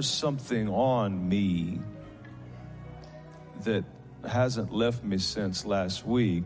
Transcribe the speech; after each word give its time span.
there's 0.00 0.08
something 0.08 0.66
on 0.70 1.28
me 1.28 1.78
that 3.64 3.84
hasn't 4.26 4.72
left 4.72 5.04
me 5.04 5.18
since 5.18 5.66
last 5.66 6.06
week. 6.06 6.42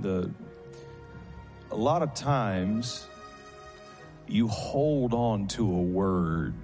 The 0.00 0.28
a 1.70 1.76
lot 1.76 2.02
of 2.02 2.14
times 2.14 3.06
you 4.26 4.48
hold 4.48 5.14
on 5.14 5.46
to 5.46 5.62
a 5.62 5.82
word 5.82 6.56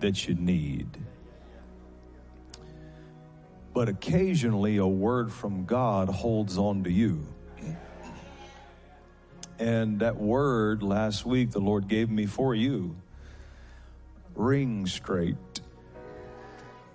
that 0.00 0.26
you 0.26 0.34
need. 0.34 0.88
But 3.74 3.90
occasionally 3.90 4.78
a 4.78 4.86
word 4.86 5.30
from 5.30 5.66
God 5.66 6.08
holds 6.08 6.56
on 6.56 6.84
to 6.84 6.90
you. 6.90 7.26
And 9.58 10.00
that 10.00 10.16
word 10.16 10.82
last 10.82 11.26
week 11.26 11.50
the 11.50 11.60
Lord 11.60 11.88
gave 11.88 12.08
me 12.08 12.24
for 12.24 12.54
you 12.54 12.96
ring 14.36 14.86
straked. 14.86 15.60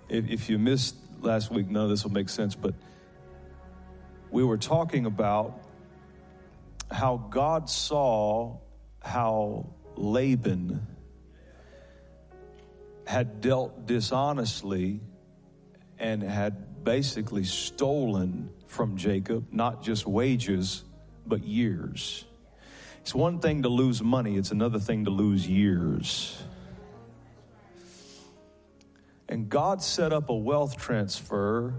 If, 0.08 0.28
if 0.30 0.48
you 0.48 0.58
missed 0.58 0.96
last 1.20 1.50
week, 1.50 1.68
none 1.68 1.84
of 1.84 1.90
this 1.90 2.04
will 2.04 2.12
make 2.12 2.28
sense, 2.28 2.54
but 2.54 2.74
we 4.30 4.44
were 4.44 4.58
talking 4.58 5.06
about 5.06 5.60
how 6.90 7.16
God 7.30 7.68
saw 7.68 8.58
how 9.02 9.70
Laban 9.96 10.86
had 13.06 13.40
dealt 13.40 13.86
dishonestly 13.86 15.00
and 15.98 16.22
had 16.22 16.84
basically 16.84 17.44
stolen 17.44 18.50
from 18.66 18.96
Jacob 18.96 19.46
not 19.52 19.82
just 19.82 20.06
wages, 20.06 20.84
but 21.26 21.44
years. 21.44 22.24
It's 23.00 23.14
one 23.14 23.40
thing 23.40 23.62
to 23.62 23.68
lose 23.68 24.02
money, 24.02 24.36
it's 24.36 24.50
another 24.50 24.78
thing 24.78 25.04
to 25.04 25.10
lose 25.10 25.46
years. 25.46 26.42
And 29.32 29.48
God 29.48 29.82
set 29.82 30.12
up 30.12 30.28
a 30.28 30.36
wealth 30.36 30.76
transfer 30.76 31.72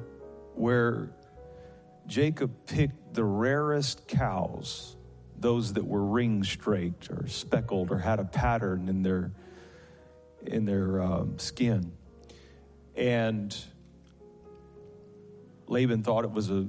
where 0.55 1.11
Jacob 2.07 2.51
picked 2.65 3.13
the 3.13 3.23
rarest 3.23 4.07
cows, 4.07 4.97
those 5.37 5.73
that 5.73 5.85
were 5.85 6.03
ring 6.03 6.43
straked 6.43 7.11
or 7.11 7.27
speckled 7.27 7.91
or 7.91 7.99
had 7.99 8.19
a 8.19 8.23
pattern 8.23 8.89
in 8.89 9.03
their 9.03 9.33
in 10.41 10.65
their 10.65 10.99
um, 10.99 11.37
skin. 11.37 11.91
And 12.95 13.55
Laban 15.67 16.01
thought 16.01 16.23
it 16.23 16.31
was 16.31 16.49
a 16.49 16.65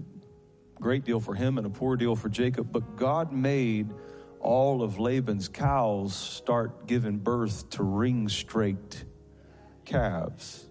great 0.74 1.06
deal 1.06 1.18
for 1.18 1.34
him 1.34 1.56
and 1.56 1.66
a 1.66 1.70
poor 1.70 1.96
deal 1.96 2.14
for 2.14 2.28
Jacob, 2.28 2.70
but 2.70 2.96
God 2.96 3.32
made 3.32 3.90
all 4.38 4.82
of 4.82 4.98
Laban's 4.98 5.48
cows 5.48 6.14
start 6.14 6.86
giving 6.86 7.16
birth 7.16 7.70
to 7.70 7.82
ring 7.82 8.28
straight 8.28 9.06
calves. 9.86 10.66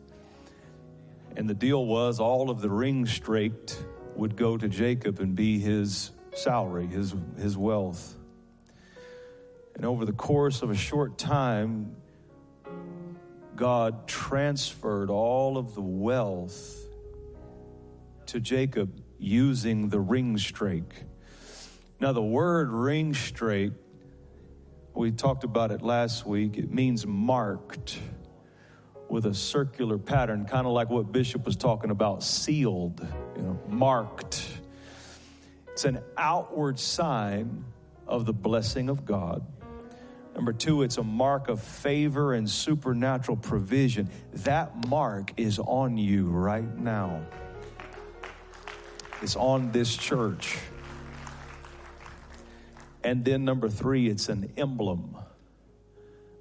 And 1.35 1.49
the 1.49 1.53
deal 1.53 1.85
was 1.85 2.19
all 2.19 2.49
of 2.49 2.61
the 2.61 2.69
ring 2.69 3.05
straked 3.05 3.83
would 4.15 4.35
go 4.35 4.57
to 4.57 4.67
Jacob 4.67 5.19
and 5.19 5.35
be 5.35 5.59
his 5.59 6.11
salary, 6.35 6.85
his, 6.87 7.15
his 7.37 7.57
wealth. 7.57 8.15
And 9.75 9.85
over 9.85 10.05
the 10.05 10.13
course 10.13 10.61
of 10.61 10.69
a 10.69 10.75
short 10.75 11.17
time, 11.17 11.95
God 13.55 14.07
transferred 14.07 15.09
all 15.09 15.57
of 15.57 15.73
the 15.73 15.81
wealth 15.81 16.77
to 18.27 18.39
Jacob 18.39 19.01
using 19.17 19.89
the 19.89 19.99
ring 19.99 20.37
straked. 20.37 21.03
Now, 21.99 22.13
the 22.13 22.21
word 22.21 22.69
ring 22.69 23.13
straight, 23.13 23.73
we 24.93 25.11
talked 25.11 25.43
about 25.43 25.71
it 25.71 25.81
last 25.81 26.25
week, 26.25 26.57
it 26.57 26.71
means 26.71 27.05
marked 27.05 27.97
with 29.13 29.27
a 29.27 29.33
circular 29.33 29.99
pattern, 29.99 30.43
kind 30.43 30.65
of 30.65 30.73
like 30.73 30.89
what 30.89 31.11
Bishop 31.11 31.45
was 31.45 31.55
talking 31.55 31.91
about, 31.91 32.23
sealed, 32.23 32.99
you 33.35 33.43
know, 33.43 33.59
marked. 33.69 34.43
It's 35.71 35.85
an 35.85 35.99
outward 36.17 36.79
sign 36.79 37.63
of 38.07 38.25
the 38.25 38.33
blessing 38.33 38.89
of 38.89 39.05
God. 39.05 39.45
Number 40.33 40.51
two, 40.51 40.81
it's 40.81 40.97
a 40.97 41.03
mark 41.03 41.47
of 41.47 41.61
favor 41.61 42.33
and 42.33 42.49
supernatural 42.49 43.37
provision. 43.37 44.09
That 44.33 44.87
mark 44.87 45.31
is 45.37 45.59
on 45.59 45.95
you 45.95 46.25
right 46.31 46.75
now. 46.75 47.23
It's 49.21 49.35
on 49.35 49.71
this 49.71 49.95
church. 49.95 50.57
And 53.03 53.23
then 53.23 53.45
number 53.45 53.69
three, 53.69 54.07
it's 54.07 54.27
an 54.29 54.53
emblem 54.57 55.17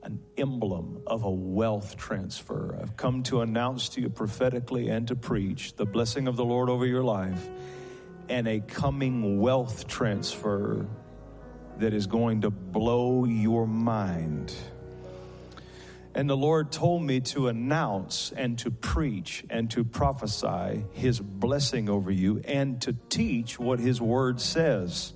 an 0.02 0.20
emblem 0.36 1.02
of 1.06 1.24
a 1.24 1.30
wealth 1.30 1.96
transfer. 1.96 2.76
I've 2.80 2.96
come 2.96 3.22
to 3.24 3.40
announce 3.40 3.90
to 3.90 4.00
you 4.00 4.08
prophetically 4.08 4.88
and 4.88 5.06
to 5.08 5.16
preach 5.16 5.76
the 5.76 5.86
blessing 5.86 6.26
of 6.26 6.36
the 6.36 6.44
Lord 6.44 6.68
over 6.68 6.84
your 6.84 7.04
life 7.04 7.48
and 8.28 8.48
a 8.48 8.60
coming 8.60 9.40
wealth 9.40 9.86
transfer 9.86 10.86
that 11.78 11.94
is 11.94 12.06
going 12.06 12.42
to 12.42 12.50
blow 12.50 13.24
your 13.24 13.66
mind. 13.66 14.54
And 16.14 16.28
the 16.28 16.36
Lord 16.36 16.70
told 16.70 17.02
me 17.02 17.20
to 17.20 17.48
announce 17.48 18.32
and 18.36 18.58
to 18.60 18.70
preach 18.70 19.44
and 19.48 19.70
to 19.70 19.82
prophesy 19.82 20.84
His 20.92 21.18
blessing 21.20 21.88
over 21.88 22.10
you 22.10 22.42
and 22.44 22.80
to 22.82 22.94
teach 23.08 23.58
what 23.58 23.78
His 23.78 24.00
Word 24.00 24.40
says 24.40 25.14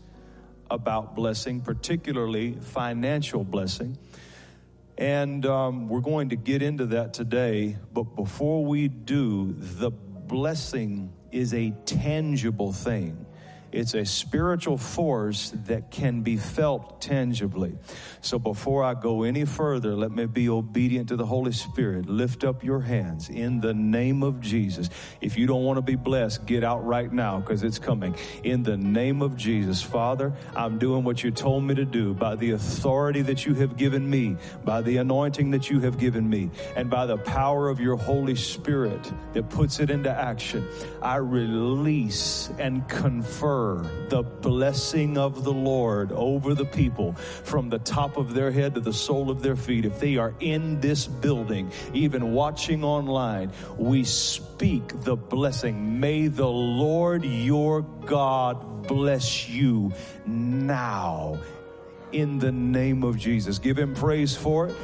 about 0.70 1.14
blessing, 1.14 1.60
particularly 1.60 2.52
financial 2.52 3.44
blessing. 3.44 3.98
And 4.98 5.44
um, 5.44 5.88
we're 5.88 6.00
going 6.00 6.30
to 6.30 6.36
get 6.36 6.62
into 6.62 6.86
that 6.86 7.12
today. 7.12 7.76
But 7.92 8.16
before 8.16 8.64
we 8.64 8.88
do, 8.88 9.54
the 9.58 9.90
blessing 9.90 11.12
is 11.32 11.52
a 11.52 11.70
tangible 11.84 12.72
thing. 12.72 13.25
It's 13.72 13.94
a 13.94 14.04
spiritual 14.04 14.78
force 14.78 15.52
that 15.66 15.90
can 15.90 16.22
be 16.22 16.36
felt 16.36 17.00
tangibly. 17.00 17.76
So 18.20 18.38
before 18.38 18.84
I 18.84 18.94
go 18.94 19.22
any 19.22 19.44
further, 19.44 19.94
let 19.94 20.10
me 20.10 20.26
be 20.26 20.48
obedient 20.48 21.08
to 21.08 21.16
the 21.16 21.26
Holy 21.26 21.52
Spirit. 21.52 22.08
Lift 22.08 22.44
up 22.44 22.64
your 22.64 22.80
hands 22.80 23.28
in 23.28 23.60
the 23.60 23.74
name 23.74 24.22
of 24.22 24.40
Jesus. 24.40 24.88
If 25.20 25.36
you 25.36 25.46
don't 25.46 25.64
want 25.64 25.78
to 25.78 25.82
be 25.82 25.96
blessed, 25.96 26.46
get 26.46 26.64
out 26.64 26.84
right 26.86 27.12
now 27.12 27.40
because 27.40 27.62
it's 27.62 27.78
coming. 27.78 28.14
In 28.44 28.62
the 28.62 28.76
name 28.76 29.22
of 29.22 29.36
Jesus, 29.36 29.82
Father, 29.82 30.32
I'm 30.54 30.78
doing 30.78 31.04
what 31.04 31.22
you 31.22 31.30
told 31.30 31.64
me 31.64 31.74
to 31.74 31.84
do 31.84 32.14
by 32.14 32.36
the 32.36 32.52
authority 32.52 33.22
that 33.22 33.46
you 33.46 33.54
have 33.54 33.76
given 33.76 34.08
me, 34.08 34.36
by 34.64 34.80
the 34.82 34.98
anointing 34.98 35.50
that 35.50 35.70
you 35.70 35.80
have 35.80 35.98
given 35.98 36.28
me, 36.28 36.50
and 36.76 36.88
by 36.88 37.06
the 37.06 37.18
power 37.18 37.68
of 37.68 37.80
your 37.80 37.96
Holy 37.96 38.36
Spirit 38.36 39.12
that 39.32 39.50
puts 39.50 39.80
it 39.80 39.90
into 39.90 40.10
action. 40.10 40.66
I 41.02 41.16
release 41.16 42.50
and 42.58 42.88
the 44.08 44.22
blessing 44.22 45.18
of 45.18 45.44
the 45.44 45.52
Lord 45.52 46.12
over 46.12 46.54
the 46.54 46.64
people 46.64 47.14
from 47.14 47.68
the 47.68 47.78
top 47.78 48.16
of 48.16 48.34
their 48.34 48.50
head 48.50 48.74
to 48.74 48.80
the 48.80 48.92
sole 48.92 49.30
of 49.30 49.42
their 49.42 49.56
feet. 49.56 49.84
If 49.84 50.00
they 50.00 50.16
are 50.16 50.34
in 50.40 50.80
this 50.80 51.06
building, 51.06 51.70
even 51.92 52.32
watching 52.32 52.84
online, 52.84 53.52
we 53.76 54.04
speak 54.04 55.02
the 55.02 55.16
blessing. 55.16 56.00
May 56.00 56.28
the 56.28 56.48
Lord 56.48 57.24
your 57.24 57.82
God 57.82 58.86
bless 58.86 59.48
you 59.48 59.92
now 60.26 61.38
in 62.12 62.38
the 62.38 62.52
name 62.52 63.02
of 63.02 63.18
Jesus. 63.18 63.58
Give 63.58 63.78
him 63.78 63.94
praise 63.94 64.36
for 64.36 64.68
it. 64.68 64.76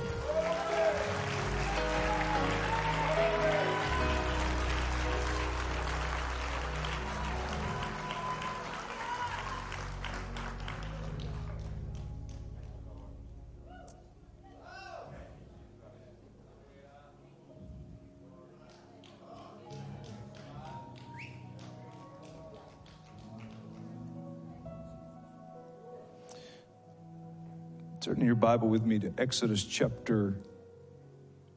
Turn 28.22 28.28
your 28.28 28.36
Bible 28.36 28.68
with 28.68 28.86
me 28.86 29.00
to 29.00 29.12
Exodus 29.18 29.64
chapter 29.64 30.38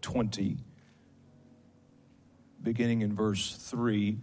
20, 0.01 0.57
beginning 2.63 3.01
in 3.01 3.15
verse 3.15 3.55
3. 3.55 4.17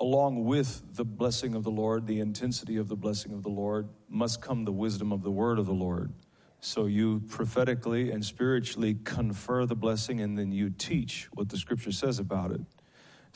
Along 0.00 0.44
with 0.44 0.82
the 0.96 1.04
blessing 1.06 1.54
of 1.54 1.64
the 1.64 1.70
Lord, 1.70 2.06
the 2.06 2.20
intensity 2.20 2.76
of 2.76 2.88
the 2.88 2.94
blessing 2.94 3.32
of 3.32 3.42
the 3.42 3.48
Lord, 3.48 3.88
must 4.10 4.42
come 4.42 4.66
the 4.66 4.72
wisdom 4.72 5.12
of 5.12 5.22
the 5.22 5.30
word 5.30 5.58
of 5.58 5.64
the 5.64 5.72
Lord. 5.72 6.12
So 6.60 6.84
you 6.84 7.20
prophetically 7.26 8.10
and 8.10 8.22
spiritually 8.22 8.98
confer 9.02 9.64
the 9.64 9.76
blessing, 9.76 10.20
and 10.20 10.38
then 10.38 10.52
you 10.52 10.68
teach 10.68 11.30
what 11.32 11.48
the 11.48 11.56
scripture 11.56 11.90
says 11.90 12.18
about 12.18 12.50
it. 12.50 12.60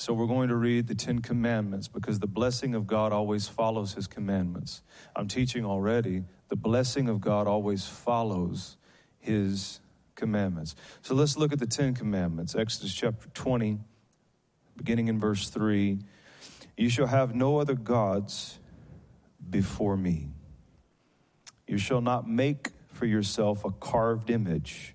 So 0.00 0.14
we're 0.14 0.26
going 0.26 0.48
to 0.48 0.56
read 0.56 0.86
the 0.86 0.94
Ten 0.94 1.18
Commandments 1.18 1.86
because 1.86 2.18
the 2.20 2.26
blessing 2.26 2.74
of 2.74 2.86
God 2.86 3.12
always 3.12 3.48
follows 3.48 3.92
His 3.92 4.06
commandments. 4.06 4.80
I'm 5.14 5.28
teaching 5.28 5.66
already, 5.66 6.24
the 6.48 6.56
blessing 6.56 7.10
of 7.10 7.20
God 7.20 7.46
always 7.46 7.84
follows 7.86 8.78
his 9.18 9.80
commandments. 10.14 10.74
So 11.02 11.14
let's 11.14 11.36
look 11.36 11.52
at 11.52 11.58
the 11.58 11.66
Ten 11.66 11.94
Commandments. 11.94 12.56
Exodus 12.56 12.94
chapter 12.94 13.28
20, 13.28 13.78
beginning 14.78 15.08
in 15.08 15.20
verse 15.20 15.50
3. 15.50 15.98
You 16.78 16.88
shall 16.88 17.06
have 17.06 17.34
no 17.34 17.58
other 17.58 17.74
gods 17.74 18.58
before 19.50 19.98
me. 19.98 20.28
You 21.66 21.76
shall 21.76 22.00
not 22.00 22.26
make 22.26 22.70
for 22.94 23.04
yourself 23.04 23.66
a 23.66 23.70
carved 23.70 24.30
image, 24.30 24.94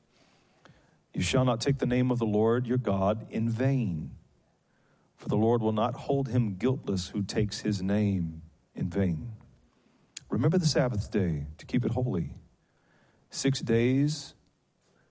You 1.13 1.21
shall 1.21 1.45
not 1.45 1.59
take 1.59 1.77
the 1.79 1.85
name 1.85 2.11
of 2.11 2.19
the 2.19 2.25
Lord 2.25 2.65
your 2.65 2.77
God 2.77 3.27
in 3.29 3.49
vain, 3.49 4.11
for 5.17 5.27
the 5.27 5.35
Lord 5.35 5.61
will 5.61 5.73
not 5.73 5.93
hold 5.93 6.29
him 6.29 6.55
guiltless 6.55 7.09
who 7.09 7.21
takes 7.21 7.59
his 7.59 7.81
name 7.81 8.41
in 8.75 8.89
vain. 8.89 9.33
Remember 10.29 10.57
the 10.57 10.65
Sabbath 10.65 11.11
day 11.11 11.47
to 11.57 11.65
keep 11.65 11.85
it 11.85 11.91
holy. 11.91 12.31
Six 13.29 13.59
days 13.59 14.33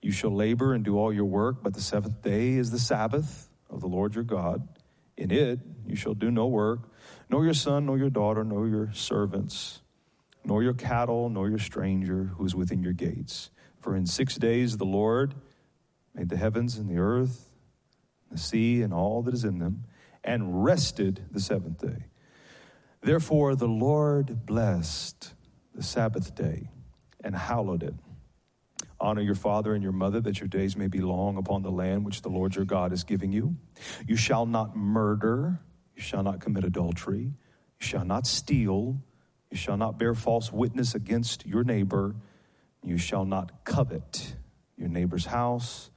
you 0.01 0.13
shall 0.13 0.35
labor 0.35 0.73
and 0.73 0.83
do 0.83 0.99
all 0.99 1.13
your 1.13 1.27
work, 1.27 1.63
but 1.63 1.75
the 1.75 1.81
seventh 1.83 2.23
day 2.23 2.55
is 2.55 2.71
the 2.71 2.79
Sabbath 2.79 3.51
of 3.69 3.81
the 3.81 3.87
Lord 3.87 4.15
your 4.15 4.25
God. 4.25 4.67
In 5.17 5.31
it 5.31 5.61
you 5.87 5.95
shall 5.97 6.15
do 6.15 6.31
no 6.31 6.47
work, 6.47 6.89
nor 7.29 7.45
your 7.45 7.55
son, 7.55 7.85
nor 7.85 7.99
your 7.99 8.09
daughter, 8.09 8.43
nor 8.43 8.67
your 8.67 8.91
servants, 8.95 9.83
nor 10.43 10.63
your 10.63 10.73
cattle, 10.73 11.29
nor 11.29 11.51
your 11.51 11.59
stranger 11.59 12.31
who 12.37 12.47
is 12.47 12.55
within 12.55 12.83
your 12.83 12.95
gates. 12.95 13.51
For 13.81 13.95
in 13.95 14.07
six 14.07 14.37
days 14.37 14.79
the 14.79 14.87
Lord 14.87 15.35
made 16.15 16.29
the 16.29 16.37
heavens 16.37 16.77
and 16.77 16.89
the 16.89 16.99
earth, 16.99 17.49
the 18.31 18.39
sea, 18.39 18.83
and 18.83 18.93
all 18.93 19.23
that 19.23 19.35
is 19.35 19.45
in 19.45 19.59
them, 19.59 19.85
and 20.23 20.65
rested 20.65 21.25
the 21.31 21.41
seventh 21.41 21.79
day. 21.79 22.07
Therefore 23.03 23.55
the 23.55 23.69
Lord 23.69 24.45
blessed 24.47 25.35
the 25.75 25.83
Sabbath 25.83 26.35
day 26.35 26.69
and 27.23 27.35
hallowed 27.35 27.83
it. 27.83 27.95
Honor 29.01 29.23
your 29.23 29.35
father 29.35 29.75
and 29.75 29.83
your 29.83 29.93
mother 29.93 30.21
that 30.21 30.41
your 30.41 30.49
days 30.49 30.77
may 30.77 30.87
be 30.87 31.01
long 31.01 31.39
upon 31.39 31.63
the 31.63 31.71
land 31.71 32.05
which 32.05 32.21
the 32.21 32.29
Lord 32.29 32.55
your 32.55 32.67
God 32.67 32.93
is 32.93 33.05
giving 33.05 33.33
you. 33.33 33.57
You 34.07 34.17
shall 34.17 34.45
not 34.45 34.77
murder. 34.77 35.59
You 35.97 36.03
shall 36.03 36.23
not 36.23 36.41
commit 36.41 36.65
adultery. 36.65 37.23
You 37.81 37.87
shall 37.87 38.05
not 38.05 38.27
steal. 38.27 39.01
You 39.51 39.57
shall 39.57 39.79
not 39.79 39.99
bear 39.99 40.15
false 40.15 40.53
witness 40.53 40.95
against 40.95 41.47
your 41.47 41.65
neighbor. 41.65 42.15
You 42.83 42.99
shall 42.99 43.25
not 43.25 43.65
covet 43.65 44.37
your 44.77 44.89
neighbor's 44.89 45.27
house. 45.27 45.90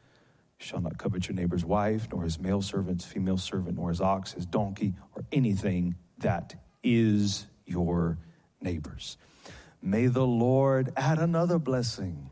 Shall 0.63 0.80
not 0.80 0.98
covet 0.98 1.27
your 1.27 1.36
neighbor's 1.36 1.65
wife, 1.65 2.07
nor 2.10 2.24
his 2.24 2.39
male 2.39 2.62
servant, 2.62 3.04
female 3.04 3.38
servant, 3.38 3.75
nor 3.75 3.89
his 3.89 4.00
ox, 4.00 4.31
his 4.31 4.45
donkey, 4.45 4.94
or 5.13 5.25
anything 5.30 5.95
that 6.19 6.56
is 6.81 7.45
your 7.65 8.18
neighbor's. 8.62 9.18
May 9.81 10.07
the 10.07 10.25
Lord 10.25 10.94
add 10.95 11.19
another 11.19 11.60
blessing 11.60 12.30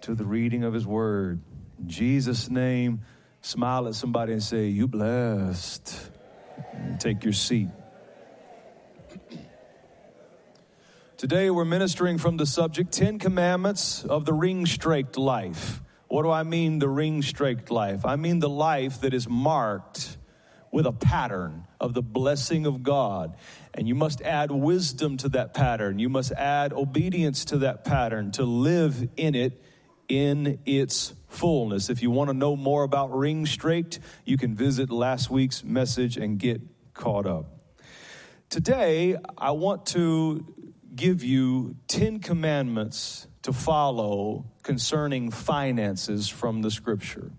to 0.00 0.16
the 0.16 0.24
reading 0.24 0.64
of 0.64 0.74
his 0.74 0.84
word. 0.84 1.40
In 1.78 1.88
Jesus' 1.88 2.50
name, 2.50 3.02
smile 3.42 3.86
at 3.86 3.94
somebody 3.94 4.32
and 4.32 4.42
say, 4.42 4.66
You 4.66 4.88
blessed. 4.88 6.10
Take 6.98 7.22
your 7.22 7.32
seat. 7.32 7.68
Today 11.16 11.48
we're 11.50 11.64
ministering 11.64 12.18
from 12.18 12.38
the 12.38 12.46
subject 12.46 12.90
10 12.90 13.20
commandments 13.20 14.04
of 14.04 14.24
the 14.24 14.32
ring 14.32 14.66
straked 14.66 15.16
life. 15.16 15.80
What 16.10 16.24
do 16.24 16.30
I 16.30 16.42
mean, 16.42 16.80
the 16.80 16.88
ring 16.88 17.22
straked 17.22 17.70
life? 17.70 18.04
I 18.04 18.16
mean 18.16 18.40
the 18.40 18.48
life 18.48 19.02
that 19.02 19.14
is 19.14 19.28
marked 19.28 20.18
with 20.72 20.84
a 20.84 20.92
pattern 20.92 21.68
of 21.78 21.94
the 21.94 22.02
blessing 22.02 22.66
of 22.66 22.82
God. 22.82 23.36
And 23.72 23.86
you 23.86 23.94
must 23.94 24.20
add 24.20 24.50
wisdom 24.50 25.18
to 25.18 25.28
that 25.28 25.54
pattern. 25.54 26.00
You 26.00 26.08
must 26.08 26.32
add 26.32 26.72
obedience 26.72 27.44
to 27.46 27.58
that 27.58 27.84
pattern 27.84 28.32
to 28.32 28.42
live 28.42 29.08
in 29.16 29.36
it 29.36 29.62
in 30.08 30.58
its 30.66 31.14
fullness. 31.28 31.90
If 31.90 32.02
you 32.02 32.10
want 32.10 32.28
to 32.28 32.34
know 32.34 32.56
more 32.56 32.82
about 32.82 33.16
Ring 33.16 33.46
Straked, 33.46 34.00
you 34.24 34.36
can 34.36 34.56
visit 34.56 34.90
last 34.90 35.30
week's 35.30 35.62
message 35.62 36.16
and 36.16 36.40
get 36.40 36.60
caught 36.92 37.26
up. 37.26 37.76
Today, 38.48 39.16
I 39.38 39.52
want 39.52 39.86
to 39.86 40.44
give 40.92 41.22
you 41.22 41.76
10 41.86 42.18
commandments 42.18 43.28
to 43.42 43.52
follow 43.52 44.44
concerning 44.62 45.30
finances 45.30 46.28
from 46.28 46.62
the 46.62 46.70
scripture. 46.70 47.30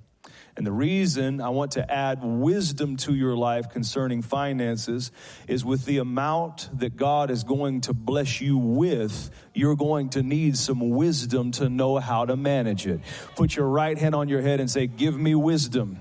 And 0.57 0.67
the 0.67 0.71
reason 0.71 1.39
I 1.39 1.49
want 1.49 1.71
to 1.71 1.91
add 1.91 2.23
wisdom 2.23 2.97
to 2.97 3.15
your 3.15 3.37
life 3.37 3.69
concerning 3.69 4.21
finances 4.21 5.11
is 5.47 5.63
with 5.63 5.85
the 5.85 5.99
amount 5.99 6.69
that 6.79 6.97
God 6.97 7.31
is 7.31 7.43
going 7.43 7.81
to 7.81 7.93
bless 7.93 8.41
you 8.41 8.57
with, 8.57 9.31
you're 9.53 9.77
going 9.77 10.09
to 10.09 10.23
need 10.23 10.57
some 10.57 10.89
wisdom 10.89 11.51
to 11.53 11.69
know 11.69 11.99
how 11.99 12.25
to 12.25 12.35
manage 12.35 12.85
it. 12.85 12.99
Put 13.35 13.55
your 13.55 13.67
right 13.67 13.97
hand 13.97 14.13
on 14.13 14.27
your 14.27 14.41
head 14.41 14.59
and 14.59 14.69
say, 14.69 14.87
Give 14.87 15.17
me 15.17 15.35
wisdom 15.35 15.97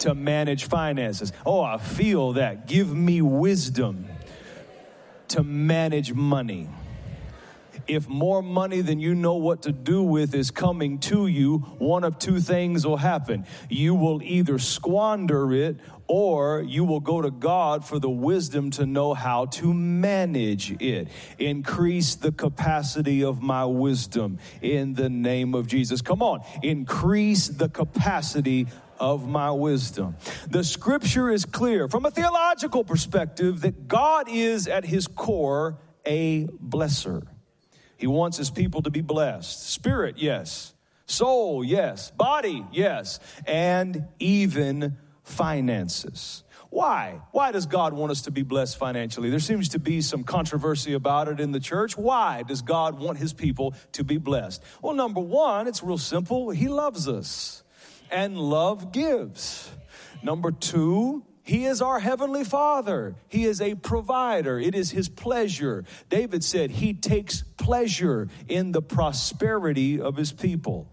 to 0.00 0.14
manage 0.14 0.64
finances. 0.64 1.32
Oh, 1.46 1.62
I 1.62 1.78
feel 1.78 2.34
that. 2.34 2.66
Give 2.66 2.94
me 2.94 3.22
wisdom 3.22 4.06
to 5.28 5.42
manage 5.42 6.12
money 6.12 6.68
if 7.90 8.08
more 8.08 8.40
money 8.40 8.82
than 8.82 9.00
you 9.00 9.16
know 9.16 9.34
what 9.34 9.62
to 9.62 9.72
do 9.72 10.02
with 10.02 10.32
is 10.32 10.52
coming 10.52 10.98
to 11.00 11.26
you, 11.26 11.58
one 11.78 12.04
of 12.04 12.18
two 12.20 12.38
things 12.38 12.86
will 12.86 12.96
happen. 12.96 13.44
You 13.68 13.96
will 13.96 14.22
either 14.22 14.60
squander 14.60 15.52
it 15.52 15.76
or 16.06 16.62
you 16.62 16.84
will 16.84 17.00
go 17.00 17.20
to 17.20 17.32
God 17.32 17.84
for 17.84 17.98
the 17.98 18.08
wisdom 18.08 18.70
to 18.72 18.86
know 18.86 19.12
how 19.12 19.46
to 19.46 19.74
manage 19.74 20.80
it. 20.80 21.08
Increase 21.38 22.14
the 22.14 22.30
capacity 22.30 23.24
of 23.24 23.42
my 23.42 23.64
wisdom 23.64 24.38
in 24.62 24.94
the 24.94 25.08
name 25.08 25.54
of 25.54 25.66
Jesus. 25.66 26.00
Come 26.00 26.22
on, 26.22 26.42
increase 26.62 27.48
the 27.48 27.68
capacity 27.68 28.68
of 29.00 29.26
my 29.26 29.50
wisdom. 29.50 30.16
The 30.48 30.62
scripture 30.62 31.28
is 31.30 31.44
clear 31.44 31.88
from 31.88 32.06
a 32.06 32.10
theological 32.12 32.84
perspective 32.84 33.62
that 33.62 33.88
God 33.88 34.28
is 34.28 34.68
at 34.68 34.84
his 34.84 35.08
core 35.08 35.78
a 36.06 36.46
blesser. 36.46 37.26
He 38.00 38.06
wants 38.06 38.38
his 38.38 38.50
people 38.50 38.80
to 38.82 38.90
be 38.90 39.02
blessed. 39.02 39.68
Spirit, 39.68 40.16
yes. 40.16 40.74
Soul, 41.04 41.62
yes. 41.62 42.10
Body, 42.10 42.64
yes. 42.72 43.20
And 43.46 44.06
even 44.18 44.96
finances. 45.22 46.42
Why? 46.70 47.20
Why 47.32 47.52
does 47.52 47.66
God 47.66 47.92
want 47.92 48.12
us 48.12 48.22
to 48.22 48.30
be 48.30 48.42
blessed 48.42 48.78
financially? 48.78 49.28
There 49.28 49.38
seems 49.38 49.70
to 49.70 49.78
be 49.78 50.00
some 50.00 50.24
controversy 50.24 50.94
about 50.94 51.28
it 51.28 51.40
in 51.40 51.52
the 51.52 51.60
church. 51.60 51.98
Why 51.98 52.42
does 52.42 52.62
God 52.62 52.98
want 52.98 53.18
his 53.18 53.32
people 53.32 53.74
to 53.92 54.04
be 54.04 54.18
blessed? 54.18 54.62
Well, 54.80 54.94
number 54.94 55.20
one, 55.20 55.66
it's 55.66 55.82
real 55.82 55.98
simple. 55.98 56.50
He 56.50 56.68
loves 56.68 57.08
us, 57.08 57.64
and 58.10 58.38
love 58.38 58.92
gives. 58.92 59.70
Number 60.22 60.52
two, 60.52 61.24
he 61.50 61.64
is 61.64 61.82
our 61.82 61.98
heavenly 61.98 62.44
father. 62.44 63.16
He 63.26 63.44
is 63.44 63.60
a 63.60 63.74
provider. 63.74 64.60
It 64.60 64.76
is 64.76 64.92
his 64.92 65.08
pleasure. 65.08 65.84
David 66.08 66.44
said 66.44 66.70
he 66.70 66.94
takes 66.94 67.42
pleasure 67.56 68.28
in 68.46 68.70
the 68.70 68.80
prosperity 68.80 70.00
of 70.00 70.14
his 70.16 70.30
people. 70.30 70.86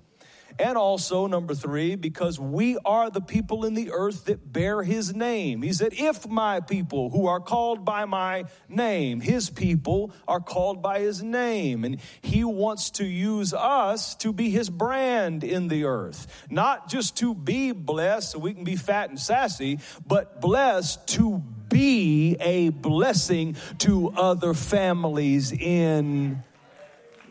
And 0.59 0.77
also, 0.77 1.27
number 1.27 1.53
three, 1.53 1.95
because 1.95 2.39
we 2.39 2.77
are 2.83 3.11
the 3.11 3.21
people 3.21 3.65
in 3.65 3.75
the 3.75 3.91
earth 3.91 4.25
that 4.25 4.51
bear 4.51 4.81
his 4.81 5.13
name. 5.13 5.61
He 5.61 5.71
said, 5.71 5.93
If 5.93 6.27
my 6.27 6.61
people 6.61 7.11
who 7.11 7.27
are 7.27 7.39
called 7.39 7.85
by 7.85 8.05
my 8.05 8.45
name, 8.67 9.21
his 9.21 9.51
people 9.51 10.11
are 10.27 10.39
called 10.39 10.81
by 10.81 10.99
his 10.99 11.21
name. 11.21 11.83
And 11.83 11.99
he 12.21 12.43
wants 12.43 12.89
to 12.91 13.05
use 13.05 13.53
us 13.53 14.15
to 14.15 14.33
be 14.33 14.49
his 14.49 14.69
brand 14.69 15.43
in 15.43 15.67
the 15.67 15.85
earth. 15.85 16.45
Not 16.49 16.89
just 16.89 17.17
to 17.17 17.35
be 17.35 17.71
blessed 17.71 18.31
so 18.31 18.39
we 18.39 18.55
can 18.55 18.63
be 18.63 18.75
fat 18.75 19.09
and 19.09 19.19
sassy, 19.19 19.79
but 20.07 20.41
blessed 20.41 21.07
to 21.09 21.43
be 21.69 22.35
a 22.39 22.69
blessing 22.69 23.57
to 23.79 24.09
other 24.09 24.53
families 24.53 25.51
in 25.51 26.43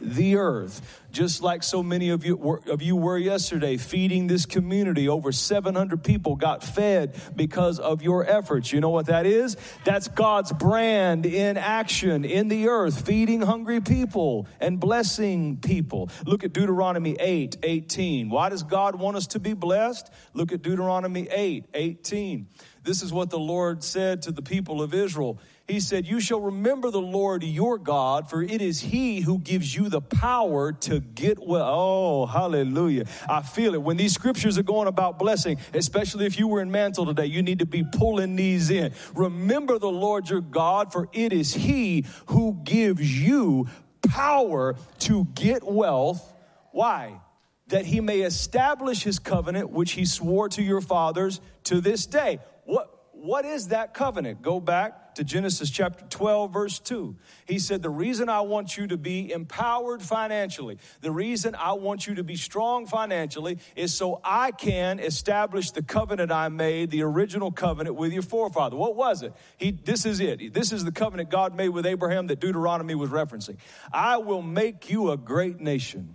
the 0.06 0.36
earth. 0.36 1.02
just 1.10 1.42
like 1.42 1.62
so 1.62 1.82
many 1.82 2.10
of 2.10 2.26
you, 2.26 2.36
were, 2.36 2.60
of 2.66 2.82
you 2.82 2.94
were 2.94 3.16
yesterday, 3.16 3.78
feeding 3.78 4.26
this 4.26 4.44
community. 4.44 5.08
Over 5.08 5.32
700 5.32 6.04
people 6.04 6.36
got 6.36 6.62
fed 6.62 7.18
because 7.34 7.78
of 7.78 8.02
your 8.02 8.28
efforts. 8.28 8.70
You 8.70 8.80
know 8.80 8.90
what 8.90 9.06
that 9.06 9.24
is? 9.24 9.56
That's 9.84 10.08
God's 10.08 10.52
brand 10.52 11.24
in 11.24 11.56
action 11.56 12.26
in 12.26 12.48
the 12.48 12.68
earth, 12.68 13.06
feeding 13.06 13.40
hungry 13.40 13.80
people 13.80 14.46
and 14.60 14.78
blessing 14.78 15.56
people. 15.56 16.10
Look 16.26 16.44
at 16.44 16.52
Deuteronomy 16.52 17.16
8 17.18 17.56
18. 17.62 18.28
Why 18.28 18.50
does 18.50 18.62
God 18.62 18.96
want 18.96 19.16
us 19.16 19.28
to 19.28 19.38
be 19.38 19.54
blessed? 19.54 20.12
Look 20.34 20.52
at 20.52 20.60
Deuteronomy 20.60 21.28
8 21.30 21.64
18. 21.72 22.46
This 22.82 23.02
is 23.02 23.12
what 23.12 23.30
the 23.30 23.38
Lord 23.38 23.82
said 23.82 24.22
to 24.22 24.32
the 24.32 24.42
people 24.42 24.82
of 24.82 24.92
Israel. 24.92 25.40
He 25.68 25.80
said, 25.80 26.06
You 26.06 26.20
shall 26.20 26.40
remember 26.40 26.92
the 26.92 27.00
Lord 27.00 27.42
your 27.42 27.76
God, 27.76 28.30
for 28.30 28.40
it 28.40 28.62
is 28.62 28.80
He 28.80 29.20
who 29.20 29.38
gives 29.38 29.74
you 29.74 29.88
the 29.88 30.00
power 30.00 30.72
to 30.72 31.00
get 31.00 31.38
well. 31.44 31.66
Oh, 31.66 32.26
hallelujah. 32.26 33.06
I 33.28 33.42
feel 33.42 33.74
it. 33.74 33.82
When 33.82 33.96
these 33.96 34.14
scriptures 34.14 34.58
are 34.58 34.62
going 34.62 34.86
about 34.86 35.18
blessing, 35.18 35.58
especially 35.74 36.26
if 36.26 36.38
you 36.38 36.46
were 36.46 36.62
in 36.62 36.70
mantle 36.70 37.06
today, 37.06 37.26
you 37.26 37.42
need 37.42 37.58
to 37.58 37.66
be 37.66 37.82
pulling 37.82 38.36
these 38.36 38.70
in. 38.70 38.92
Remember 39.14 39.78
the 39.78 39.90
Lord 39.90 40.30
your 40.30 40.40
God, 40.40 40.92
for 40.92 41.08
it 41.12 41.32
is 41.32 41.52
He 41.52 42.04
who 42.26 42.60
gives 42.62 43.20
you 43.20 43.66
power 44.08 44.76
to 45.00 45.24
get 45.34 45.64
wealth. 45.64 46.32
Why? 46.70 47.20
That 47.68 47.84
He 47.84 48.00
may 48.00 48.20
establish 48.20 49.02
His 49.02 49.18
covenant, 49.18 49.70
which 49.70 49.92
He 49.92 50.04
swore 50.04 50.48
to 50.50 50.62
your 50.62 50.80
fathers 50.80 51.40
to 51.64 51.80
this 51.80 52.06
day. 52.06 52.38
What, 52.66 52.95
what 53.16 53.44
is 53.44 53.68
that 53.68 53.94
covenant? 53.94 54.42
Go 54.42 54.60
back 54.60 55.14
to 55.16 55.24
Genesis 55.24 55.70
chapter 55.70 56.04
12, 56.04 56.52
verse 56.52 56.78
2. 56.78 57.16
He 57.46 57.58
said, 57.58 57.82
The 57.82 57.90
reason 57.90 58.28
I 58.28 58.42
want 58.42 58.76
you 58.76 58.86
to 58.88 58.96
be 58.96 59.32
empowered 59.32 60.02
financially, 60.02 60.78
the 61.00 61.10
reason 61.10 61.54
I 61.54 61.72
want 61.72 62.06
you 62.06 62.16
to 62.16 62.24
be 62.24 62.36
strong 62.36 62.86
financially 62.86 63.58
is 63.74 63.94
so 63.94 64.20
I 64.22 64.52
can 64.52 65.00
establish 65.00 65.70
the 65.70 65.82
covenant 65.82 66.30
I 66.30 66.48
made, 66.48 66.90
the 66.90 67.02
original 67.02 67.50
covenant 67.50 67.96
with 67.96 68.12
your 68.12 68.22
forefather. 68.22 68.76
What 68.76 68.94
was 68.94 69.22
it? 69.22 69.32
He, 69.56 69.70
this 69.70 70.04
is 70.04 70.20
it. 70.20 70.52
This 70.52 70.72
is 70.72 70.84
the 70.84 70.92
covenant 70.92 71.30
God 71.30 71.56
made 71.56 71.70
with 71.70 71.86
Abraham 71.86 72.26
that 72.26 72.40
Deuteronomy 72.40 72.94
was 72.94 73.10
referencing. 73.10 73.56
I 73.92 74.18
will 74.18 74.42
make 74.42 74.90
you 74.90 75.10
a 75.10 75.16
great 75.16 75.60
nation. 75.60 76.14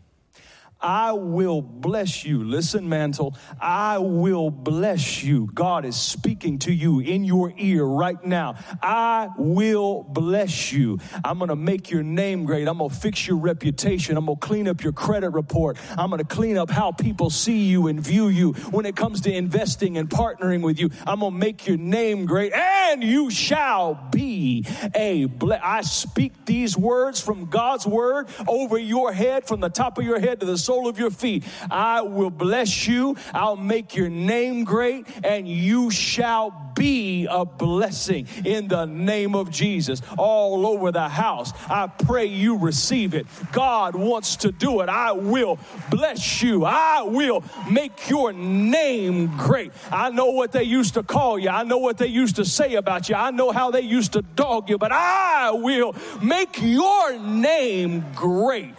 I 0.81 1.11
will 1.11 1.61
bless 1.61 2.25
you. 2.25 2.43
Listen, 2.43 2.89
mantle, 2.89 3.35
I 3.59 3.99
will 3.99 4.49
bless 4.49 5.23
you. 5.23 5.49
God 5.53 5.85
is 5.85 5.95
speaking 5.95 6.59
to 6.59 6.73
you 6.73 6.99
in 6.99 7.23
your 7.23 7.53
ear 7.57 7.83
right 7.83 8.23
now. 8.23 8.55
I 8.81 9.29
will 9.37 10.03
bless 10.03 10.71
you. 10.71 10.99
I'm 11.23 11.37
going 11.37 11.49
to 11.49 11.55
make 11.55 11.91
your 11.91 12.03
name 12.03 12.45
great. 12.45 12.67
I'm 12.67 12.79
going 12.79 12.89
to 12.89 12.95
fix 12.95 13.27
your 13.27 13.37
reputation. 13.37 14.17
I'm 14.17 14.25
going 14.25 14.39
to 14.39 14.45
clean 14.45 14.67
up 14.67 14.83
your 14.83 14.93
credit 14.93 15.29
report. 15.29 15.77
I'm 15.97 16.09
going 16.09 16.19
to 16.19 16.35
clean 16.35 16.57
up 16.57 16.69
how 16.69 16.91
people 16.91 17.29
see 17.29 17.65
you 17.65 17.87
and 17.87 17.99
view 17.99 18.29
you 18.29 18.53
when 18.71 18.85
it 18.85 18.95
comes 18.95 19.21
to 19.21 19.33
investing 19.33 19.97
and 19.97 20.09
partnering 20.09 20.61
with 20.61 20.79
you. 20.79 20.89
I'm 21.05 21.19
going 21.19 21.33
to 21.33 21.37
make 21.37 21.67
your 21.67 21.77
name 21.77 22.25
great 22.25 22.53
and 22.53 23.03
you 23.03 23.29
shall 23.29 23.93
be 24.11 24.65
a. 24.95 25.27
I 25.63 25.81
speak 25.81 26.45
these 26.45 26.75
words 26.77 27.21
from 27.21 27.45
God's 27.45 27.85
word 27.85 28.27
over 28.47 28.77
your 28.77 29.13
head 29.13 29.47
from 29.47 29.59
the 29.59 29.69
top 29.69 29.97
of 29.97 30.05
your 30.05 30.19
head 30.19 30.39
to 30.39 30.45
the 30.45 30.57
sole 30.71 30.87
of 30.87 30.97
your 30.97 31.11
feet. 31.11 31.43
I 31.69 32.01
will 32.01 32.29
bless 32.29 32.87
you. 32.87 33.17
I'll 33.33 33.57
make 33.57 33.93
your 33.97 34.07
name 34.07 34.63
great 34.63 35.05
and 35.21 35.45
you 35.45 35.91
shall 35.91 36.71
be 36.75 37.27
a 37.29 37.43
blessing 37.43 38.25
in 38.45 38.69
the 38.69 38.85
name 38.85 39.35
of 39.35 39.51
Jesus 39.51 40.01
all 40.17 40.65
over 40.65 40.93
the 40.93 41.09
house. 41.09 41.51
I 41.69 41.87
pray 41.87 42.27
you 42.27 42.57
receive 42.57 43.13
it. 43.13 43.27
God 43.51 43.95
wants 43.95 44.37
to 44.37 44.53
do 44.53 44.79
it. 44.79 44.87
I 44.87 45.11
will 45.11 45.59
bless 45.89 46.41
you. 46.41 46.63
I 46.63 47.01
will 47.01 47.43
make 47.69 48.09
your 48.09 48.31
name 48.31 49.35
great. 49.35 49.73
I 49.91 50.09
know 50.09 50.31
what 50.31 50.53
they 50.53 50.63
used 50.63 50.93
to 50.93 51.03
call 51.03 51.37
you. 51.37 51.49
I 51.49 51.63
know 51.63 51.79
what 51.79 51.97
they 51.97 52.07
used 52.07 52.37
to 52.37 52.45
say 52.45 52.75
about 52.75 53.09
you. 53.09 53.15
I 53.15 53.31
know 53.31 53.51
how 53.51 53.71
they 53.71 53.81
used 53.81 54.13
to 54.13 54.21
dog 54.21 54.69
you, 54.69 54.77
but 54.77 54.93
I 54.93 55.51
will 55.51 55.95
make 56.21 56.61
your 56.61 57.19
name 57.19 58.05
great. 58.15 58.73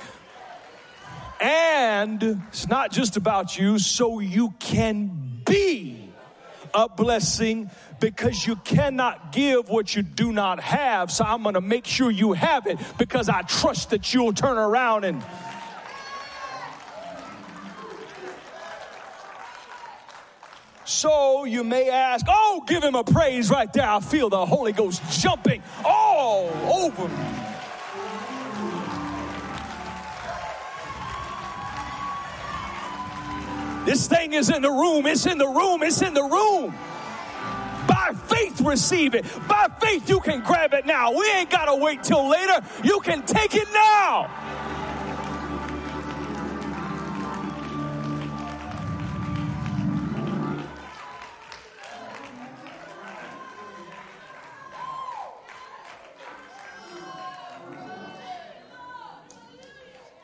And 1.42 2.22
it's 2.48 2.68
not 2.68 2.92
just 2.92 3.16
about 3.16 3.58
you, 3.58 3.80
so 3.80 4.20
you 4.20 4.54
can 4.60 5.42
be 5.44 6.08
a 6.72 6.88
blessing 6.88 7.68
because 7.98 8.46
you 8.46 8.54
cannot 8.54 9.32
give 9.32 9.68
what 9.68 9.94
you 9.96 10.02
do 10.02 10.32
not 10.32 10.60
have. 10.60 11.10
So 11.10 11.24
I'm 11.24 11.42
going 11.42 11.56
to 11.56 11.60
make 11.60 11.84
sure 11.84 12.12
you 12.12 12.32
have 12.32 12.68
it 12.68 12.78
because 12.96 13.28
I 13.28 13.42
trust 13.42 13.90
that 13.90 14.14
you'll 14.14 14.32
turn 14.32 14.56
around 14.56 15.04
and. 15.04 15.24
So 20.84 21.44
you 21.44 21.64
may 21.64 21.90
ask, 21.90 22.24
oh, 22.28 22.64
give 22.68 22.84
him 22.84 22.94
a 22.94 23.02
praise 23.02 23.50
right 23.50 23.72
there. 23.72 23.88
I 23.88 23.98
feel 23.98 24.28
the 24.28 24.46
Holy 24.46 24.72
Ghost 24.72 25.02
jumping 25.20 25.60
all 25.84 26.48
over 26.84 27.08
me. 27.08 27.51
This 33.84 34.06
thing 34.06 34.32
is 34.32 34.48
in 34.48 34.62
the 34.62 34.70
room. 34.70 35.06
It's 35.06 35.26
in 35.26 35.38
the 35.38 35.46
room. 35.46 35.82
It's 35.82 36.02
in 36.02 36.14
the 36.14 36.22
room. 36.22 36.74
By 37.88 38.12
faith, 38.26 38.60
receive 38.60 39.14
it. 39.14 39.24
By 39.48 39.68
faith, 39.80 40.08
you 40.08 40.20
can 40.20 40.40
grab 40.40 40.72
it 40.72 40.86
now. 40.86 41.12
We 41.12 41.28
ain't 41.32 41.50
got 41.50 41.64
to 41.64 41.74
wait 41.74 42.02
till 42.04 42.28
later. 42.28 42.60
You 42.84 43.00
can 43.00 43.22
take 43.22 43.54
it 43.54 43.68
now. 43.72 44.30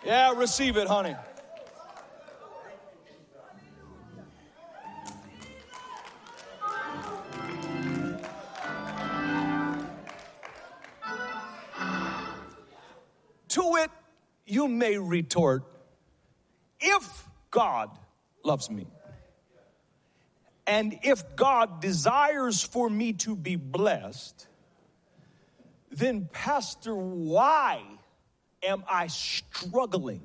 Yeah, 0.04 0.32
receive 0.34 0.76
it, 0.78 0.86
honey. 0.86 1.14
May 14.68 14.98
retort, 14.98 15.64
if 16.80 17.28
God 17.50 17.90
loves 18.44 18.70
me, 18.70 18.87
and 20.66 20.98
if 21.02 21.34
God 21.34 21.80
desires 21.80 22.62
for 22.62 22.90
me 22.90 23.14
to 23.14 23.34
be 23.34 23.56
blessed, 23.56 24.46
then, 25.90 26.28
Pastor, 26.30 26.94
why 26.94 27.82
am 28.62 28.84
I 28.88 29.06
struggling 29.06 30.20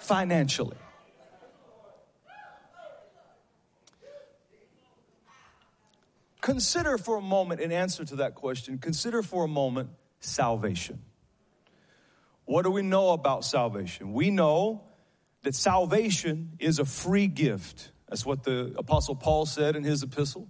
financially? 0.00 0.76
Consider 6.40 6.96
for 6.98 7.16
a 7.16 7.22
moment, 7.22 7.60
in 7.60 7.72
answer 7.72 8.04
to 8.04 8.16
that 8.16 8.34
question, 8.34 8.78
consider 8.78 9.22
for 9.22 9.44
a 9.44 9.48
moment 9.48 9.90
salvation. 10.26 11.00
What 12.44 12.62
do 12.62 12.70
we 12.70 12.82
know 12.82 13.10
about 13.10 13.44
salvation? 13.44 14.12
We 14.12 14.30
know 14.30 14.84
that 15.42 15.54
salvation 15.54 16.52
is 16.58 16.78
a 16.78 16.84
free 16.84 17.26
gift. 17.26 17.90
That's 18.08 18.24
what 18.24 18.44
the 18.44 18.74
Apostle 18.76 19.16
Paul 19.16 19.46
said 19.46 19.76
in 19.76 19.84
his 19.84 20.02
epistle. 20.02 20.48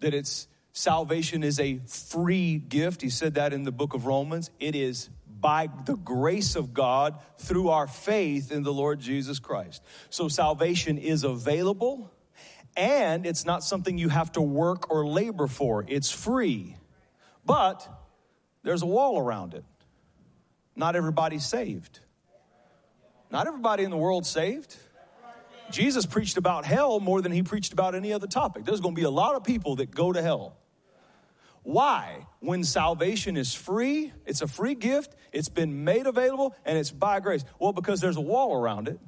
That 0.00 0.14
it's 0.14 0.48
salvation 0.72 1.42
is 1.42 1.58
a 1.58 1.80
free 1.86 2.58
gift. 2.58 3.02
He 3.02 3.10
said 3.10 3.34
that 3.34 3.52
in 3.52 3.64
the 3.64 3.72
book 3.72 3.94
of 3.94 4.06
Romans. 4.06 4.50
It 4.60 4.74
is 4.74 5.08
by 5.40 5.68
the 5.86 5.96
grace 5.96 6.54
of 6.54 6.72
God 6.72 7.18
through 7.38 7.70
our 7.70 7.88
faith 7.88 8.52
in 8.52 8.62
the 8.62 8.72
Lord 8.72 9.00
Jesus 9.00 9.40
Christ. 9.40 9.82
So 10.08 10.28
salvation 10.28 10.98
is 10.98 11.24
available 11.24 12.12
and 12.76 13.26
it's 13.26 13.44
not 13.44 13.64
something 13.64 13.98
you 13.98 14.08
have 14.08 14.32
to 14.32 14.40
work 14.40 14.90
or 14.90 15.06
labor 15.06 15.46
for. 15.46 15.84
It's 15.86 16.10
free. 16.10 16.76
But 17.44 17.86
there's 18.62 18.82
a 18.82 18.86
wall 18.86 19.18
around 19.18 19.54
it. 19.54 19.64
Not 20.74 20.96
everybody's 20.96 21.44
saved. 21.44 22.00
Not 23.30 23.46
everybody 23.46 23.84
in 23.84 23.90
the 23.90 23.96
world 23.96 24.26
saved. 24.26 24.76
Jesus 25.70 26.04
preached 26.06 26.36
about 26.36 26.64
hell 26.64 27.00
more 27.00 27.22
than 27.22 27.32
he 27.32 27.42
preached 27.42 27.72
about 27.72 27.94
any 27.94 28.12
other 28.12 28.26
topic. 28.26 28.64
There's 28.64 28.80
going 28.80 28.94
to 28.94 29.00
be 29.00 29.06
a 29.06 29.10
lot 29.10 29.34
of 29.34 29.44
people 29.44 29.76
that 29.76 29.90
go 29.90 30.12
to 30.12 30.20
hell. 30.20 30.56
Why? 31.62 32.26
When 32.40 32.64
salvation 32.64 33.36
is 33.36 33.54
free, 33.54 34.12
it's 34.26 34.42
a 34.42 34.48
free 34.48 34.74
gift, 34.74 35.14
it's 35.32 35.48
been 35.48 35.84
made 35.84 36.06
available, 36.06 36.54
and 36.64 36.76
it's 36.76 36.90
by 36.90 37.20
grace. 37.20 37.44
Well, 37.58 37.72
because 37.72 38.00
there's 38.00 38.16
a 38.16 38.22
wall 38.22 38.54
around 38.54 38.88
it, 38.88 38.98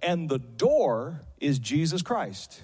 and 0.00 0.28
the 0.28 0.38
door 0.38 1.20
is 1.40 1.58
Jesus 1.58 2.00
Christ 2.02 2.62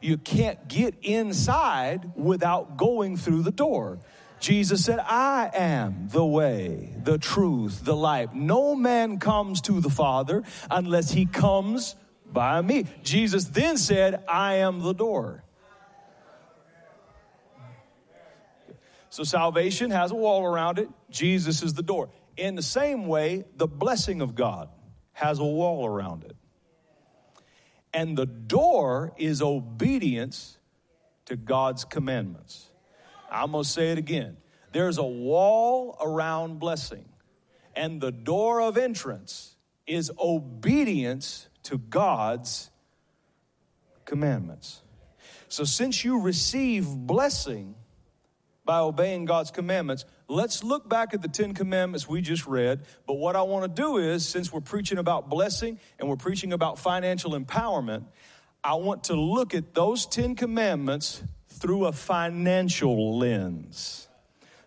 you 0.00 0.16
can't 0.16 0.68
get 0.68 0.94
inside 1.02 2.12
without 2.16 2.76
going 2.76 3.16
through 3.16 3.42
the 3.42 3.50
door. 3.50 3.98
Jesus 4.40 4.84
said, 4.84 4.98
I 4.98 5.50
am 5.52 6.08
the 6.08 6.24
way, 6.24 6.94
the 7.02 7.18
truth, 7.18 7.84
the 7.84 7.94
life. 7.94 8.32
No 8.32 8.74
man 8.74 9.18
comes 9.18 9.60
to 9.62 9.80
the 9.80 9.90
Father 9.90 10.42
unless 10.70 11.10
he 11.10 11.26
comes 11.26 11.94
by 12.32 12.62
me. 12.62 12.86
Jesus 13.02 13.44
then 13.44 13.76
said, 13.76 14.24
I 14.26 14.54
am 14.56 14.80
the 14.80 14.94
door. 14.94 15.44
So 19.10 19.24
salvation 19.24 19.90
has 19.90 20.10
a 20.10 20.14
wall 20.14 20.44
around 20.44 20.78
it. 20.78 20.88
Jesus 21.10 21.62
is 21.62 21.74
the 21.74 21.82
door. 21.82 22.08
In 22.36 22.54
the 22.54 22.62
same 22.62 23.06
way, 23.06 23.44
the 23.56 23.66
blessing 23.66 24.22
of 24.22 24.34
God 24.34 24.70
has 25.12 25.38
a 25.38 25.44
wall 25.44 25.84
around 25.84 26.24
it. 26.24 26.36
And 27.92 28.16
the 28.16 28.26
door 28.26 29.12
is 29.18 29.42
obedience 29.42 30.56
to 31.26 31.36
God's 31.36 31.84
commandments. 31.84 32.69
I'm 33.30 33.52
going 33.52 33.64
to 33.64 33.68
say 33.68 33.92
it 33.92 33.98
again. 33.98 34.36
There's 34.72 34.98
a 34.98 35.04
wall 35.04 35.96
around 36.00 36.58
blessing, 36.58 37.04
and 37.74 38.00
the 38.00 38.12
door 38.12 38.60
of 38.60 38.76
entrance 38.76 39.56
is 39.86 40.10
obedience 40.18 41.48
to 41.64 41.78
God's 41.78 42.70
commandments. 44.04 44.82
So, 45.48 45.64
since 45.64 46.04
you 46.04 46.20
receive 46.20 46.86
blessing 46.86 47.74
by 48.64 48.78
obeying 48.78 49.24
God's 49.24 49.50
commandments, 49.50 50.04
let's 50.28 50.62
look 50.62 50.88
back 50.88 51.12
at 51.12 51.22
the 51.22 51.28
Ten 51.28 51.54
Commandments 51.54 52.08
we 52.08 52.20
just 52.20 52.46
read. 52.46 52.82
But 53.06 53.14
what 53.14 53.34
I 53.34 53.42
want 53.42 53.64
to 53.64 53.82
do 53.82 53.96
is, 53.96 54.26
since 54.26 54.52
we're 54.52 54.60
preaching 54.60 54.98
about 54.98 55.28
blessing 55.28 55.80
and 55.98 56.08
we're 56.08 56.16
preaching 56.16 56.52
about 56.52 56.78
financial 56.78 57.32
empowerment, 57.32 58.04
I 58.62 58.74
want 58.74 59.04
to 59.04 59.14
look 59.14 59.54
at 59.54 59.74
those 59.74 60.06
Ten 60.06 60.36
Commandments 60.36 61.22
through 61.50 61.86
a 61.86 61.92
financial 61.92 63.18
lens. 63.18 64.08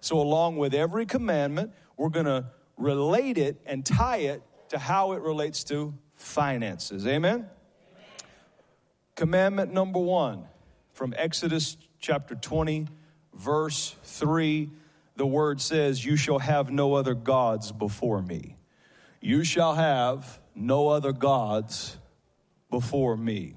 So, 0.02 0.20
along 0.20 0.58
with 0.58 0.74
every 0.74 1.06
commandment, 1.06 1.72
we're 1.98 2.10
going 2.10 2.26
to 2.26 2.46
relate 2.78 3.38
it 3.38 3.62
and 3.66 3.86
tie 3.86 4.18
it 4.18 4.42
to 4.70 4.78
how 4.78 5.14
it 5.14 5.22
relates 5.22 5.64
to 5.66 5.94
finances. 6.16 7.08
Amen? 7.08 7.34
Amen? 7.34 7.50
Commandment 9.16 9.74
number 9.74 10.00
one 10.00 10.46
from 10.92 11.14
Exodus 11.18 11.78
chapter 12.00 12.36
20, 12.36 12.88
verse 13.34 13.96
3 14.04 14.70
the 15.16 15.26
word 15.26 15.62
says, 15.62 16.04
You 16.04 16.16
shall 16.16 16.40
have 16.40 16.72
no 16.72 16.96
other 16.96 17.14
gods 17.14 17.72
before 17.72 18.22
me. 18.22 18.58
You 19.22 19.44
shall 19.44 19.76
have 19.76 20.40
no 20.56 20.90
other 20.90 21.12
gods 21.12 21.98
before 22.70 23.16
me. 23.16 23.56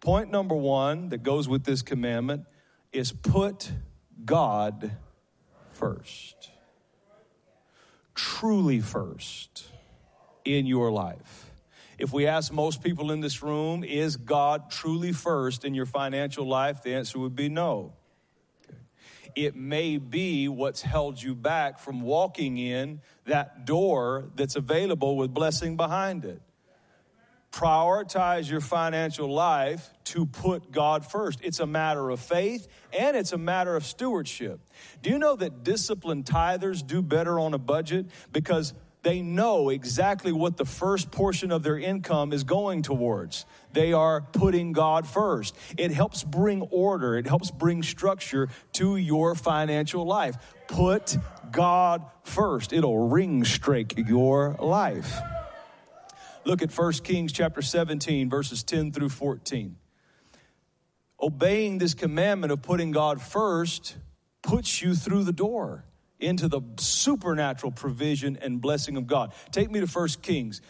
Point 0.00 0.30
number 0.30 0.54
one 0.54 1.08
that 1.08 1.22
goes 1.22 1.48
with 1.48 1.64
this 1.64 1.82
commandment 1.82 2.44
is 2.92 3.12
put 3.12 3.70
God 4.24 4.92
first. 5.72 6.50
Truly 8.14 8.80
first 8.80 9.68
in 10.44 10.66
your 10.66 10.90
life. 10.90 11.50
If 11.98 12.12
we 12.12 12.26
ask 12.26 12.52
most 12.52 12.82
people 12.82 13.10
in 13.10 13.20
this 13.20 13.42
room, 13.42 13.82
is 13.82 14.16
God 14.16 14.70
truly 14.70 15.12
first 15.12 15.64
in 15.64 15.74
your 15.74 15.86
financial 15.86 16.46
life? 16.46 16.82
The 16.82 16.94
answer 16.94 17.18
would 17.18 17.34
be 17.34 17.48
no 17.48 17.92
it 19.38 19.54
may 19.54 19.98
be 19.98 20.48
what's 20.48 20.82
held 20.82 21.22
you 21.22 21.34
back 21.34 21.78
from 21.78 22.02
walking 22.02 22.58
in 22.58 23.00
that 23.24 23.64
door 23.64 24.30
that's 24.34 24.56
available 24.56 25.16
with 25.16 25.32
blessing 25.32 25.76
behind 25.76 26.24
it. 26.24 26.42
Prioritize 27.52 28.50
your 28.50 28.60
financial 28.60 29.32
life 29.32 29.90
to 30.04 30.26
put 30.26 30.70
God 30.70 31.04
first. 31.04 31.40
It's 31.42 31.60
a 31.60 31.66
matter 31.66 32.10
of 32.10 32.20
faith 32.20 32.68
and 32.96 33.16
it's 33.16 33.32
a 33.32 33.38
matter 33.38 33.74
of 33.74 33.84
stewardship. 33.84 34.60
Do 35.02 35.10
you 35.10 35.18
know 35.18 35.34
that 35.36 35.64
disciplined 35.64 36.24
tithers 36.24 36.86
do 36.86 37.02
better 37.02 37.38
on 37.38 37.54
a 37.54 37.58
budget? 37.58 38.06
Because 38.32 38.74
they 39.02 39.22
know 39.22 39.70
exactly 39.70 40.32
what 40.32 40.56
the 40.56 40.64
first 40.64 41.10
portion 41.10 41.52
of 41.52 41.62
their 41.62 41.78
income 41.78 42.32
is 42.32 42.44
going 42.44 42.82
towards. 42.82 43.46
They 43.72 43.92
are 43.92 44.20
putting 44.20 44.72
God 44.72 45.06
first. 45.06 45.56
It 45.76 45.92
helps 45.92 46.24
bring 46.24 46.62
order, 46.62 47.16
it 47.16 47.26
helps 47.26 47.50
bring 47.50 47.82
structure 47.82 48.48
to 48.72 48.96
your 48.96 49.34
financial 49.34 50.04
life. 50.04 50.36
Put 50.66 51.16
God 51.50 52.04
first. 52.24 52.72
It'll 52.72 53.08
ring 53.08 53.44
strike 53.44 53.94
your 53.96 54.56
life. 54.60 55.18
Look 56.48 56.62
at 56.62 56.72
1 56.72 56.92
Kings 57.04 57.30
chapter 57.30 57.60
17 57.60 58.30
verses 58.30 58.62
10 58.62 58.92
through 58.92 59.10
14. 59.10 59.76
Obeying 61.20 61.76
this 61.76 61.92
commandment 61.92 62.50
of 62.50 62.62
putting 62.62 62.90
God 62.90 63.20
first 63.20 63.98
puts 64.42 64.80
you 64.80 64.94
through 64.94 65.24
the 65.24 65.32
door 65.32 65.84
into 66.18 66.48
the 66.48 66.62
supernatural 66.78 67.70
provision 67.70 68.38
and 68.40 68.62
blessing 68.62 68.96
of 68.96 69.06
God. 69.06 69.34
Take 69.52 69.70
me 69.70 69.80
to 69.80 69.86
First 69.86 70.22
Kings. 70.22 70.62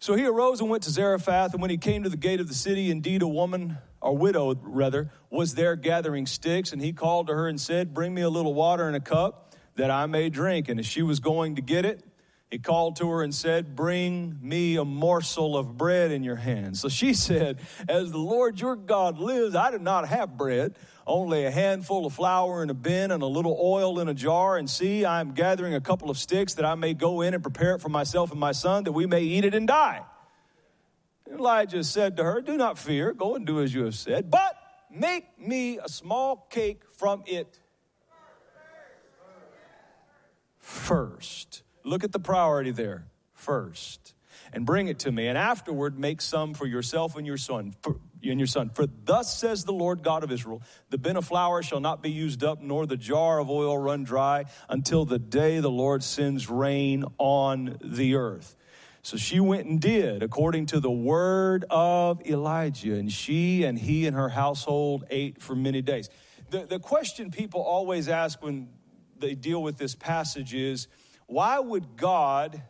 So 0.00 0.16
he 0.16 0.26
arose 0.26 0.60
and 0.60 0.68
went 0.68 0.82
to 0.82 0.90
Zarephath, 0.90 1.54
and 1.54 1.62
when 1.62 1.70
he 1.70 1.78
came 1.78 2.02
to 2.02 2.10
the 2.10 2.18
gate 2.18 2.40
of 2.40 2.48
the 2.48 2.54
city, 2.54 2.90
indeed 2.90 3.22
a 3.22 3.28
woman, 3.28 3.78
or 4.02 4.14
widow 4.14 4.54
rather, 4.60 5.10
was 5.30 5.54
there 5.54 5.76
gathering 5.76 6.26
sticks, 6.26 6.74
and 6.74 6.82
he 6.82 6.92
called 6.92 7.28
to 7.28 7.34
her 7.34 7.48
and 7.48 7.58
said, 7.58 7.94
Bring 7.94 8.12
me 8.12 8.20
a 8.20 8.28
little 8.28 8.52
water 8.52 8.86
in 8.86 8.94
a 8.94 9.00
cup 9.00 9.54
that 9.76 9.90
I 9.90 10.04
may 10.04 10.28
drink. 10.28 10.68
And 10.68 10.78
as 10.78 10.84
she 10.84 11.00
was 11.00 11.20
going 11.20 11.56
to 11.56 11.62
get 11.62 11.86
it, 11.86 12.04
he 12.50 12.58
called 12.58 12.96
to 12.96 13.08
her 13.10 13.22
and 13.22 13.34
said, 13.34 13.76
Bring 13.76 14.36
me 14.42 14.76
a 14.76 14.84
morsel 14.84 15.56
of 15.56 15.76
bread 15.76 16.10
in 16.10 16.24
your 16.24 16.36
hand. 16.36 16.76
So 16.76 16.88
she 16.88 17.14
said, 17.28 17.60
As 17.88 18.10
the 18.10 18.18
Lord 18.18 18.60
your 18.60 18.76
God 18.76 19.18
lives, 19.18 19.54
I 19.54 19.70
do 19.70 19.78
not 19.78 20.08
have 20.08 20.36
bread 20.36 20.76
only 21.06 21.44
a 21.44 21.50
handful 21.50 22.06
of 22.06 22.12
flour 22.12 22.62
in 22.62 22.70
a 22.70 22.74
bin 22.74 23.10
and 23.10 23.22
a 23.22 23.26
little 23.26 23.58
oil 23.60 23.98
in 23.98 24.08
a 24.08 24.14
jar. 24.14 24.56
And 24.56 24.70
see, 24.70 25.04
I'm 25.04 25.32
gathering 25.32 25.74
a 25.74 25.80
couple 25.80 26.08
of 26.10 26.16
sticks 26.16 26.54
that 26.54 26.64
I 26.64 26.74
may 26.76 26.94
go 26.94 27.20
in 27.20 27.34
and 27.34 27.42
prepare 27.42 27.74
it 27.74 27.80
for 27.80 27.88
myself 27.88 28.30
and 28.30 28.38
my 28.38 28.52
son 28.52 28.84
that 28.84 28.92
we 28.92 29.06
may 29.06 29.22
eat 29.22 29.44
it 29.44 29.54
and 29.54 29.66
die. 29.66 30.02
Elijah 31.30 31.84
said 31.84 32.16
to 32.16 32.24
her, 32.24 32.40
Do 32.40 32.56
not 32.56 32.78
fear, 32.78 33.12
go 33.12 33.36
and 33.36 33.46
do 33.46 33.60
as 33.60 33.72
you 33.72 33.84
have 33.84 33.94
said, 33.94 34.30
but 34.30 34.56
make 34.90 35.38
me 35.38 35.78
a 35.78 35.88
small 35.88 36.46
cake 36.50 36.82
from 36.96 37.22
it 37.26 37.58
first. 40.58 41.62
Look 41.84 42.04
at 42.04 42.12
the 42.12 42.20
priority 42.20 42.70
there. 42.70 43.06
First. 43.34 44.14
And 44.52 44.66
bring 44.66 44.88
it 44.88 45.00
to 45.00 45.12
me. 45.12 45.28
And 45.28 45.38
afterward, 45.38 45.98
make 45.98 46.20
some 46.20 46.54
for 46.54 46.66
yourself 46.66 47.16
and 47.16 47.26
your 47.26 47.36
son. 47.36 47.74
For, 47.82 47.96
and 48.22 48.38
your 48.38 48.46
son. 48.46 48.70
For 48.70 48.86
thus 48.86 49.38
says 49.38 49.64
the 49.64 49.72
Lord 49.72 50.02
God 50.02 50.24
of 50.24 50.32
Israel 50.32 50.62
the 50.90 50.98
bin 50.98 51.16
of 51.16 51.24
flour 51.24 51.62
shall 51.62 51.80
not 51.80 52.02
be 52.02 52.10
used 52.10 52.44
up, 52.44 52.60
nor 52.60 52.86
the 52.86 52.96
jar 52.96 53.38
of 53.38 53.48
oil 53.48 53.78
run 53.78 54.04
dry 54.04 54.44
until 54.68 55.04
the 55.04 55.18
day 55.18 55.60
the 55.60 55.70
Lord 55.70 56.02
sends 56.02 56.50
rain 56.50 57.04
on 57.18 57.78
the 57.82 58.16
earth. 58.16 58.56
So 59.02 59.16
she 59.16 59.40
went 59.40 59.66
and 59.66 59.80
did 59.80 60.22
according 60.22 60.66
to 60.66 60.80
the 60.80 60.90
word 60.90 61.64
of 61.70 62.20
Elijah, 62.26 62.94
and 62.94 63.10
she 63.10 63.64
and 63.64 63.78
he 63.78 64.06
and 64.06 64.14
her 64.14 64.28
household 64.28 65.04
ate 65.10 65.40
for 65.40 65.54
many 65.54 65.80
days. 65.80 66.10
The, 66.50 66.66
the 66.66 66.78
question 66.78 67.30
people 67.30 67.62
always 67.62 68.08
ask 68.08 68.42
when 68.42 68.68
they 69.18 69.34
deal 69.34 69.62
with 69.62 69.78
this 69.78 69.94
passage 69.94 70.52
is 70.52 70.88
why 71.30 71.60
would 71.60 71.96
God 71.96 72.60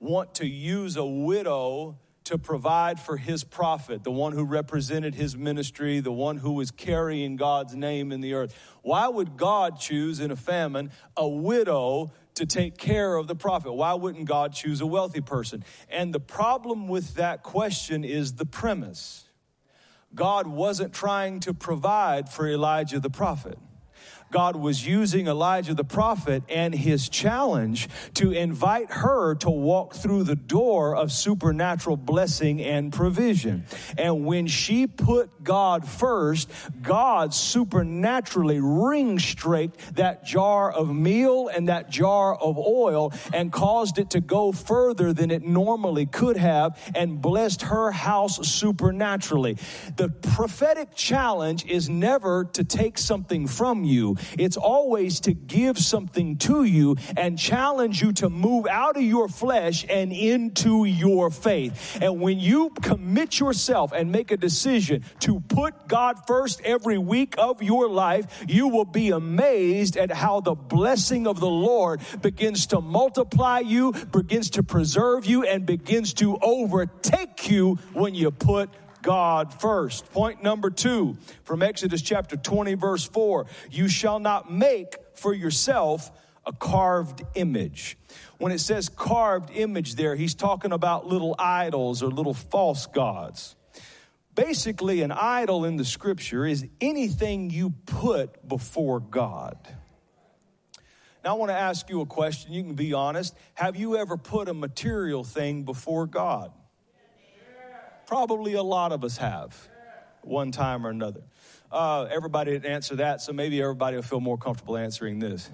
want 0.00 0.34
to 0.36 0.46
use 0.46 0.96
a 0.96 1.04
widow 1.04 1.98
to 2.24 2.36
provide 2.36 2.98
for 2.98 3.16
his 3.16 3.44
prophet, 3.44 4.02
the 4.02 4.10
one 4.10 4.32
who 4.32 4.44
represented 4.44 5.14
his 5.14 5.36
ministry, 5.36 6.00
the 6.00 6.10
one 6.10 6.36
who 6.36 6.52
was 6.52 6.72
carrying 6.72 7.36
God's 7.36 7.76
name 7.76 8.10
in 8.10 8.20
the 8.20 8.34
earth. 8.34 8.56
Why 8.82 9.06
would 9.06 9.36
God 9.36 9.78
choose 9.78 10.18
in 10.18 10.32
a 10.32 10.36
famine 10.36 10.90
a 11.16 11.28
widow 11.28 12.12
to 12.34 12.44
take 12.44 12.76
care 12.76 13.14
of 13.14 13.28
the 13.28 13.36
prophet? 13.36 13.72
Why 13.72 13.94
wouldn't 13.94 14.24
God 14.26 14.52
choose 14.52 14.80
a 14.80 14.86
wealthy 14.86 15.20
person? 15.20 15.64
And 15.88 16.12
the 16.12 16.20
problem 16.20 16.88
with 16.88 17.14
that 17.14 17.44
question 17.44 18.04
is 18.04 18.34
the 18.34 18.46
premise 18.46 19.26
God 20.12 20.48
wasn't 20.48 20.92
trying 20.92 21.38
to 21.40 21.54
provide 21.54 22.28
for 22.28 22.48
Elijah 22.48 22.98
the 22.98 23.10
prophet. 23.10 23.58
God 24.30 24.56
was 24.56 24.86
using 24.86 25.26
Elijah 25.26 25.74
the 25.74 25.84
prophet 25.84 26.42
and 26.48 26.74
his 26.74 27.08
challenge 27.08 27.88
to 28.14 28.32
invite 28.32 28.90
her 28.90 29.34
to 29.36 29.50
walk 29.50 29.94
through 29.94 30.24
the 30.24 30.36
door 30.36 30.96
of 30.96 31.12
supernatural 31.12 31.96
blessing 31.96 32.60
and 32.60 32.92
provision. 32.92 33.66
And 33.98 34.24
when 34.24 34.46
she 34.46 34.86
put 34.86 35.42
God 35.42 35.86
first, 35.86 36.50
God 36.82 37.34
supernaturally 37.34 38.60
ring 38.60 39.18
straked 39.18 39.96
that 39.96 40.24
jar 40.24 40.70
of 40.70 40.94
meal 40.94 41.48
and 41.48 41.68
that 41.68 41.90
jar 41.90 42.34
of 42.34 42.58
oil 42.58 43.12
and 43.32 43.52
caused 43.52 43.98
it 43.98 44.10
to 44.10 44.20
go 44.20 44.52
further 44.52 45.12
than 45.12 45.30
it 45.30 45.42
normally 45.42 46.06
could 46.06 46.36
have 46.36 46.78
and 46.94 47.20
blessed 47.20 47.62
her 47.62 47.90
house 47.90 48.46
supernaturally. 48.48 49.56
The 49.96 50.08
prophetic 50.08 50.94
challenge 50.94 51.66
is 51.66 51.88
never 51.88 52.44
to 52.52 52.64
take 52.64 52.98
something 52.98 53.46
from 53.46 53.84
you, 53.84 54.16
It's 54.38 54.56
always 54.56 55.20
to 55.20 55.34
give 55.34 55.78
something 55.78 56.36
to 56.38 56.64
you 56.64 56.96
and 57.16 57.38
challenge 57.38 58.02
you 58.02 58.12
to 58.14 58.30
move 58.30 58.66
out 58.66 58.96
of 58.96 59.02
your 59.02 59.28
flesh 59.28 59.84
and 59.88 60.12
into 60.12 60.84
your 60.84 61.30
faith. 61.30 61.98
And 62.00 62.20
when 62.20 62.38
you 62.38 62.70
commit 62.82 63.38
yourself 63.38 63.92
and 63.92 64.12
make 64.12 64.30
a 64.30 64.36
decision 64.36 65.04
to 65.20 65.40
put 65.40 65.88
God 65.88 66.26
first 66.26 66.60
every 66.62 66.98
week 66.98 67.34
of 67.38 67.62
your 67.62 67.88
life, 67.88 68.44
you 68.48 68.68
will 68.68 68.84
be 68.84 69.10
amazed 69.10 69.96
at 69.96 70.10
how 70.10 70.40
the 70.40 70.54
blessing 70.54 71.26
of 71.26 71.40
the 71.40 71.48
Lord 71.50 72.00
begins 72.22 72.66
to 72.66 72.80
multiply 72.80 73.60
you, 73.60 73.92
begins 73.92 74.50
to 74.50 74.62
preserve 74.62 75.26
you, 75.26 75.44
and 75.44 75.66
begins 75.66 76.14
to 76.14 76.38
overtake 76.42 77.50
you 77.50 77.76
when 77.92 78.14
you 78.14 78.30
put 78.30 78.70
God 79.02 79.60
first. 79.60 80.10
Point 80.12 80.42
number 80.42 80.70
two 80.70 81.16
from 81.44 81.62
Exodus 81.62 82.02
chapter 82.02 82.36
20, 82.36 82.74
verse 82.74 83.04
4 83.04 83.46
You 83.70 83.88
shall 83.88 84.18
not 84.18 84.52
make 84.52 84.96
for 85.14 85.34
yourself 85.34 86.10
a 86.46 86.52
carved 86.52 87.22
image. 87.34 87.96
When 88.38 88.52
it 88.52 88.60
says 88.60 88.88
carved 88.88 89.50
image 89.50 89.94
there, 89.94 90.16
he's 90.16 90.34
talking 90.34 90.72
about 90.72 91.06
little 91.06 91.34
idols 91.38 92.02
or 92.02 92.10
little 92.10 92.34
false 92.34 92.86
gods. 92.86 93.56
Basically, 94.34 95.02
an 95.02 95.12
idol 95.12 95.64
in 95.64 95.76
the 95.76 95.84
scripture 95.84 96.46
is 96.46 96.66
anything 96.80 97.50
you 97.50 97.70
put 97.86 98.46
before 98.48 99.00
God. 99.00 99.58
Now, 101.22 101.34
I 101.34 101.38
want 101.38 101.50
to 101.50 101.56
ask 101.56 101.90
you 101.90 102.00
a 102.00 102.06
question. 102.06 102.52
You 102.52 102.62
can 102.62 102.74
be 102.74 102.94
honest. 102.94 103.36
Have 103.54 103.76
you 103.76 103.96
ever 103.96 104.16
put 104.16 104.48
a 104.48 104.54
material 104.54 105.24
thing 105.24 105.64
before 105.64 106.06
God? 106.06 106.52
Probably 108.10 108.54
a 108.54 108.62
lot 108.62 108.90
of 108.90 109.04
us 109.04 109.18
have, 109.18 109.56
one 110.22 110.50
time 110.50 110.84
or 110.84 110.90
another. 110.90 111.20
Uh, 111.70 112.08
everybody 112.10 112.50
didn't 112.50 112.68
answer 112.68 112.96
that, 112.96 113.20
so 113.20 113.32
maybe 113.32 113.62
everybody 113.62 113.94
will 113.94 114.02
feel 114.02 114.18
more 114.18 114.36
comfortable 114.36 114.76
answering 114.76 115.20
this. 115.20 115.48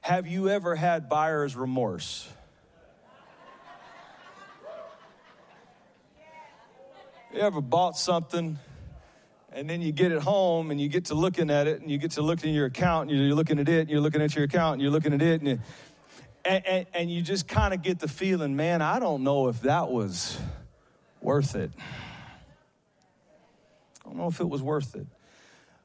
Have 0.00 0.26
you 0.26 0.48
ever 0.48 0.74
had 0.74 1.08
buyer's 1.08 1.54
remorse? 1.54 2.28
You 7.32 7.42
ever 7.42 7.60
bought 7.60 7.96
something 7.96 8.58
and 9.52 9.70
then 9.70 9.80
you 9.80 9.92
get 9.92 10.10
it 10.10 10.20
home 10.20 10.72
and 10.72 10.80
you 10.80 10.88
get 10.88 11.04
to 11.04 11.14
looking 11.14 11.48
at 11.48 11.68
it 11.68 11.80
and 11.80 11.88
you 11.88 11.96
get 11.96 12.10
to 12.12 12.22
looking 12.22 12.50
at 12.50 12.56
your 12.56 12.66
account 12.66 13.08
and 13.08 13.20
you're 13.20 13.36
looking 13.36 13.60
at 13.60 13.68
it 13.68 13.82
and 13.82 13.88
you're 13.88 14.00
looking 14.00 14.20
at 14.20 14.34
your 14.34 14.46
account 14.46 14.72
and 14.72 14.82
you're 14.82 14.90
looking 14.90 15.12
at 15.12 15.22
it 15.22 15.40
and, 15.40 15.48
you, 15.48 15.60
and, 16.44 16.66
and, 16.66 16.86
and 16.92 17.08
you 17.08 17.22
just 17.22 17.46
kind 17.46 17.72
of 17.72 17.82
get 17.82 18.00
the 18.00 18.08
feeling, 18.08 18.56
man, 18.56 18.82
I 18.82 18.98
don't 18.98 19.22
know 19.22 19.46
if 19.46 19.60
that 19.60 19.92
was 19.92 20.36
worth 21.20 21.54
it. 21.54 21.72
I 24.00 24.08
don't 24.08 24.16
know 24.16 24.28
if 24.28 24.40
it 24.40 24.48
was 24.48 24.62
worth 24.62 24.96
it. 24.96 25.06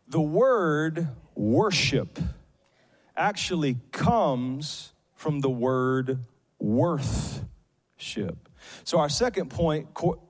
The 0.07 0.21
word 0.21 1.07
worship 1.35 2.19
actually 3.15 3.77
comes 3.91 4.93
from 5.15 5.39
the 5.39 5.49
word 5.49 6.19
worthship. 6.59 7.47
So, 8.83 8.99
our 8.99 9.09
second 9.09 9.49
point, 9.49 9.93
co- 9.93 10.21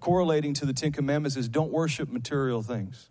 correlating 0.00 0.54
to 0.54 0.66
the 0.66 0.72
Ten 0.72 0.92
Commandments, 0.92 1.36
is 1.36 1.48
don't 1.48 1.72
worship 1.72 2.08
material 2.08 2.62
things. 2.62 3.10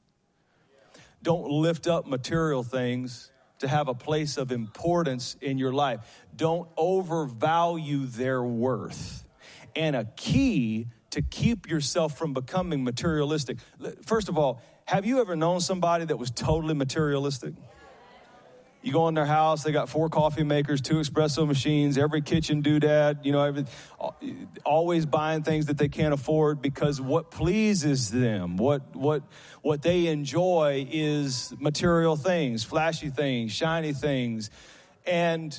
Don't 1.23 1.49
lift 1.49 1.87
up 1.87 2.07
material 2.07 2.63
things 2.63 3.31
to 3.59 3.67
have 3.67 3.87
a 3.87 3.93
place 3.93 4.37
of 4.37 4.51
importance 4.51 5.35
in 5.41 5.57
your 5.57 5.73
life. 5.73 5.99
Don't 6.35 6.69
overvalue 6.77 8.05
their 8.05 8.43
worth. 8.43 9.25
And 9.75 9.95
a 9.95 10.05
key 10.15 10.87
to 11.11 11.21
keep 11.21 11.69
yourself 11.69 12.17
from 12.17 12.33
becoming 12.33 12.83
materialistic. 12.83 13.57
First 14.05 14.29
of 14.29 14.37
all, 14.37 14.61
have 14.85 15.05
you 15.05 15.19
ever 15.19 15.35
known 15.35 15.59
somebody 15.59 16.05
that 16.05 16.17
was 16.17 16.31
totally 16.31 16.73
materialistic? 16.73 17.53
You 18.81 18.93
go 18.93 19.07
in 19.09 19.15
their 19.15 19.25
house, 19.25 19.63
they 19.63 19.73
got 19.73 19.89
four 19.89 20.07
coffee 20.07 20.43
makers, 20.43 20.79
two 20.79 20.95
espresso 20.95 21.45
machines, 21.45 21.97
every 21.97 22.21
kitchen 22.21 22.63
doodad, 22.63 23.25
you 23.25 23.33
know, 23.33 23.43
every, 23.43 23.65
always 24.63 25.05
buying 25.05 25.43
things 25.43 25.65
that 25.65 25.77
they 25.77 25.89
can't 25.89 26.13
afford 26.13 26.61
because 26.61 27.01
what 27.01 27.29
pleases 27.31 28.09
them, 28.09 28.55
what, 28.55 28.95
what, 28.95 29.23
what 29.61 29.81
they 29.81 30.07
enjoy 30.07 30.87
is 30.89 31.53
material 31.59 32.15
things, 32.15 32.63
flashy 32.63 33.09
things, 33.09 33.51
shiny 33.51 33.91
things. 33.91 34.51
And 35.05 35.51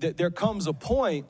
th- 0.00 0.16
there 0.16 0.30
comes 0.30 0.66
a 0.66 0.72
point 0.72 1.26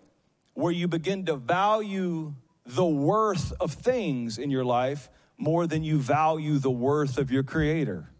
where 0.55 0.73
you 0.73 0.89
begin 0.89 1.27
to 1.27 1.37
value 1.37 2.35
the 2.67 2.85
worth 2.85 3.53
of 3.61 3.73
things 3.73 4.39
in 4.39 4.51
your 4.51 4.65
life 4.65 5.09
more 5.39 5.67
than 5.67 5.85
you 5.85 5.99
value 5.99 6.59
the 6.59 6.71
worth 6.71 7.19
of 7.19 7.31
your 7.31 7.43
Creator, 7.43 8.11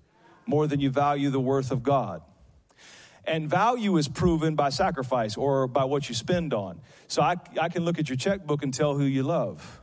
more 0.47 0.67
than 0.67 0.81
you 0.81 0.91
value 0.91 1.31
the 1.31 1.41
worth 1.41 1.71
of 1.71 1.83
God. 1.83 2.23
And 3.25 3.51
value 3.51 3.97
is 3.97 4.07
proven 4.07 4.55
by 4.55 4.69
sacrifice 4.69 5.37
or 5.37 5.67
by 5.67 5.85
what 5.85 6.09
you 6.09 6.15
spend 6.15 6.55
on. 6.55 6.81
So 7.09 7.23
I, 7.23 7.37
I 7.61 7.69
can 7.69 7.85
look 7.85 7.99
at 7.99 8.09
your 8.09 8.17
checkbook 8.17 8.63
and 8.63 8.73
tell 8.73 8.95
who 8.97 9.05
you 9.05 9.25
love. 9.25 9.81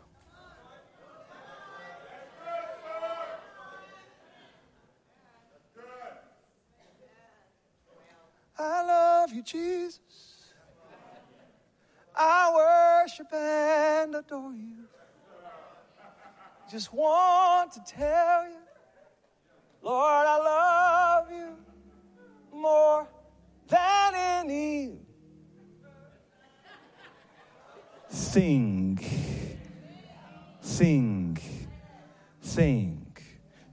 I 8.58 8.86
love 8.86 9.34
you, 9.34 9.44
Jesus. 9.44 10.00
I 12.16 13.02
worship 13.04 13.34
and 13.34 14.16
adore 14.16 14.54
you. 14.54 14.86
Just 16.72 16.94
want 16.94 17.72
to 17.74 17.82
tell 17.88 18.46
you, 18.46 18.58
Lord, 19.82 20.26
I 20.28 20.38
love 20.38 21.32
you 21.32 21.58
more 22.54 23.08
than 23.68 24.16
any 24.16 24.98
thing. 28.10 29.00
Sing, 30.62 31.38
sing. 32.42 33.18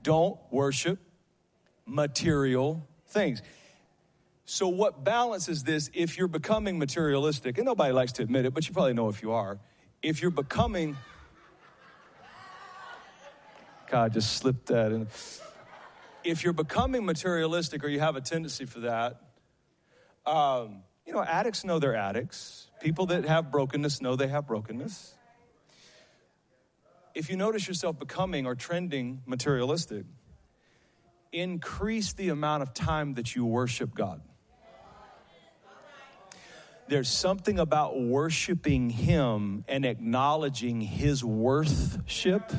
Don't 0.03 0.39
worship 0.51 0.99
material 1.87 2.87
things. 3.07 3.43
So, 4.53 4.67
what 4.67 5.05
balances 5.05 5.63
this 5.63 5.91
if 5.95 6.19
you're 6.19 6.27
becoming 6.27 6.77
materialistic? 6.77 7.57
And 7.57 7.65
nobody 7.65 7.93
likes 7.93 8.11
to 8.15 8.25
admit 8.25 8.47
it, 8.47 8.53
but 8.53 8.67
you 8.67 8.75
probably 8.75 8.95
know 8.95 9.09
if 9.09 9.23
you 9.23 9.31
are. 9.31 9.61
If 10.03 10.21
you're 10.21 10.33
becoming, 10.33 10.97
God 13.89 14.13
just 14.13 14.33
slipped 14.33 14.67
that 14.67 14.91
in. 14.91 15.07
If 16.25 16.43
you're 16.43 16.53
becoming 16.53 17.05
materialistic 17.05 17.85
or 17.85 17.89
you 17.89 18.01
have 18.01 18.17
a 18.17 18.21
tendency 18.21 18.65
for 18.65 18.81
that, 18.81 19.21
um, 20.27 20.83
you 21.07 21.13
know, 21.13 21.23
addicts 21.23 21.63
know 21.65 21.79
they're 21.79 21.95
addicts. 21.95 22.67
People 22.81 23.07
that 23.07 23.27
have 23.27 23.53
brokenness 23.53 24.01
know 24.01 24.17
they 24.17 24.27
have 24.27 24.49
brokenness. 24.49 25.15
If 27.15 27.31
you 27.31 27.37
notice 27.37 27.69
yourself 27.69 28.01
becoming 28.01 28.47
or 28.47 28.57
trending 28.57 29.23
materialistic, 29.27 30.07
increase 31.31 32.15
the 32.15 32.31
amount 32.31 32.65
of 32.65 32.75
time 32.75 33.15
that 33.15 33.37
you 33.37 33.47
worship 33.47 33.95
God 33.95 34.23
there's 36.91 37.09
something 37.09 37.61
about 37.61 38.01
worshiping 38.01 38.91
Him 38.91 39.65
and 39.69 39.87
acknowledging 39.87 40.81
His 40.81 41.25
worthship 41.25 42.53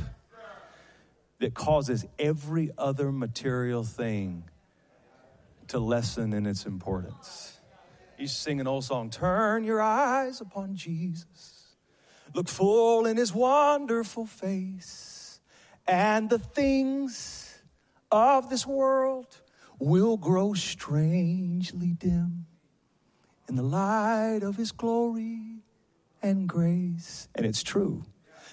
that 1.39 1.53
causes 1.53 2.05
every 2.17 2.71
other 2.77 3.11
material 3.11 3.83
thing 3.83 4.45
to 5.67 5.79
lessen 5.79 6.31
in 6.31 6.45
its 6.45 6.65
importance. 6.65 7.59
You 8.17 8.27
sing 8.27 8.61
an 8.61 8.67
old 8.67 8.85
song, 8.85 9.09
Turn 9.09 9.65
Your 9.65 9.81
Eyes 9.81 10.39
Upon 10.39 10.75
Jesus, 10.75 11.75
look 12.33 12.47
full 12.47 13.07
in 13.07 13.17
His 13.17 13.33
wonderful 13.33 14.25
face, 14.25 15.41
and 15.85 16.29
the 16.29 16.39
things 16.39 17.61
of 18.09 18.49
this 18.49 18.65
world 18.65 19.41
will 19.77 20.15
grow 20.15 20.53
strangely 20.53 21.91
dim 21.91 22.45
in 23.51 23.57
the 23.57 23.63
light 23.63 24.43
of 24.43 24.55
his 24.55 24.71
glory 24.71 25.41
and 26.21 26.47
grace. 26.47 27.27
And 27.35 27.45
it's 27.45 27.61
true. 27.61 28.05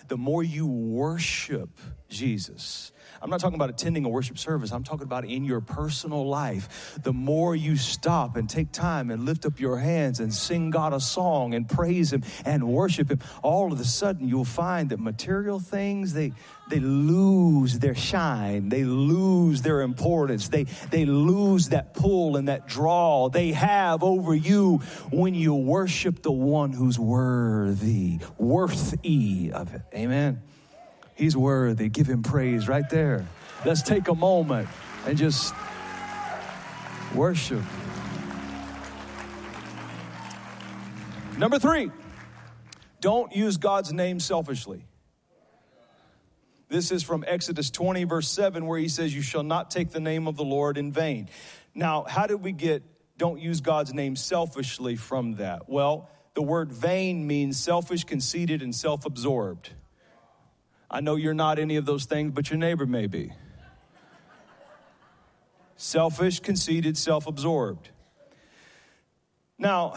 The 0.08 0.16
more 0.16 0.42
you 0.42 0.66
worship 0.66 1.70
Jesus, 2.08 2.92
I'm 3.20 3.28
not 3.28 3.40
talking 3.40 3.56
about 3.56 3.68
attending 3.68 4.04
a 4.04 4.08
worship 4.08 4.38
service. 4.38 4.72
I'm 4.72 4.84
talking 4.84 5.02
about 5.02 5.24
in 5.24 5.44
your 5.44 5.60
personal 5.60 6.26
life. 6.26 6.98
The 7.02 7.12
more 7.12 7.54
you 7.54 7.76
stop 7.76 8.36
and 8.36 8.48
take 8.48 8.72
time 8.72 9.10
and 9.10 9.24
lift 9.24 9.44
up 9.44 9.60
your 9.60 9.76
hands 9.76 10.20
and 10.20 10.32
sing 10.32 10.70
God 10.70 10.92
a 10.94 11.00
song 11.00 11.54
and 11.54 11.68
praise 11.68 12.12
Him 12.12 12.22
and 12.44 12.66
worship 12.68 13.10
Him, 13.10 13.20
all 13.42 13.72
of 13.72 13.80
a 13.80 13.84
sudden 13.84 14.28
you'll 14.28 14.44
find 14.44 14.90
that 14.90 15.00
material 15.00 15.58
things, 15.58 16.14
they, 16.14 16.32
they 16.68 16.80
lose 16.80 17.78
their 17.78 17.94
shine. 17.94 18.68
They 18.68 18.84
lose 18.84 19.60
their 19.62 19.82
importance. 19.82 20.48
They, 20.48 20.64
they 20.90 21.04
lose 21.04 21.70
that 21.70 21.92
pull 21.94 22.36
and 22.36 22.48
that 22.48 22.68
draw 22.68 23.28
they 23.28 23.52
have 23.52 24.02
over 24.02 24.34
you 24.34 24.78
when 25.10 25.34
you 25.34 25.54
worship 25.54 26.22
the 26.22 26.32
one 26.32 26.72
who's 26.72 26.98
worthy, 26.98 28.20
worthy 28.38 29.50
of 29.52 29.74
it. 29.74 29.82
Amen. 29.94 30.42
He's 31.18 31.36
worthy. 31.36 31.88
Give 31.88 32.06
him 32.06 32.22
praise 32.22 32.68
right 32.68 32.88
there. 32.88 33.26
Let's 33.64 33.82
take 33.82 34.06
a 34.06 34.14
moment 34.14 34.68
and 35.04 35.18
just 35.18 35.52
worship. 37.12 37.62
Number 41.36 41.58
three, 41.58 41.90
don't 43.00 43.34
use 43.34 43.56
God's 43.56 43.92
name 43.92 44.20
selfishly. 44.20 44.84
This 46.68 46.92
is 46.92 47.02
from 47.02 47.24
Exodus 47.26 47.70
20, 47.70 48.04
verse 48.04 48.28
7, 48.30 48.64
where 48.66 48.78
he 48.78 48.88
says, 48.88 49.12
You 49.12 49.22
shall 49.22 49.42
not 49.42 49.72
take 49.72 49.90
the 49.90 50.00
name 50.00 50.28
of 50.28 50.36
the 50.36 50.44
Lord 50.44 50.78
in 50.78 50.92
vain. 50.92 51.28
Now, 51.74 52.04
how 52.04 52.28
did 52.28 52.42
we 52.42 52.52
get 52.52 52.84
don't 53.16 53.40
use 53.40 53.60
God's 53.60 53.92
name 53.92 54.14
selfishly 54.14 54.94
from 54.94 55.36
that? 55.36 55.68
Well, 55.68 56.10
the 56.34 56.42
word 56.42 56.72
vain 56.72 57.26
means 57.26 57.58
selfish, 57.58 58.04
conceited, 58.04 58.62
and 58.62 58.72
self 58.72 59.04
absorbed. 59.04 59.70
I 60.90 61.00
know 61.00 61.16
you're 61.16 61.34
not 61.34 61.58
any 61.58 61.76
of 61.76 61.84
those 61.84 62.06
things, 62.06 62.32
but 62.32 62.50
your 62.50 62.58
neighbor 62.58 62.86
may 62.86 63.06
be. 63.06 63.32
Selfish, 65.76 66.40
conceited, 66.40 66.96
self 66.96 67.26
absorbed. 67.26 67.90
Now, 69.58 69.94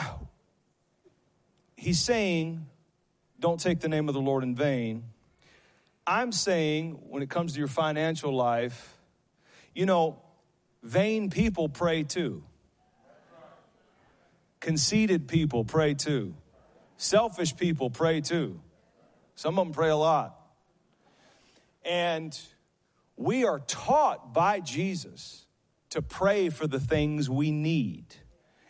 he's 1.76 2.00
saying, 2.00 2.66
don't 3.40 3.60
take 3.60 3.80
the 3.80 3.90
name 3.90 4.08
of 4.08 4.14
the 4.14 4.22
Lord 4.22 4.44
in 4.44 4.56
vain. 4.56 5.06
I'm 6.06 6.32
saying, 6.32 7.00
when 7.10 7.24
it 7.24 7.30
comes 7.30 7.54
to 7.54 7.60
your 7.60 7.68
financial 7.68 8.36
life, 8.36 8.98
you 9.74 9.86
know, 9.86 10.22
vain 10.84 11.30
people 11.30 11.70
pray 11.70 12.04
too. 12.04 12.44
Conceited 14.60 15.28
people 15.28 15.64
pray 15.64 15.94
too. 15.94 16.36
Selfish 16.98 17.56
people 17.56 17.90
pray 17.90 18.22
too. 18.22 18.60
Some 19.36 19.58
of 19.58 19.66
them 19.66 19.74
pray 19.74 19.90
a 19.90 19.96
lot. 19.96 20.41
And 21.84 22.38
we 23.15 23.46
are 23.46 23.60
taught 23.60 24.34
by 24.34 24.60
Jesus 24.60 25.46
to 25.91 26.02
pray 26.02 26.50
for 26.50 26.67
the 26.67 26.80
things 26.80 27.30
we 27.30 27.52
need. 27.52 28.06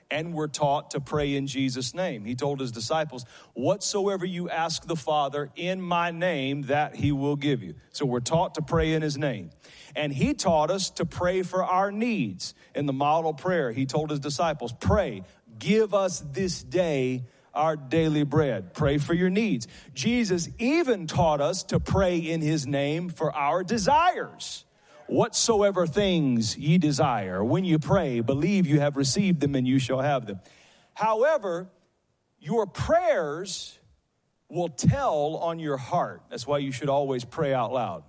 And 0.09 0.33
we're 0.33 0.47
taught 0.47 0.91
to 0.91 0.99
pray 0.99 1.35
in 1.35 1.47
Jesus' 1.47 1.93
name. 1.93 2.25
He 2.25 2.35
told 2.35 2.59
his 2.59 2.71
disciples, 2.71 3.25
Whatsoever 3.53 4.25
you 4.25 4.49
ask 4.49 4.85
the 4.85 4.97
Father 4.97 5.49
in 5.55 5.81
my 5.81 6.11
name, 6.11 6.63
that 6.63 6.95
he 6.95 7.13
will 7.13 7.37
give 7.37 7.63
you. 7.63 7.75
So 7.93 8.05
we're 8.05 8.19
taught 8.19 8.55
to 8.55 8.61
pray 8.61 8.91
in 8.91 9.01
his 9.01 9.17
name. 9.17 9.51
And 9.95 10.11
he 10.11 10.33
taught 10.33 10.69
us 10.69 10.89
to 10.91 11.05
pray 11.05 11.43
for 11.43 11.63
our 11.63 11.93
needs. 11.93 12.53
In 12.75 12.87
the 12.87 12.93
model 12.93 13.33
prayer, 13.33 13.71
he 13.71 13.85
told 13.85 14.09
his 14.09 14.19
disciples, 14.19 14.73
Pray, 14.73 15.23
give 15.57 15.93
us 15.93 16.19
this 16.33 16.61
day 16.61 17.23
our 17.53 17.75
daily 17.75 18.23
bread. 18.23 18.73
Pray 18.73 18.97
for 18.97 19.13
your 19.13 19.29
needs. 19.29 19.67
Jesus 19.93 20.49
even 20.57 21.07
taught 21.07 21.41
us 21.41 21.63
to 21.63 21.79
pray 21.79 22.17
in 22.17 22.41
his 22.41 22.65
name 22.65 23.09
for 23.09 23.35
our 23.35 23.63
desires. 23.63 24.65
Whatsoever 25.07 25.85
things 25.85 26.57
ye 26.57 26.77
desire, 26.77 27.43
when 27.43 27.65
you 27.65 27.79
pray, 27.79 28.21
believe 28.21 28.65
you 28.65 28.79
have 28.79 28.95
received 28.95 29.41
them 29.41 29.55
and 29.55 29.67
you 29.67 29.77
shall 29.77 30.01
have 30.01 30.25
them. 30.25 30.39
However, 30.93 31.69
your 32.39 32.65
prayers 32.65 33.77
will 34.47 34.69
tell 34.69 35.37
on 35.37 35.59
your 35.59 35.77
heart. 35.77 36.23
That's 36.29 36.47
why 36.47 36.59
you 36.59 36.71
should 36.71 36.89
always 36.89 37.25
pray 37.25 37.53
out 37.53 37.73
loud. 37.73 38.03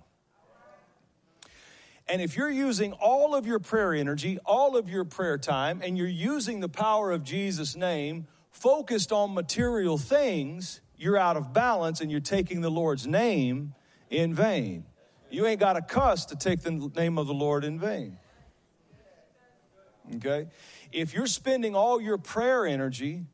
And 2.07 2.21
if 2.21 2.35
you're 2.35 2.49
using 2.49 2.91
all 2.93 3.33
of 3.33 3.47
your 3.47 3.59
prayer 3.59 3.93
energy, 3.93 4.37
all 4.45 4.75
of 4.75 4.89
your 4.89 5.05
prayer 5.05 5.37
time, 5.37 5.81
and 5.83 5.97
you're 5.97 6.07
using 6.07 6.59
the 6.59 6.67
power 6.67 7.11
of 7.11 7.23
Jesus' 7.23 7.75
name 7.75 8.27
focused 8.53 9.11
on 9.11 9.33
material 9.33 9.97
things, 9.97 10.79
you're 10.95 11.17
out 11.17 11.35
of 11.35 11.51
balance 11.51 11.99
and 11.99 12.09
you're 12.09 12.21
taking 12.21 12.61
the 12.61 12.71
Lord's 12.71 13.05
name 13.05 13.73
in 14.09 14.33
vain. 14.33 14.85
You 15.29 15.45
ain't 15.45 15.59
got 15.59 15.75
a 15.75 15.81
cuss 15.81 16.25
to 16.27 16.35
take 16.35 16.61
the 16.61 16.71
name 16.95 17.17
of 17.17 17.27
the 17.27 17.33
Lord 17.33 17.65
in 17.65 17.79
vain. 17.79 18.17
Okay? 20.15 20.47
If 20.91 21.13
you're 21.13 21.27
spending 21.27 21.75
all 21.75 21.99
your 21.99 22.17
prayer 22.17 22.65
energy, 22.65 23.25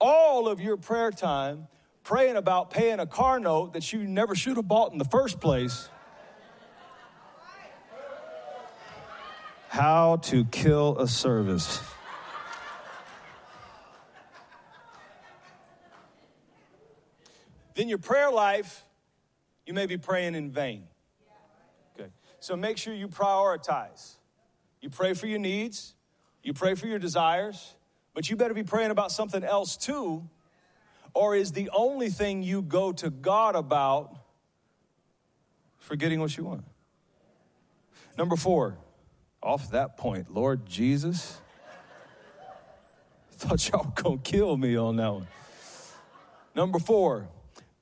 all 0.00 0.48
of 0.48 0.60
your 0.60 0.76
prayer 0.76 1.10
time, 1.10 1.66
praying 2.04 2.36
about 2.36 2.70
paying 2.70 3.00
a 3.00 3.06
car 3.06 3.40
note 3.40 3.72
that 3.72 3.92
you 3.92 4.04
never 4.04 4.34
should 4.34 4.56
have 4.56 4.68
bought 4.68 4.92
in 4.92 4.98
the 4.98 5.04
first 5.04 5.40
place, 5.40 5.88
how 9.68 10.16
to 10.16 10.44
kill 10.46 10.98
a 10.98 11.08
service. 11.08 11.80
Then 17.78 17.88
your 17.88 17.98
prayer 17.98 18.28
life, 18.28 18.82
you 19.64 19.72
may 19.72 19.86
be 19.86 19.96
praying 19.96 20.34
in 20.34 20.50
vain. 20.50 20.82
Okay. 21.94 22.08
So 22.40 22.56
make 22.56 22.76
sure 22.76 22.92
you 22.92 23.06
prioritize. 23.06 24.16
You 24.80 24.90
pray 24.90 25.14
for 25.14 25.28
your 25.28 25.38
needs, 25.38 25.94
you 26.42 26.52
pray 26.52 26.74
for 26.74 26.88
your 26.88 26.98
desires, 26.98 27.76
but 28.14 28.28
you 28.28 28.34
better 28.34 28.52
be 28.52 28.64
praying 28.64 28.90
about 28.90 29.12
something 29.12 29.44
else 29.44 29.76
too. 29.76 30.28
Or 31.14 31.36
is 31.36 31.52
the 31.52 31.70
only 31.72 32.08
thing 32.08 32.42
you 32.42 32.62
go 32.62 32.90
to 32.94 33.10
God 33.10 33.54
about 33.54 34.12
forgetting 35.78 36.18
what 36.18 36.36
you 36.36 36.42
want? 36.42 36.64
Number 38.16 38.34
four, 38.34 38.76
off 39.40 39.70
that 39.70 39.96
point, 39.96 40.34
Lord 40.34 40.66
Jesus. 40.66 41.40
Thought 43.30 43.68
y'all 43.68 43.84
were 43.84 44.02
gonna 44.02 44.18
kill 44.18 44.56
me 44.56 44.76
on 44.76 44.96
that 44.96 45.12
one. 45.12 45.28
Number 46.56 46.80
four, 46.80 47.28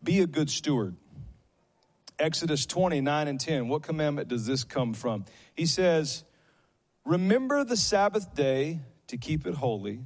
be 0.03 0.21
a 0.21 0.27
good 0.27 0.51
steward. 0.51 0.97
Exodus 2.19 2.67
29 2.67 3.29
and 3.29 3.39
10. 3.39 3.69
What 3.69 3.83
commandment 3.83 4.29
does 4.29 4.47
this 4.47 4.65
come 4.65 4.95
from? 4.95 5.25
He 5.55 5.67
says, 5.67 6.25
Remember 7.05 7.65
the 7.65 7.77
Sabbath 7.77 8.35
day 8.35 8.81
to 9.09 9.17
keep 9.17 9.47
it 9.47 9.55
holy. 9.55 10.01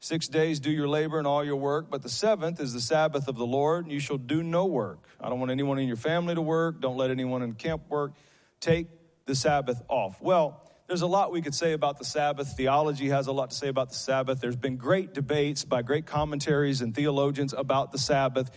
Six 0.00 0.28
days 0.28 0.60
do 0.60 0.70
your 0.70 0.88
labor 0.88 1.18
and 1.18 1.26
all 1.26 1.44
your 1.44 1.56
work, 1.56 1.90
but 1.90 2.02
the 2.02 2.08
seventh 2.08 2.60
is 2.60 2.72
the 2.72 2.80
Sabbath 2.80 3.28
of 3.28 3.36
the 3.36 3.46
Lord, 3.46 3.84
and 3.84 3.92
you 3.92 3.98
shall 3.98 4.18
do 4.18 4.42
no 4.42 4.66
work. 4.66 5.08
I 5.20 5.28
don't 5.28 5.40
want 5.40 5.50
anyone 5.50 5.78
in 5.78 5.88
your 5.88 5.96
family 5.96 6.34
to 6.34 6.40
work. 6.40 6.80
Don't 6.80 6.96
let 6.96 7.10
anyone 7.10 7.42
in 7.42 7.54
camp 7.54 7.82
work. 7.88 8.12
Take 8.60 8.86
the 9.26 9.34
Sabbath 9.34 9.82
off. 9.88 10.20
Well, 10.20 10.62
there's 10.86 11.02
a 11.02 11.06
lot 11.06 11.32
we 11.32 11.42
could 11.42 11.54
say 11.54 11.72
about 11.72 11.98
the 11.98 12.04
Sabbath. 12.04 12.56
Theology 12.56 13.08
has 13.08 13.26
a 13.26 13.32
lot 13.32 13.50
to 13.50 13.56
say 13.56 13.68
about 13.68 13.88
the 13.88 13.96
Sabbath. 13.96 14.40
There's 14.40 14.56
been 14.56 14.76
great 14.76 15.12
debates 15.12 15.64
by 15.64 15.82
great 15.82 16.06
commentaries 16.06 16.80
and 16.80 16.94
theologians 16.94 17.52
about 17.52 17.90
the 17.90 17.98
Sabbath. 17.98 18.50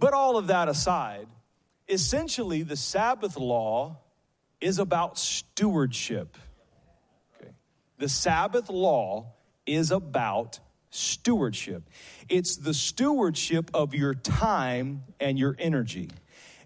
But 0.00 0.14
all 0.14 0.38
of 0.38 0.46
that 0.46 0.68
aside, 0.68 1.26
essentially 1.86 2.62
the 2.62 2.74
Sabbath 2.74 3.36
law 3.36 3.98
is 4.58 4.78
about 4.78 5.18
stewardship. 5.18 6.38
Okay. 7.38 7.50
The 7.98 8.08
Sabbath 8.08 8.70
law 8.70 9.34
is 9.66 9.90
about 9.90 10.58
stewardship. 10.88 11.82
It's 12.30 12.56
the 12.56 12.72
stewardship 12.72 13.70
of 13.74 13.94
your 13.94 14.14
time 14.14 15.02
and 15.20 15.38
your 15.38 15.54
energy. 15.58 16.08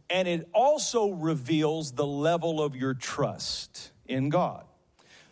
And 0.08 0.28
it 0.28 0.48
also 0.54 1.10
reveals 1.10 1.90
the 1.90 2.06
level 2.06 2.62
of 2.62 2.76
your 2.76 2.94
trust 2.94 3.90
in 4.06 4.28
God. 4.28 4.64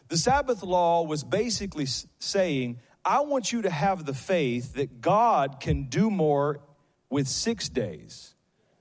The 0.09 0.19
Sabbath 0.19 0.65
law 0.65 1.05
was 1.05 1.23
basically 1.23 1.87
saying, 2.19 2.81
I 3.05 3.21
want 3.21 3.53
you 3.53 3.63
to 3.63 3.71
have 3.71 4.05
the 4.05 4.13
faith 4.13 4.75
that 4.75 5.01
God 5.01 5.61
can 5.61 5.85
do 5.85 6.11
more 6.11 6.61
with 7.13 7.29
six 7.29 7.69
days 7.69 8.35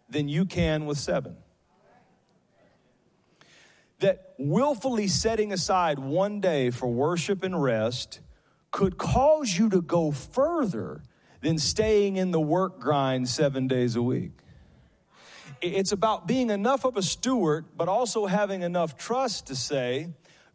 than 0.10 0.30
you 0.30 0.46
can 0.46 0.86
with 0.86 0.98
seven. 0.98 1.36
That 4.00 4.34
willfully 4.40 5.10
setting 5.10 5.52
aside 5.52 6.00
one 6.00 6.40
day 6.40 6.70
for 6.70 6.88
worship 6.88 7.44
and 7.44 7.62
rest 7.62 8.22
could 8.72 8.98
cause 8.98 9.56
you 9.58 9.70
to 9.70 9.82
go 9.82 10.12
further 10.12 11.04
than 11.42 11.60
staying 11.60 12.16
in 12.16 12.32
the 12.32 12.40
work 12.40 12.80
grind 12.80 13.28
seven 13.28 13.68
days 13.68 13.98
a 13.98 14.02
week. 14.02 14.32
It's 15.62 15.92
about 15.92 16.26
being 16.26 16.52
enough 16.52 16.86
of 16.86 16.96
a 16.96 17.02
steward, 17.02 17.66
but 17.76 17.90
also 17.90 18.28
having 18.28 18.62
enough 18.62 18.98
trust 18.98 19.48
to 19.48 19.56
say, 19.58 20.08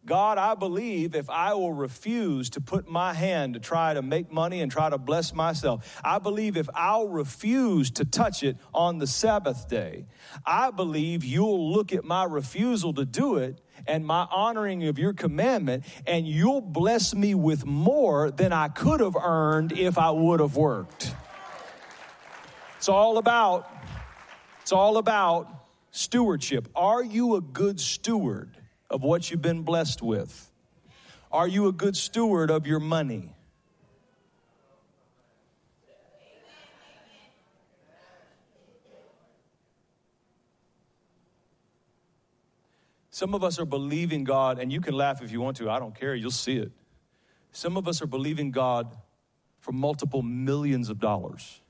God, 0.07 0.37
I 0.37 0.55
believe 0.55 1.15
if 1.15 1.29
I 1.29 1.53
will 1.53 1.73
refuse 1.73 2.51
to 2.51 2.61
put 2.61 2.89
my 2.89 3.13
hand 3.13 3.55
to 3.55 3.59
try 3.59 3.93
to 3.93 4.01
make 4.01 4.31
money 4.31 4.61
and 4.61 4.71
try 4.71 4.89
to 4.89 4.97
bless 4.97 5.33
myself, 5.33 5.99
I 6.01 6.17
believe 6.17 6.55
if 6.55 6.69
I'll 6.73 7.09
refuse 7.09 7.91
to 7.91 8.05
touch 8.05 8.41
it 8.41 8.55
on 8.73 8.99
the 8.99 9.05
Sabbath 9.05 9.67
day, 9.67 10.05
I 10.45 10.71
believe 10.71 11.25
you'll 11.25 11.73
look 11.73 11.91
at 11.91 12.05
my 12.05 12.23
refusal 12.23 12.93
to 12.93 13.03
do 13.03 13.35
it 13.35 13.59
and 13.85 14.05
my 14.05 14.25
honoring 14.31 14.87
of 14.87 14.97
your 14.97 15.11
commandment, 15.11 15.83
and 16.07 16.25
you'll 16.25 16.61
bless 16.61 17.13
me 17.13 17.35
with 17.35 17.65
more 17.65 18.31
than 18.31 18.53
I 18.53 18.69
could 18.69 19.01
have 19.01 19.17
earned 19.17 19.73
if 19.73 19.97
I 19.97 20.11
would 20.11 20.39
have 20.39 20.55
worked. 20.55 21.13
It's 22.77 22.87
all 22.87 23.17
about, 23.17 23.69
it's 24.61 24.71
all 24.71 24.97
about 24.97 25.49
stewardship. 25.91 26.69
Are 26.75 27.03
you 27.03 27.35
a 27.35 27.41
good 27.41 27.81
steward? 27.81 28.56
Of 28.89 29.03
what 29.03 29.29
you've 29.31 29.41
been 29.41 29.63
blessed 29.63 30.01
with? 30.01 30.51
Are 31.31 31.47
you 31.47 31.67
a 31.67 31.71
good 31.71 31.95
steward 31.97 32.51
of 32.51 32.67
your 32.67 32.79
money? 32.79 33.33
Some 43.09 43.33
of 43.33 43.43
us 43.43 43.59
are 43.59 43.65
believing 43.65 44.23
God, 44.23 44.59
and 44.59 44.71
you 44.71 44.79
can 44.81 44.93
laugh 44.93 45.21
if 45.23 45.31
you 45.31 45.41
want 45.41 45.57
to, 45.57 45.69
I 45.69 45.79
don't 45.79 45.95
care, 45.95 46.13
you'll 46.15 46.31
see 46.31 46.57
it. 46.57 46.71
Some 47.51 47.75
of 47.77 47.87
us 47.87 48.01
are 48.01 48.07
believing 48.07 48.51
God 48.51 48.95
for 49.59 49.71
multiple 49.71 50.21
millions 50.21 50.89
of 50.89 50.99
dollars. 50.99 51.61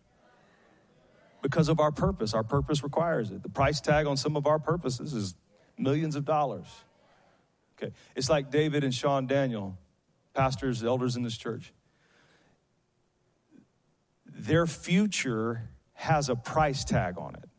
because 1.41 1.69
of 1.69 1.80
our 1.80 1.91
purpose. 1.91 2.34
Our 2.34 2.43
purpose 2.43 2.84
requires 2.84 3.32
it. 3.32 3.43
The 3.43 3.49
price 3.49 3.80
tag 3.80 4.08
on 4.08 4.17
some 4.17 4.36
of 4.36 4.47
our 4.47 4.60
purposes 4.60 5.13
is 5.13 5.36
millions 5.77 6.15
of 6.15 6.25
dollars. 6.25 6.67
Okay. 7.77 7.93
It's 8.15 8.29
like 8.29 8.49
David 8.49 8.83
and 8.83 8.93
Sean 8.93 9.27
Daniel, 9.27 9.77
pastors, 10.33 10.83
elders 10.83 11.15
in 11.15 11.23
this 11.23 11.37
church. 11.37 11.73
Their 14.25 14.67
future 14.67 15.69
has 15.93 16.29
a 16.29 16.35
price 16.35 16.83
tag 16.83 17.17
on 17.17 17.35
it 17.35 17.49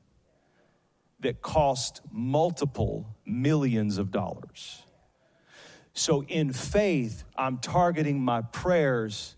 that 1.21 1.43
cost 1.43 2.01
multiple 2.13 3.17
millions 3.27 3.99
of 3.99 4.11
dollars. 4.11 4.83
So, 5.93 6.23
in 6.23 6.53
faith, 6.53 7.25
I'm 7.37 7.59
targeting 7.59 8.21
my 8.21 8.43
prayers 8.43 9.35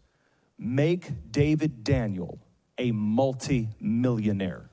make 0.58 1.10
David 1.30 1.82
Daniel 1.82 2.38
a 2.76 2.92
multi-millionaire. 2.92 4.68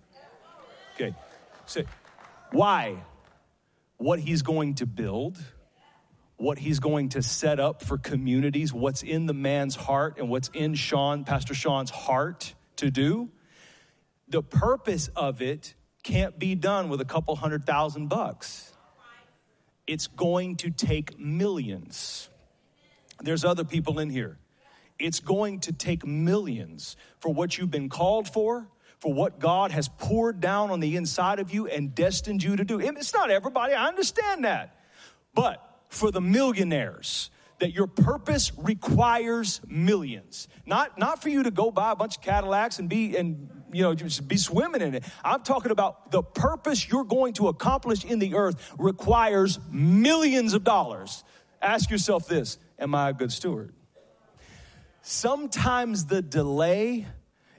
Okay. 0.96 1.16
So, 1.66 1.84
why? 2.52 2.98
What 3.98 4.20
he's 4.20 4.42
going 4.42 4.76
to 4.76 4.86
build, 4.86 5.42
what 6.38 6.60
he's 6.60 6.80
going 6.80 7.10
to 7.10 7.22
set 7.22 7.60
up 7.60 7.84
for 7.84 7.98
communities, 7.98 8.72
what's 8.72 9.02
in 9.02 9.26
the 9.26 9.34
man's 9.34 9.76
heart 9.76 10.18
and 10.20 10.30
what's 10.30 10.50
in 10.54 10.76
Sean, 10.76 11.24
Pastor 11.24 11.56
Sean's 11.56 11.90
heart 11.90 12.54
to 12.78 12.92
do. 12.92 13.30
The 14.30 14.44
purpose 14.44 15.10
of 15.16 15.42
it 15.42 15.74
can't 16.04 16.38
be 16.38 16.56
done 16.56 16.90
with 16.90 17.02
a 17.02 17.06
couple 17.06 17.36
hundred 17.36 17.66
thousand 17.66 18.08
bucks. 18.08 18.72
It's 19.88 20.08
going 20.08 20.58
to 20.58 20.70
take 20.70 21.20
millions. 21.20 22.30
There's 23.22 23.44
other 23.44 23.64
people 23.64 24.00
in 24.00 24.10
here. 24.10 24.38
It's 25.00 25.20
going 25.20 25.62
to 25.62 25.74
take 25.74 26.06
millions 26.06 26.98
for 27.20 27.34
what 27.34 27.58
you've 27.58 27.72
been 27.72 27.90
called 27.90 28.28
for, 28.28 28.68
for 29.00 29.14
what 29.14 29.40
God 29.40 29.72
has 29.72 29.88
poured 29.88 30.40
down 30.40 30.72
on 30.72 30.80
the 30.82 30.96
inside 30.98 31.40
of 31.40 31.54
you 31.54 31.68
and 31.68 31.96
destined 31.96 32.44
you 32.44 32.56
to 32.56 32.64
do. 32.64 32.80
It's 32.80 33.14
not 33.14 33.32
everybody, 33.32 33.74
I 33.74 33.88
understand 33.88 34.44
that. 34.44 34.76
But 35.34 35.64
for 35.90 36.12
the 36.12 36.22
millionaires, 36.22 37.30
that 37.60 37.74
your 37.74 37.88
purpose 37.88 38.52
requires 38.58 39.62
millions. 39.68 40.48
Not, 40.66 41.00
not 41.00 41.22
for 41.22 41.30
you 41.30 41.44
to 41.44 41.52
go 41.52 41.72
buy 41.72 41.92
a 41.92 41.96
bunch 41.96 42.18
of 42.18 42.22
Cadillacs 42.22 42.80
and 42.80 42.88
be 42.88 43.18
and 43.18 43.50
you 43.72 43.82
know 43.82 43.96
just 43.96 44.28
be 44.28 44.38
swimming 44.38 44.82
in 44.82 44.96
it. 44.96 45.04
I'm 45.24 45.44
talking 45.44 45.72
about 45.72 46.12
the 46.12 46.22
purpose 46.22 46.88
you're 46.88 47.04
going 47.04 47.34
to 47.34 47.48
accomplish 47.48 48.06
in 48.06 48.20
the 48.20 48.36
earth 48.36 48.74
requires 48.78 49.60
millions 49.72 50.54
of 50.54 50.64
dollars. 50.64 51.24
Ask 51.62 51.90
yourself 51.90 52.28
this: 52.28 52.58
Am 52.80 52.94
I 52.94 53.10
a 53.10 53.14
good 53.14 53.32
steward? 53.32 53.74
Sometimes 55.02 56.06
the 56.06 56.22
delay 56.22 57.08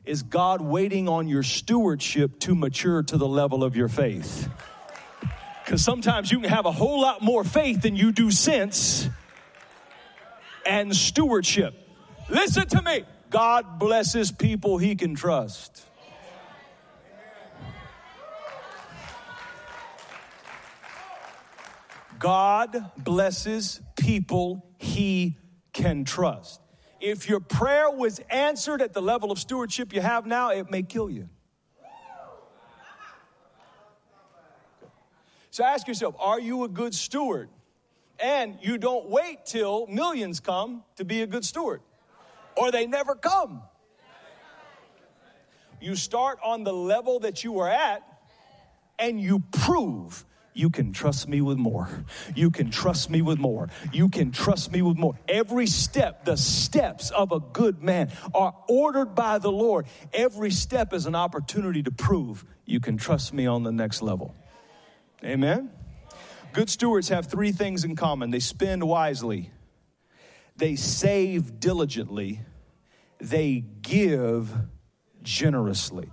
is 0.04 0.22
God 0.22 0.60
waiting 0.60 1.08
on 1.08 1.28
your 1.28 1.42
stewardship 1.42 2.40
to 2.40 2.54
mature 2.54 3.02
to 3.02 3.16
the 3.16 3.28
level 3.28 3.64
of 3.64 3.76
your 3.76 3.88
faith. 3.88 4.48
Because 5.68 5.84
sometimes 5.84 6.32
you 6.32 6.40
can 6.40 6.48
have 6.48 6.64
a 6.64 6.72
whole 6.72 7.02
lot 7.02 7.20
more 7.20 7.44
faith 7.44 7.82
than 7.82 7.94
you 7.94 8.10
do 8.10 8.30
sense 8.30 9.06
and 10.64 10.96
stewardship. 10.96 11.74
Listen 12.30 12.66
to 12.68 12.80
me. 12.80 13.04
God 13.28 13.78
blesses 13.78 14.32
people 14.32 14.78
he 14.78 14.96
can 14.96 15.14
trust. 15.14 15.84
God 22.18 22.90
blesses 22.96 23.82
people 23.94 24.64
he 24.78 25.36
can 25.74 26.06
trust. 26.06 26.62
If 26.98 27.28
your 27.28 27.40
prayer 27.40 27.90
was 27.90 28.20
answered 28.30 28.80
at 28.80 28.94
the 28.94 29.02
level 29.02 29.30
of 29.30 29.38
stewardship 29.38 29.92
you 29.92 30.00
have 30.00 30.24
now, 30.24 30.48
it 30.48 30.70
may 30.70 30.82
kill 30.82 31.10
you. 31.10 31.28
So 35.58 35.64
ask 35.64 35.88
yourself 35.88 36.14
are 36.20 36.38
you 36.38 36.62
a 36.62 36.68
good 36.68 36.94
steward? 36.94 37.48
And 38.22 38.58
you 38.62 38.78
don't 38.78 39.10
wait 39.10 39.44
till 39.44 39.88
millions 39.88 40.38
come 40.38 40.84
to 40.98 41.04
be 41.04 41.22
a 41.22 41.26
good 41.26 41.44
steward, 41.44 41.80
or 42.56 42.70
they 42.70 42.86
never 42.86 43.16
come. 43.16 43.62
You 45.80 45.96
start 45.96 46.38
on 46.44 46.62
the 46.62 46.72
level 46.72 47.18
that 47.20 47.42
you 47.42 47.58
are 47.58 47.68
at, 47.68 48.04
and 49.00 49.20
you 49.20 49.40
prove 49.50 50.24
you 50.54 50.70
can 50.70 50.92
trust 50.92 51.26
me 51.26 51.40
with 51.40 51.58
more. 51.58 51.88
You 52.36 52.52
can 52.52 52.70
trust 52.70 53.10
me 53.10 53.20
with 53.20 53.40
more. 53.40 53.68
You 53.92 54.08
can 54.10 54.30
trust 54.30 54.70
me 54.70 54.80
with 54.82 54.96
more. 54.96 55.18
Every 55.26 55.66
step, 55.66 56.24
the 56.24 56.36
steps 56.36 57.10
of 57.10 57.32
a 57.32 57.40
good 57.40 57.82
man 57.82 58.12
are 58.32 58.54
ordered 58.68 59.16
by 59.16 59.38
the 59.38 59.50
Lord. 59.50 59.86
Every 60.12 60.52
step 60.52 60.92
is 60.92 61.06
an 61.06 61.16
opportunity 61.16 61.82
to 61.82 61.90
prove 61.90 62.44
you 62.64 62.78
can 62.78 62.96
trust 62.96 63.34
me 63.34 63.46
on 63.46 63.64
the 63.64 63.72
next 63.72 64.02
level. 64.02 64.36
Amen. 65.24 65.70
Good 66.52 66.70
stewards 66.70 67.08
have 67.08 67.26
three 67.26 67.52
things 67.52 67.84
in 67.84 67.96
common 67.96 68.30
they 68.30 68.40
spend 68.40 68.82
wisely, 68.84 69.50
they 70.56 70.76
save 70.76 71.60
diligently, 71.60 72.40
they 73.20 73.64
give 73.82 74.52
generously. 75.22 76.10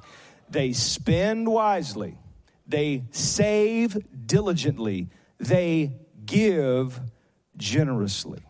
They 0.50 0.74
spend 0.74 1.48
wisely, 1.48 2.18
they 2.68 3.04
save 3.12 3.98
diligently, 4.28 5.10
they 5.40 5.94
give 6.26 7.00
generously. 7.58 8.42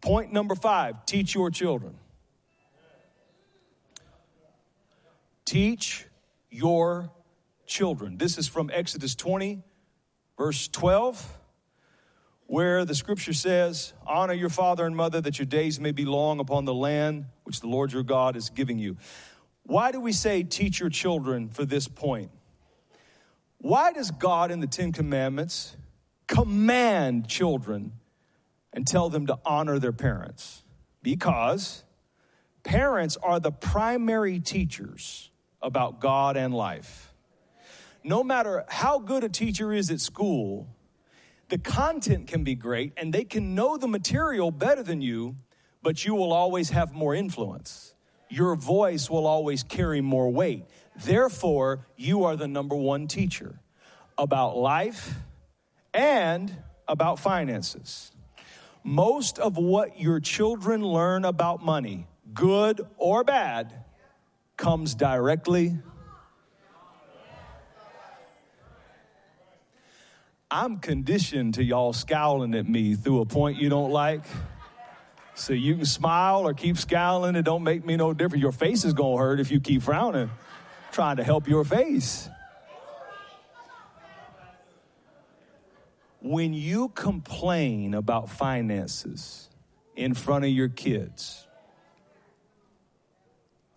Point 0.00 0.32
number 0.32 0.54
five 0.54 1.06
teach 1.06 1.34
your 1.34 1.50
children. 1.50 1.94
Teach 5.44 6.06
your 6.50 7.10
children. 7.66 8.16
This 8.16 8.38
is 8.38 8.48
from 8.48 8.70
Exodus 8.72 9.14
20, 9.14 9.62
verse 10.36 10.68
12, 10.68 11.38
where 12.46 12.84
the 12.84 12.94
scripture 12.94 13.32
says, 13.32 13.92
Honor 14.06 14.34
your 14.34 14.48
father 14.48 14.84
and 14.86 14.96
mother 14.96 15.20
that 15.20 15.38
your 15.38 15.46
days 15.46 15.80
may 15.80 15.92
be 15.92 16.04
long 16.04 16.40
upon 16.40 16.64
the 16.64 16.74
land 16.74 17.26
which 17.44 17.60
the 17.60 17.68
Lord 17.68 17.92
your 17.92 18.02
God 18.02 18.36
is 18.36 18.50
giving 18.50 18.78
you. 18.78 18.96
Why 19.64 19.92
do 19.92 20.00
we 20.00 20.12
say 20.12 20.42
teach 20.42 20.80
your 20.80 20.90
children 20.90 21.48
for 21.48 21.64
this 21.64 21.88
point? 21.88 22.30
Why 23.58 23.92
does 23.92 24.10
God 24.10 24.50
in 24.50 24.60
the 24.60 24.66
Ten 24.66 24.92
Commandments 24.92 25.76
command 26.26 27.28
children 27.28 27.92
and 28.72 28.86
tell 28.86 29.08
them 29.08 29.26
to 29.28 29.38
honor 29.44 29.78
their 29.78 29.92
parents? 29.92 30.64
Because 31.02 31.84
parents 32.64 33.16
are 33.22 33.38
the 33.38 33.52
primary 33.52 34.40
teachers 34.40 35.30
about 35.60 36.00
God 36.00 36.36
and 36.36 36.52
life. 36.52 37.11
No 38.04 38.24
matter 38.24 38.64
how 38.68 38.98
good 38.98 39.24
a 39.24 39.28
teacher 39.28 39.72
is 39.72 39.90
at 39.90 40.00
school, 40.00 40.68
the 41.48 41.58
content 41.58 42.26
can 42.26 42.44
be 42.44 42.54
great 42.54 42.92
and 42.96 43.12
they 43.12 43.24
can 43.24 43.54
know 43.54 43.76
the 43.76 43.86
material 43.86 44.50
better 44.50 44.82
than 44.82 45.02
you, 45.02 45.36
but 45.82 46.04
you 46.04 46.14
will 46.14 46.32
always 46.32 46.70
have 46.70 46.92
more 46.92 47.14
influence. 47.14 47.94
Your 48.28 48.56
voice 48.56 49.10
will 49.10 49.26
always 49.26 49.62
carry 49.62 50.00
more 50.00 50.30
weight. 50.30 50.64
Therefore, 50.96 51.86
you 51.96 52.24
are 52.24 52.36
the 52.36 52.48
number 52.48 52.74
one 52.74 53.06
teacher 53.06 53.60
about 54.16 54.56
life 54.56 55.14
and 55.94 56.54
about 56.88 57.18
finances. 57.18 58.10
Most 58.84 59.38
of 59.38 59.56
what 59.56 60.00
your 60.00 60.18
children 60.18 60.82
learn 60.82 61.24
about 61.24 61.64
money, 61.64 62.06
good 62.34 62.80
or 62.96 63.22
bad, 63.22 63.84
comes 64.56 64.94
directly. 64.94 65.78
I'm 70.54 70.80
conditioned 70.80 71.54
to 71.54 71.64
y'all 71.64 71.94
scowling 71.94 72.54
at 72.54 72.68
me 72.68 72.94
through 72.94 73.22
a 73.22 73.24
point 73.24 73.56
you 73.56 73.70
don't 73.70 73.90
like. 73.90 74.22
So 75.34 75.54
you 75.54 75.76
can 75.76 75.86
smile 75.86 76.46
or 76.46 76.52
keep 76.52 76.76
scowling. 76.76 77.36
It 77.36 77.42
don't 77.42 77.62
make 77.62 77.86
me 77.86 77.96
no 77.96 78.12
different. 78.12 78.42
Your 78.42 78.52
face 78.52 78.84
is 78.84 78.92
gonna 78.92 79.16
hurt 79.16 79.40
if 79.40 79.50
you 79.50 79.60
keep 79.60 79.80
frowning, 79.80 80.30
trying 80.90 81.16
to 81.16 81.24
help 81.24 81.48
your 81.48 81.64
face. 81.64 82.28
When 86.20 86.52
you 86.52 86.90
complain 86.90 87.94
about 87.94 88.28
finances 88.28 89.48
in 89.96 90.12
front 90.12 90.44
of 90.44 90.50
your 90.50 90.68
kids, 90.68 91.46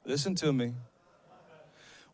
listen 0.06 0.36
to 0.36 0.52
me. 0.52 0.74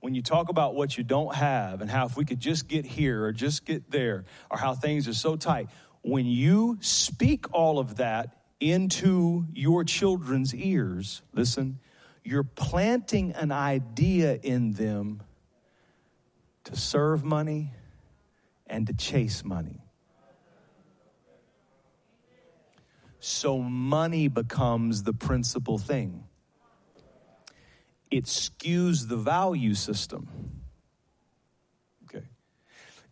When 0.02 0.16
you 0.16 0.22
talk 0.22 0.49
about 0.49 0.76
what 0.76 0.97
you 0.97 1.04
don't 1.04 1.34
have 1.36 1.82
and 1.82 1.89
how 1.89 2.08
if 2.08 2.18
we 2.18 2.26
could 2.26 2.39
just 2.39 2.68
get 2.68 2.86
here 2.86 3.24
or 3.24 3.32
just 3.32 3.66
get 3.66 3.89
there 3.89 4.26
or 4.49 4.58
how 4.58 4.74
things 4.74 5.08
are 5.08 5.14
so 5.14 5.36
tight, 5.36 5.70
when 6.02 6.26
you 6.26 6.80
speak 6.82 7.45
all 7.54 7.80
of 7.80 7.97
that 7.97 8.36
into 8.60 9.45
your 9.54 9.84
children's 9.84 10.54
ears, 10.54 11.22
listen, 11.34 11.80
you're 12.24 12.43
planting 12.43 13.32
an 13.34 13.52
idea 13.52 14.39
in 14.41 14.74
them 14.74 15.22
to 16.64 16.76
serve 16.76 17.24
money 17.24 17.72
and 18.68 18.88
to 18.88 18.93
chase 18.93 19.43
money. 19.43 19.82
So 23.20 23.60
money 23.60 24.28
becomes 24.30 25.04
the 25.04 25.14
principal 25.14 25.78
thing. 25.78 26.24
It 28.12 28.26
skews 28.26 29.07
the 29.07 29.18
value 29.18 29.74
system. 29.74 30.28
Okay. 32.03 32.26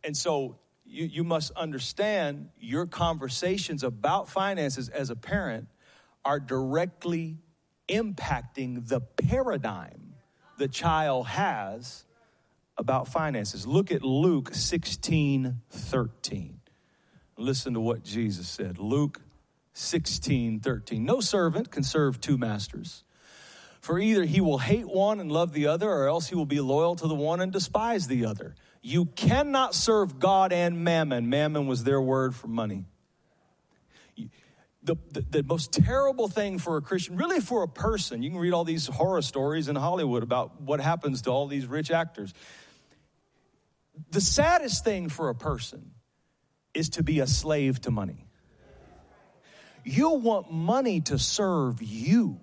And 0.04 0.16
so 0.16 0.58
you, 0.86 1.06
you 1.06 1.24
must 1.24 1.52
understand 1.52 2.50
your 2.60 2.86
conversations 2.86 3.84
about 3.84 4.28
finances 4.28 4.90
as 4.90 5.10
a 5.10 5.16
parent 5.16 5.68
are 6.26 6.40
directly 6.40 7.38
impacting 7.88 8.88
the 8.88 9.00
paradigm 9.00 10.10
the 10.60 10.68
child 10.68 11.28
has 11.28 12.06
about 12.78 13.08
finances. 13.08 13.66
Look 13.66 13.92
at 13.92 14.04
Luke 14.04 14.54
16 14.54 15.62
13. 15.70 16.60
Listen 17.38 17.74
to 17.74 17.80
what 17.80 18.04
Jesus 18.04 18.48
said. 18.48 18.78
Luke 18.78 19.22
16 19.74 20.60
13. 20.60 21.04
No 21.04 21.22
servant 21.22 21.72
can 21.72 21.84
serve 21.84 22.22
two 22.22 22.38
masters. 22.38 23.04
For 23.80 23.98
either 24.00 24.26
he 24.26 24.42
will 24.42 24.58
hate 24.58 24.88
one 24.88 25.20
and 25.20 25.32
love 25.32 25.54
the 25.54 25.68
other, 25.68 25.90
or 25.90 26.08
else 26.08 26.28
he 26.28 26.36
will 26.36 26.46
be 26.46 26.60
loyal 26.60 26.96
to 26.98 27.08
the 27.08 27.16
one 27.16 27.40
and 27.40 27.52
despise 27.52 28.08
the 28.08 28.26
other. 28.26 28.56
You 28.82 29.06
cannot 29.06 29.74
serve 29.74 30.20
God 30.20 30.52
and 30.52 30.84
mammon. 30.84 31.30
Mammon 31.30 31.68
was 31.68 31.84
their 31.84 32.02
word 32.02 32.36
for 32.36 32.48
money. 32.48 32.86
The, 34.82 34.96
the, 35.12 35.22
the, 35.30 35.44
most 35.44 35.74
terrible 35.74 36.30
thing 36.30 36.58
for 36.58 36.78
a 36.78 36.82
Christian, 36.82 37.18
really 37.18 37.42
for 37.42 37.64
a 37.64 37.68
person, 37.68 38.24
you 38.24 38.30
can 38.32 38.40
read 38.40 38.54
all 38.54 38.64
these 38.64 38.88
horror 38.88 39.22
stories 39.22 39.68
in 39.68 39.76
Hollywood 39.76 40.24
about 40.24 40.62
what 40.62 40.80
happens 40.80 41.22
to 41.24 41.30
all 41.30 41.48
these 41.48 41.66
rich 41.66 41.92
actors. 41.92 42.34
The 44.12 44.22
saddest 44.22 44.86
thing 44.86 45.10
for 45.10 45.30
a 45.30 45.36
person 45.36 45.92
is 46.74 46.90
to 46.92 47.04
be 47.04 47.20
a 47.20 47.28
slave 47.28 47.82
to 47.82 47.92
money. 47.92 48.26
You 49.84 50.12
want 50.12 50.52
money 50.52 51.02
to 51.02 51.20
serve 51.20 51.82
you. 51.82 52.40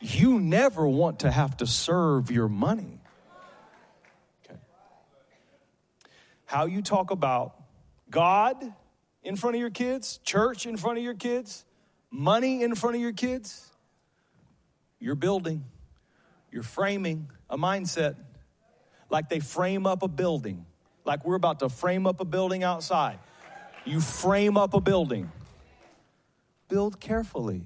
You 0.00 0.40
never 0.40 0.86
want 0.86 1.20
to 1.20 1.30
have 1.30 1.56
to 1.58 1.66
serve 1.66 2.30
your 2.30 2.48
money. 2.48 3.00
Okay. 4.44 4.58
How 6.46 6.66
you 6.66 6.82
talk 6.82 7.10
about 7.10 7.54
God 8.08 8.72
in 9.22 9.36
front 9.36 9.56
of 9.56 9.60
your 9.60 9.70
kids, 9.70 10.18
church 10.24 10.66
in 10.66 10.76
front 10.76 10.98
of 10.98 11.04
your 11.04 11.14
kids, 11.14 11.64
money 12.10 12.62
in 12.62 12.74
front 12.74 12.96
of 12.96 13.02
your 13.02 13.12
kids, 13.12 13.70
you're 15.00 15.16
building, 15.16 15.64
you're 16.50 16.62
framing 16.62 17.30
a 17.50 17.58
mindset 17.58 18.16
like 19.10 19.28
they 19.28 19.40
frame 19.40 19.86
up 19.86 20.02
a 20.02 20.08
building, 20.08 20.64
like 21.04 21.24
we're 21.24 21.34
about 21.34 21.60
to 21.60 21.68
frame 21.68 22.06
up 22.06 22.20
a 22.20 22.24
building 22.24 22.62
outside. 22.62 23.18
You 23.84 24.00
frame 24.00 24.56
up 24.56 24.74
a 24.74 24.80
building, 24.80 25.32
build 26.68 27.00
carefully. 27.00 27.64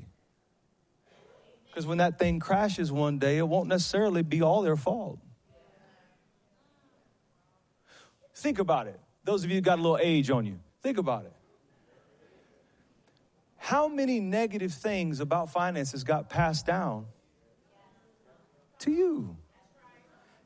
Because 1.72 1.86
when 1.86 1.98
that 1.98 2.18
thing 2.18 2.38
crashes 2.38 2.92
one 2.92 3.18
day, 3.18 3.38
it 3.38 3.48
won't 3.48 3.66
necessarily 3.66 4.22
be 4.22 4.42
all 4.42 4.60
their 4.60 4.76
fault. 4.76 5.18
Think 8.34 8.58
about 8.58 8.88
it. 8.88 9.00
Those 9.24 9.42
of 9.42 9.50
you 9.50 9.62
got 9.62 9.78
a 9.78 9.82
little 9.82 9.98
age 9.98 10.28
on 10.28 10.44
you, 10.44 10.60
think 10.82 10.98
about 10.98 11.24
it. 11.24 11.32
How 13.56 13.88
many 13.88 14.20
negative 14.20 14.74
things 14.74 15.20
about 15.20 15.50
finances 15.50 16.04
got 16.04 16.28
passed 16.28 16.66
down 16.66 17.06
to 18.80 18.90
you? 18.90 19.34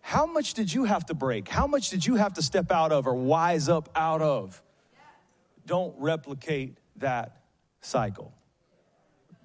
How 0.03 0.27
much 0.27 0.55
did 0.55 0.73
you 0.73 0.85
have 0.85 1.07
to 1.07 1.15
break? 1.15 1.49
How 1.49 1.67
much 1.67 1.91
did 1.91 2.07
you 2.07 2.15
have 2.15 2.35
to 2.35 2.43
step 2.43 2.71
out 2.71 2.93
of 2.93 3.09
or 3.09 3.15
wise 3.15 3.69
up 3.69 3.89
out 3.97 4.23
of? 4.23 4.63
Don't 5.67 5.93
replicate 5.99 6.79
that 6.99 7.41
cycle. 7.81 8.33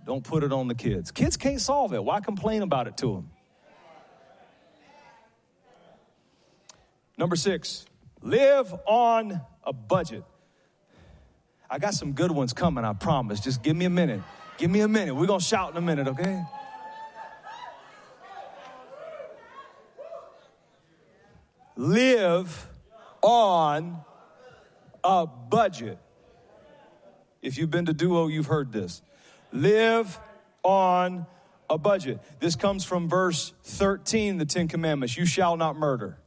Don't 0.06 0.24
put 0.24 0.44
it 0.44 0.52
on 0.52 0.68
the 0.68 0.76
kids. 0.76 1.12
Kids 1.12 1.38
can't 1.38 1.62
solve 1.62 1.94
it. 1.94 2.04
Why 2.04 2.20
complain 2.20 2.64
about 2.64 2.88
it 2.88 2.98
to 2.98 3.14
them? 3.16 3.30
Number 7.18 7.36
six, 7.36 7.86
live 8.22 8.74
on 8.88 9.42
a 9.64 9.74
budget. 9.74 10.24
I 11.70 11.78
got 11.78 11.94
some 11.94 12.14
good 12.14 12.32
ones 12.32 12.52
coming, 12.52 12.84
I 12.84 12.94
promise. 12.94 13.40
Just 13.40 13.62
give 13.62 13.76
me 13.76 13.86
a 13.86 13.90
minute. 13.90 14.22
Give 14.58 14.72
me 14.72 14.82
a 14.82 14.88
minute. 14.88 15.16
We're 15.16 15.28
going 15.28 15.40
to 15.40 15.46
shout 15.46 15.72
in 15.72 15.78
a 15.78 15.82
minute, 15.82 16.08
okay? 16.08 16.44
Live 21.76 22.68
on 23.22 24.04
a 25.04 25.26
budget. 25.26 25.98
If 27.42 27.58
you've 27.58 27.72
been 27.72 27.86
to 27.86 27.94
Duo, 27.94 28.28
you've 28.28 28.48
heard 28.48 28.72
this. 28.72 29.02
Live 29.52 30.20
on 30.64 31.26
a 31.70 31.78
budget. 31.78 32.20
This 32.40 32.56
comes 32.56 32.84
from 32.84 33.10
verse 33.10 33.54
13, 33.64 34.38
the 34.38 34.46
Ten 34.46 34.68
Commandments. 34.68 35.18
You 35.18 35.26
shall 35.26 35.58
not 35.58 35.76
murder. 35.76 36.18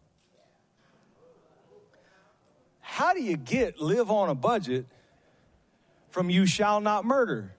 How 2.80 3.12
do 3.12 3.22
you 3.22 3.36
get 3.36 3.80
live 3.80 4.10
on 4.10 4.28
a 4.28 4.34
budget 4.34 4.86
from 6.10 6.30
you 6.30 6.46
shall 6.46 6.80
not 6.80 7.04
murder? 7.04 7.54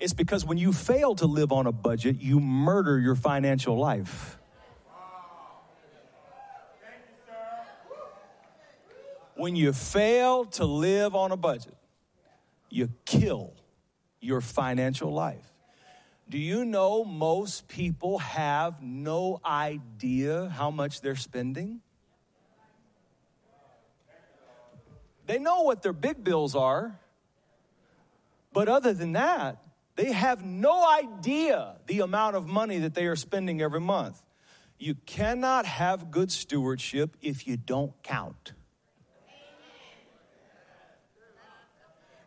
It's 0.00 0.12
because 0.12 0.44
when 0.44 0.58
you 0.58 0.72
fail 0.72 1.14
to 1.16 1.26
live 1.26 1.52
on 1.52 1.66
a 1.66 1.72
budget, 1.72 2.20
you 2.20 2.40
murder 2.40 2.98
your 2.98 3.14
financial 3.14 3.78
life. 3.78 4.38
When 9.36 9.56
you 9.56 9.72
fail 9.72 10.46
to 10.46 10.64
live 10.64 11.14
on 11.14 11.32
a 11.32 11.36
budget, 11.36 11.76
you 12.70 12.90
kill 13.04 13.52
your 14.24 14.40
financial 14.40 15.12
life. 15.12 15.52
Do 16.28 16.38
you 16.38 16.64
know 16.64 17.04
most 17.04 17.68
people 17.68 18.18
have 18.18 18.82
no 18.82 19.40
idea 19.44 20.48
how 20.48 20.70
much 20.70 21.02
they're 21.02 21.16
spending? 21.16 21.80
They 25.26 25.38
know 25.38 25.62
what 25.62 25.82
their 25.82 25.92
big 25.92 26.24
bills 26.24 26.54
are, 26.54 26.98
but 28.52 28.68
other 28.68 28.92
than 28.92 29.12
that, 29.12 29.58
they 29.96 30.12
have 30.12 30.44
no 30.44 30.88
idea 30.88 31.76
the 31.86 32.00
amount 32.00 32.36
of 32.36 32.46
money 32.46 32.78
that 32.78 32.94
they 32.94 33.06
are 33.06 33.16
spending 33.16 33.60
every 33.60 33.80
month. 33.80 34.22
You 34.78 34.94
cannot 35.06 35.66
have 35.66 36.10
good 36.10 36.32
stewardship 36.32 37.16
if 37.22 37.46
you 37.46 37.56
don't 37.56 37.92
count. 38.02 38.52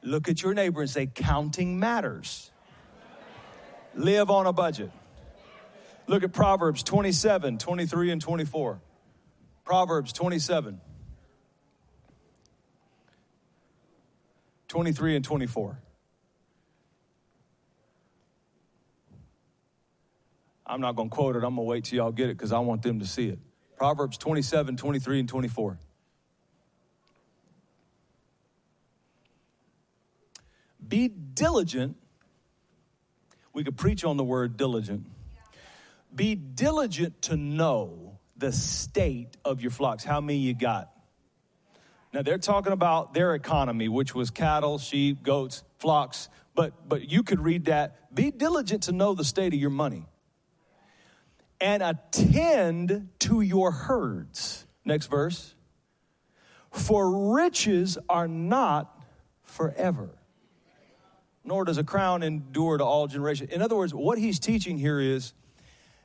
Look 0.01 0.29
at 0.29 0.41
your 0.41 0.53
neighbor 0.53 0.81
and 0.81 0.89
say, 0.89 1.07
counting 1.07 1.79
matters. 1.79 2.51
Live 3.95 4.29
on 4.29 4.45
a 4.45 4.53
budget. 4.53 4.91
Look 6.07 6.23
at 6.23 6.31
Proverbs 6.31 6.83
27, 6.83 7.57
23, 7.57 8.11
and 8.11 8.21
24. 8.21 8.79
Proverbs 9.65 10.13
27, 10.13 10.79
23, 14.67 15.15
and 15.17 15.25
24. 15.25 15.79
I'm 20.65 20.81
not 20.81 20.95
going 20.95 21.09
to 21.09 21.15
quote 21.15 21.35
it. 21.35 21.39
I'm 21.39 21.55
going 21.55 21.55
to 21.55 21.61
wait 21.63 21.83
till 21.85 21.97
y'all 21.97 22.11
get 22.11 22.29
it 22.29 22.37
because 22.37 22.51
I 22.51 22.59
want 22.59 22.81
them 22.81 22.99
to 22.99 23.05
see 23.05 23.27
it. 23.27 23.39
Proverbs 23.77 24.17
27, 24.17 24.77
23, 24.77 25.19
and 25.21 25.29
24. 25.29 25.79
Be 30.87 31.07
diligent. 31.07 31.97
We 33.53 33.63
could 33.63 33.77
preach 33.77 34.03
on 34.03 34.17
the 34.17 34.23
word 34.23 34.57
diligent. 34.57 35.07
Be 36.13 36.35
diligent 36.35 37.21
to 37.23 37.37
know 37.37 38.19
the 38.37 38.51
state 38.51 39.35
of 39.43 39.61
your 39.61 39.71
flocks, 39.71 40.03
how 40.03 40.21
many 40.21 40.39
you 40.39 40.53
got. 40.53 40.91
Now 42.13 42.21
they're 42.21 42.37
talking 42.37 42.71
about 42.71 43.13
their 43.13 43.35
economy, 43.35 43.89
which 43.89 44.15
was 44.15 44.29
cattle, 44.31 44.77
sheep, 44.77 45.23
goats, 45.23 45.63
flocks, 45.79 46.29
but 46.55 46.87
but 46.87 47.09
you 47.09 47.23
could 47.23 47.39
read 47.39 47.65
that. 47.65 48.13
Be 48.13 48.31
diligent 48.31 48.83
to 48.83 48.91
know 48.91 49.13
the 49.13 49.25
state 49.25 49.53
of 49.53 49.59
your 49.59 49.69
money. 49.69 50.05
And 51.59 51.81
attend 51.81 53.09
to 53.19 53.41
your 53.41 53.71
herds. 53.71 54.65
Next 54.85 55.07
verse. 55.07 55.55
For 56.71 57.33
riches 57.33 57.97
are 58.07 58.27
not 58.27 58.95
forever 59.43 60.16
nor 61.47 61.63
does 61.63 61.77
a 61.77 61.83
crown 61.83 62.23
endure 62.23 62.77
to 62.77 62.83
all 62.83 63.07
generations. 63.07 63.51
In 63.51 63.61
other 63.61 63.75
words, 63.75 63.93
what 63.93 64.17
he's 64.17 64.37
teaching 64.37 64.77
here 64.77 64.99
is 64.99 65.33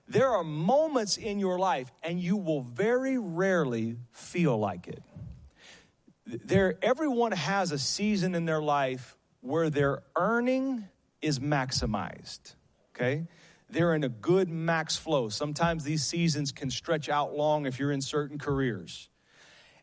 there 0.09 0.29
are 0.29 0.45
moments 0.45 1.17
in 1.17 1.39
your 1.39 1.59
life, 1.59 1.91
and 2.03 2.21
you 2.21 2.37
will 2.37 2.63
very 2.63 3.19
rarely 3.19 3.97
feel 4.13 4.57
like 4.57 4.87
it. 4.87 5.03
There, 6.27 6.77
everyone 6.81 7.33
has 7.33 7.73
a 7.73 7.79
season 7.79 8.35
in 8.37 8.45
their 8.45 8.63
life 8.63 9.17
where 9.41 9.69
their 9.69 10.05
earning 10.17 10.89
is 11.21 11.41
maximized. 11.41 12.55
Okay? 12.95 13.27
They're 13.69 13.95
in 13.95 14.05
a 14.05 14.09
good 14.09 14.49
max 14.49 14.97
flow. 14.97 15.29
Sometimes 15.29 15.83
these 15.83 16.05
seasons 16.05 16.53
can 16.53 16.71
stretch 16.71 17.09
out 17.09 17.35
long 17.35 17.67
if 17.67 17.81
you're 17.81 17.91
in 17.91 18.01
certain 18.01 18.39
careers. 18.39 19.09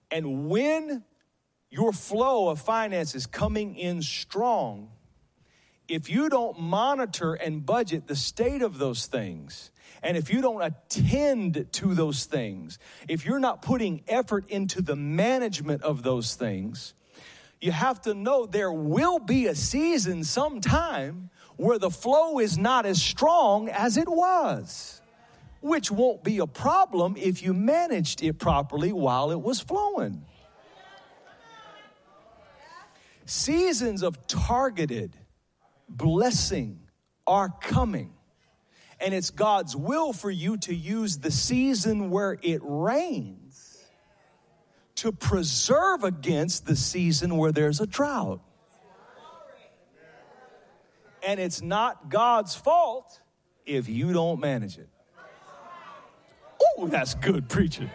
And 0.10 0.48
when 0.48 1.04
your 1.70 1.92
flow 1.92 2.48
of 2.48 2.62
finances 2.62 3.26
coming 3.26 3.76
in 3.76 4.02
strong, 4.02 4.92
if 5.90 6.10
you 6.10 6.30
don't 6.30 6.60
monitor 6.60 7.34
and 7.34 7.66
budget 7.66 8.08
the 8.08 8.16
state 8.16 8.62
of 8.62 8.78
those 8.78 9.08
things, 9.08 9.72
and 10.02 10.16
if 10.16 10.32
you 10.32 10.42
don't 10.42 10.62
attend 10.62 11.68
to 11.74 11.94
those 11.94 12.26
things, 12.26 12.80
if 13.08 13.26
you're 13.26 13.40
not 13.40 13.62
putting 13.62 14.04
effort 14.08 14.50
into 14.50 14.82
the 14.82 14.96
management 14.96 15.82
of 15.82 16.04
those 16.04 16.36
things, 16.36 16.94
you 17.60 17.72
have 17.72 18.02
to 18.04 18.14
know 18.14 18.46
there 18.46 18.72
will 18.72 19.20
be 19.20 19.48
a 19.48 19.56
season 19.56 20.24
sometime 20.24 21.30
where 21.58 21.78
the 21.78 21.90
flow 21.90 22.40
is 22.40 22.58
not 22.58 22.86
as 22.86 23.02
strong 23.02 23.68
as 23.68 23.98
it 23.98 24.08
was, 24.08 25.02
which 25.60 25.92
won't 25.92 26.24
be 26.24 26.38
a 26.38 26.48
problem 26.48 27.16
if 27.18 27.44
you 27.44 27.54
managed 27.54 28.24
it 28.24 28.40
properly 28.40 28.94
while 28.94 29.32
it 29.32 29.42
was 29.42 29.60
flowing. 29.60 30.24
Seasons 33.26 34.02
of 34.02 34.26
targeted 34.28 35.18
blessing 35.90 36.80
are 37.26 37.50
coming. 37.62 38.14
And 39.00 39.14
it's 39.14 39.30
God's 39.30 39.76
will 39.76 40.14
for 40.14 40.30
you 40.30 40.58
to 40.58 40.76
use 40.76 41.20
the 41.20 41.32
season 41.32 42.10
where 42.10 42.38
it 42.42 42.60
rains 42.64 43.78
to 44.96 45.14
preserve 45.14 46.04
against 46.04 46.66
the 46.66 46.76
season 46.76 47.38
where 47.38 47.54
there's 47.54 47.80
a 47.80 47.88
drought. 47.88 48.42
And 51.26 51.40
it's 51.40 51.62
not 51.62 52.10
God's 52.10 52.56
fault 52.56 53.22
if 53.66 53.88
you 53.88 54.12
don't 54.12 54.40
manage 54.40 54.78
it. 54.78 54.90
Oh, 56.78 56.88
that's 56.88 57.16
good 57.16 57.48
preaching. 57.48 57.90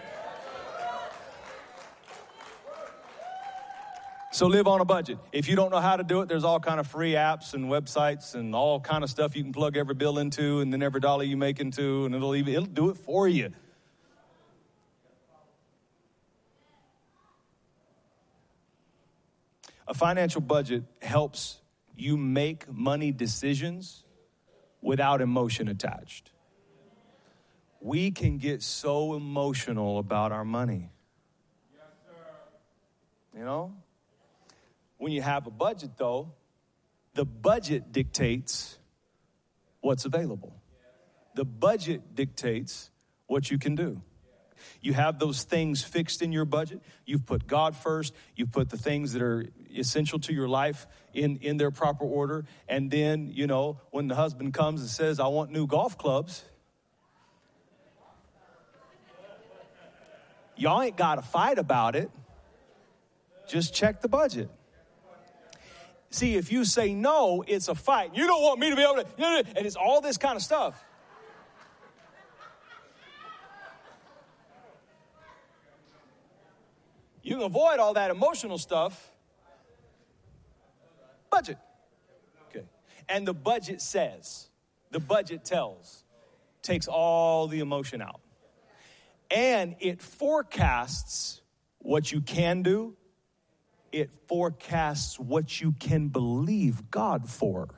So 4.35 4.49
live 4.49 4.67
on 4.67 4.81
a 4.81 4.85
budget. 4.85 5.19
If 5.31 5.47
you 5.47 5.55
don't 5.55 5.71
know 5.71 5.79
how 5.79 5.95
to 5.95 6.03
do 6.03 6.21
it, 6.21 6.29
there's 6.29 6.43
all 6.43 6.59
kind 6.59 6.81
of 6.81 6.89
free 6.89 7.13
apps 7.13 7.55
and 7.55 7.67
websites 7.67 8.35
and 8.35 8.53
all 8.53 8.81
kind 8.81 9.05
of 9.05 9.11
stuff 9.11 9.37
you 9.37 9.45
can 9.45 9.53
plug 9.53 9.77
every 9.77 9.95
bill 9.95 10.19
into 10.19 10.59
and 10.59 10.73
then 10.73 10.83
every 10.83 10.99
dollar 10.99 11.23
you 11.23 11.37
make 11.37 11.61
into 11.61 12.05
and 12.05 12.17
it'll 12.17 12.35
even, 12.35 12.53
it'll 12.53 12.67
do 12.67 12.91
it 12.91 12.97
for 12.97 13.29
you. 13.29 13.53
A 19.87 19.95
financial 19.95 20.41
budget 20.41 20.83
helps 21.01 21.61
you 21.95 22.17
make 22.17 22.69
money 22.69 23.13
decisions 23.13 24.03
without 24.83 25.21
emotion 25.21 25.69
attached. 25.69 26.33
We 27.81 28.11
can 28.11 28.39
get 28.39 28.65
so 28.65 29.15
emotional 29.15 30.01
about 30.01 30.33
our 30.33 30.45
money. 30.45 30.91
You 33.33 33.45
know? 33.45 33.75
When 35.05 35.13
you 35.13 35.21
have 35.21 35.47
a 35.47 35.51
budget, 35.51 35.99
though, 35.99 36.33
the 37.13 37.27
budget 37.27 37.93
dictates 37.93 38.79
what's 39.83 40.07
available. 40.07 40.63
The 41.35 41.45
budget 41.45 42.15
dictates 42.15 42.91
what 43.27 43.51
you 43.51 43.59
can 43.59 43.75
do. 43.75 44.01
You 44.81 44.95
have 44.95 45.19
those 45.19 45.43
things 45.43 45.83
fixed 45.83 46.23
in 46.23 46.33
your 46.33 46.47
budget. 46.47 46.81
You've 47.05 47.27
put 47.27 47.47
God 47.47 47.77
first. 47.77 48.15
You've 48.35 48.51
put 48.51 48.71
the 48.71 48.79
things 48.79 49.13
that 49.13 49.21
are 49.21 49.45
essential 49.77 50.21
to 50.21 50.33
your 50.33 50.49
life 50.49 50.87
in, 51.13 51.37
in 51.43 51.59
their 51.59 51.71
proper 51.71 52.07
order. 52.07 52.47
And 52.67 52.91
then, 52.91 53.29
you 53.31 53.47
know, 53.47 53.83
when 53.91 54.09
the 54.09 54.15
husband 54.15 54.55
comes 54.55 54.81
and 54.81 54.89
says, 54.89 55.21
I 55.21 55.27
want 55.27 55.51
new 55.51 55.67
golf 55.67 55.99
clubs, 55.99 56.43
y'all 60.57 60.81
ain't 60.81 60.97
got 60.97 61.17
to 61.17 61.23
fight 61.23 61.59
about 61.59 61.95
it. 61.95 62.11
Just 63.47 63.75
check 63.75 64.01
the 64.01 64.09
budget. 64.09 64.49
See, 66.15 66.37
if 66.37 66.53
you 66.53 66.65
say 66.65 66.95
no, 66.95 67.43
it's 67.45 67.67
a 67.67 67.75
fight. 67.75 68.13
You 68.15 68.29
don't 68.29 68.41
want 68.41 68.61
me 68.61 68.71
to 68.71 68.77
be 68.77 68.83
able 68.83 69.03
to, 69.03 69.07
and 69.19 69.67
it's 69.67 69.75
all 69.75 70.01
this 70.01 70.17
kind 70.17 70.37
of 70.37 70.43
stuff. 70.43 70.81
You 77.21 77.35
can 77.35 77.43
avoid 77.43 77.81
all 77.81 77.95
that 77.95 78.13
emotional 78.13 78.59
stuff. 78.59 79.11
Budget. 81.33 81.59
Okay. 82.49 82.65
And 83.09 83.27
the 83.27 83.35
budget 83.35 83.81
says, 83.81 84.51
the 84.93 85.01
budget 85.01 85.45
tells, 85.45 86.05
takes 86.63 86.87
all 86.87 87.49
the 87.49 87.59
emotion 87.59 88.01
out. 88.01 88.21
And 89.33 89.75
it 89.81 90.01
forecasts 90.01 91.43
what 91.79 92.13
you 92.13 92.21
can 92.21 92.63
do 92.63 92.97
it 93.95 94.11
forecasts 94.27 95.21
what 95.21 95.61
you 95.61 95.73
can 95.73 96.09
believe 96.09 96.91
God 96.91 97.29
for. 97.29 97.69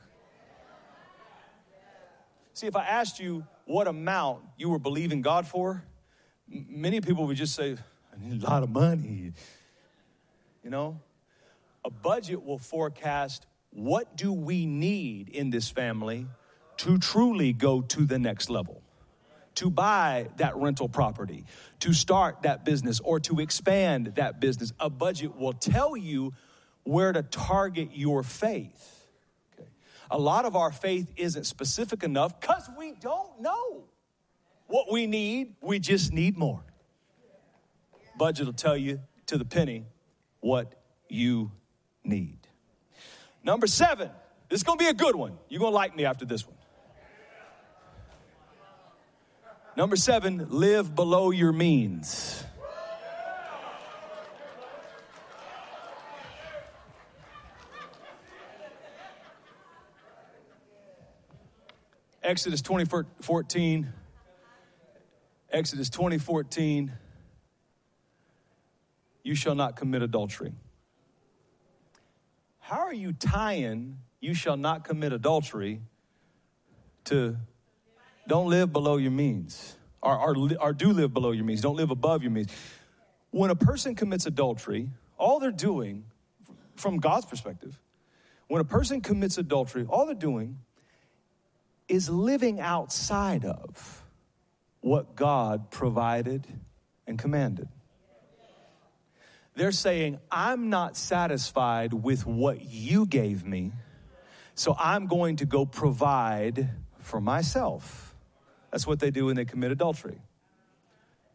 See, 2.54 2.66
if 2.66 2.74
I 2.74 2.86
asked 2.86 3.20
you 3.20 3.46
what 3.66 3.86
amount 3.86 4.42
you 4.56 4.70
were 4.70 4.78
believing 4.78 5.20
God 5.20 5.46
for, 5.46 5.84
many 6.48 7.02
people 7.02 7.26
would 7.26 7.36
just 7.36 7.54
say, 7.54 7.76
I 8.12 8.26
need 8.28 8.42
a 8.42 8.46
lot 8.46 8.62
of 8.62 8.70
money. 8.70 9.32
You 10.64 10.70
know? 10.70 11.00
A 11.84 11.90
budget 11.90 12.42
will 12.42 12.58
forecast 12.58 13.46
what 13.70 14.16
do 14.16 14.32
we 14.32 14.64
need 14.64 15.28
in 15.28 15.50
this 15.50 15.68
family 15.68 16.26
to 16.78 16.96
truly 16.96 17.52
go 17.52 17.82
to 17.82 18.06
the 18.06 18.18
next 18.18 18.48
level 18.48 18.82
to 19.56 19.70
buy 19.70 20.28
that 20.36 20.56
rental 20.56 20.88
property, 20.88 21.44
to 21.80 21.92
start 21.92 22.42
that 22.42 22.64
business, 22.64 23.00
or 23.00 23.20
to 23.20 23.40
expand 23.40 24.14
that 24.16 24.40
business. 24.40 24.72
A 24.78 24.88
budget 24.88 25.36
will 25.36 25.52
tell 25.52 25.96
you 25.96 26.32
where 26.84 27.12
to 27.12 27.22
target 27.22 27.90
your 27.92 28.22
faith. 28.22 29.06
Okay. 29.54 29.68
A 30.10 30.18
lot 30.18 30.44
of 30.44 30.56
our 30.56 30.70
faith 30.70 31.10
isn't 31.16 31.44
specific 31.44 32.02
enough 32.02 32.40
because 32.40 32.68
we 32.78 32.92
don't 32.92 33.40
know 33.40 33.84
what 34.66 34.90
we 34.92 35.06
need. 35.06 35.56
We 35.60 35.78
just 35.78 36.12
need 36.12 36.36
more. 36.36 36.62
Budget 38.16 38.46
will 38.46 38.52
tell 38.52 38.76
you 38.76 39.00
to 39.26 39.38
the 39.38 39.44
penny 39.44 39.84
what 40.40 40.74
you 41.08 41.50
need. 42.04 42.38
Number 43.42 43.66
seven, 43.66 44.10
this 44.48 44.60
is 44.60 44.64
gonna 44.64 44.78
be 44.78 44.88
a 44.88 44.94
good 44.94 45.16
one. 45.16 45.38
You're 45.48 45.60
gonna 45.60 45.74
like 45.74 45.96
me 45.96 46.04
after 46.04 46.24
this 46.24 46.46
one. 46.46 46.55
Number 49.76 49.96
seven, 49.96 50.46
live 50.48 50.94
below 50.94 51.30
your 51.30 51.52
means. 51.52 52.42
Exodus 62.22 62.62
2014. 62.62 63.92
Exodus 65.52 65.90
2014. 65.90 66.92
You 69.22 69.34
shall 69.34 69.54
not 69.54 69.76
commit 69.76 70.00
adultery. 70.00 70.54
How 72.60 72.78
are 72.78 72.94
you 72.94 73.12
tying 73.12 73.98
you 74.20 74.32
shall 74.32 74.56
not 74.56 74.84
commit 74.84 75.12
adultery 75.12 75.82
to 77.04 77.36
don't 78.26 78.48
live 78.48 78.72
below 78.72 78.96
your 78.96 79.10
means, 79.10 79.76
or, 80.02 80.16
or, 80.16 80.48
or 80.60 80.72
do 80.72 80.92
live 80.92 81.12
below 81.12 81.32
your 81.32 81.44
means. 81.44 81.60
Don't 81.60 81.76
live 81.76 81.90
above 81.90 82.22
your 82.22 82.32
means. 82.32 82.50
When 83.30 83.50
a 83.50 83.54
person 83.54 83.94
commits 83.94 84.26
adultery, 84.26 84.90
all 85.18 85.38
they're 85.40 85.50
doing, 85.50 86.04
from 86.76 86.98
God's 86.98 87.26
perspective, 87.26 87.78
when 88.48 88.60
a 88.60 88.64
person 88.64 89.00
commits 89.00 89.38
adultery, 89.38 89.84
all 89.88 90.06
they're 90.06 90.14
doing 90.14 90.58
is 91.88 92.08
living 92.08 92.60
outside 92.60 93.44
of 93.44 94.04
what 94.80 95.16
God 95.16 95.70
provided 95.70 96.46
and 97.06 97.18
commanded. 97.18 97.68
They're 99.54 99.72
saying, 99.72 100.18
I'm 100.30 100.68
not 100.68 100.96
satisfied 100.96 101.92
with 101.92 102.26
what 102.26 102.62
you 102.62 103.06
gave 103.06 103.44
me, 103.44 103.72
so 104.54 104.76
I'm 104.78 105.06
going 105.06 105.36
to 105.36 105.46
go 105.46 105.64
provide 105.64 106.68
for 107.00 107.20
myself. 107.20 108.05
That's 108.70 108.86
what 108.86 108.98
they 109.00 109.10
do 109.10 109.26
when 109.26 109.36
they 109.36 109.44
commit 109.44 109.72
adultery. 109.72 110.18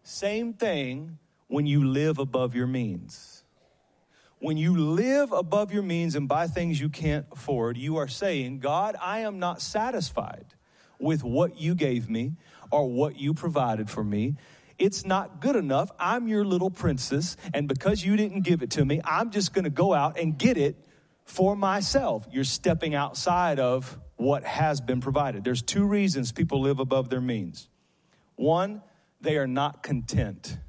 Same 0.04 0.54
thing 0.54 1.18
when 1.48 1.66
you 1.66 1.86
live 1.86 2.18
above 2.18 2.56
your 2.56 2.68
means. 2.68 3.44
When 4.40 4.58
you 4.58 4.76
live 4.76 5.32
above 5.32 5.72
your 5.72 5.84
means 5.84 6.16
and 6.16 6.28
buy 6.28 6.48
things 6.48 6.80
you 6.80 6.90
can't 6.90 7.26
afford, 7.32 7.78
you 7.78 7.98
are 7.98 8.08
saying, 8.08 8.60
God, 8.60 8.96
I 9.00 9.20
am 9.20 9.38
not 9.38 9.62
satisfied 9.62 10.46
with 11.00 11.24
what 11.24 11.60
you 11.60 11.76
gave 11.76 12.10
me 12.10 12.34
or 12.72 12.90
what 12.90 13.20
you 13.20 13.34
provided 13.34 13.90
for 13.90 14.04
me. 14.04 14.36
It's 14.80 15.06
not 15.06 15.42
good 15.42 15.56
enough. 15.56 15.92
I'm 16.00 16.28
your 16.28 16.44
little 16.44 16.72
princess, 16.72 17.38
and 17.54 17.68
because 17.68 18.04
you 18.04 18.16
didn't 18.16 18.42
give 18.42 18.64
it 18.64 18.72
to 18.72 18.86
me, 18.86 19.00
I'm 19.04 19.30
just 19.30 19.54
going 19.54 19.66
to 19.66 19.70
go 19.70 19.94
out 19.94 20.18
and 20.18 20.36
get 20.36 20.58
it 20.58 20.76
for 21.26 21.56
myself. 21.56 22.28
You're 22.32 22.44
stepping 22.44 22.96
outside 22.96 23.60
of 23.60 24.00
what 24.22 24.44
has 24.44 24.80
been 24.80 25.02
provided. 25.02 25.44
There's 25.44 25.64
two 25.64 25.84
reasons 25.84 26.32
people 26.32 26.62
live 26.62 26.80
above 26.80 27.10
their 27.10 27.20
means. 27.20 27.68
One, 28.36 28.84
they 29.20 29.38
are 29.38 29.48
not 29.48 29.82
content. 29.82 30.60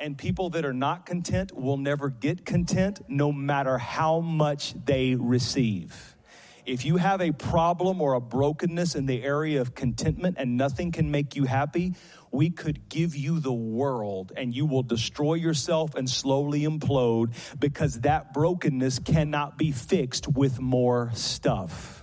And 0.00 0.16
people 0.16 0.48
that 0.50 0.64
are 0.64 0.72
not 0.72 1.04
content 1.04 1.54
will 1.54 1.76
never 1.76 2.08
get 2.08 2.46
content 2.46 3.02
no 3.06 3.32
matter 3.32 3.76
how 3.76 4.20
much 4.20 4.72
they 4.86 5.14
receive. 5.14 6.16
If 6.64 6.86
you 6.86 6.96
have 6.96 7.20
a 7.20 7.32
problem 7.32 8.00
or 8.00 8.14
a 8.14 8.20
brokenness 8.20 8.94
in 8.94 9.04
the 9.04 9.22
area 9.22 9.60
of 9.60 9.74
contentment 9.74 10.36
and 10.38 10.56
nothing 10.56 10.90
can 10.90 11.10
make 11.10 11.36
you 11.36 11.44
happy, 11.44 11.92
we 12.32 12.48
could 12.48 12.88
give 12.88 13.14
you 13.14 13.40
the 13.40 13.52
world 13.52 14.32
and 14.38 14.56
you 14.56 14.64
will 14.64 14.82
destroy 14.82 15.34
yourself 15.34 15.94
and 15.96 16.08
slowly 16.08 16.62
implode 16.62 17.34
because 17.60 18.00
that 18.00 18.32
brokenness 18.32 19.00
cannot 19.00 19.58
be 19.58 19.70
fixed 19.70 20.26
with 20.28 20.58
more 20.58 21.10
stuff 21.12 21.93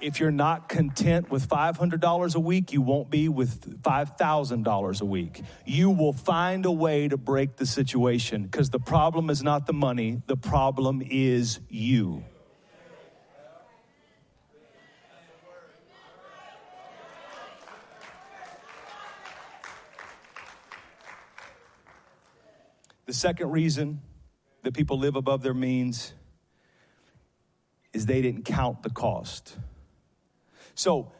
if 0.00 0.20
you're 0.20 0.30
not 0.30 0.68
content 0.68 1.30
with 1.30 1.48
$500 1.48 2.34
a 2.34 2.40
week, 2.40 2.72
you 2.72 2.82
won't 2.82 3.10
be 3.10 3.28
with 3.28 3.82
$5,000 3.82 5.00
a 5.00 5.04
week. 5.04 5.42
You 5.64 5.90
will 5.90 6.12
find 6.12 6.66
a 6.66 6.70
way 6.70 7.08
to 7.08 7.16
break 7.16 7.56
the 7.56 7.66
situation 7.66 8.42
because 8.42 8.70
the 8.70 8.78
problem 8.78 9.30
is 9.30 9.42
not 9.42 9.66
the 9.66 9.72
money, 9.72 10.22
the 10.26 10.36
problem 10.36 11.02
is 11.04 11.60
you. 11.68 12.24
The 23.06 23.12
second 23.12 23.52
reason 23.52 24.02
that 24.64 24.74
people 24.74 24.98
live 24.98 25.14
above 25.14 25.42
their 25.42 25.54
means 25.54 26.12
is 27.92 28.04
they 28.04 28.20
didn't 28.20 28.44
count 28.44 28.82
the 28.82 28.90
cost. 28.90 29.56
So, 30.76 31.10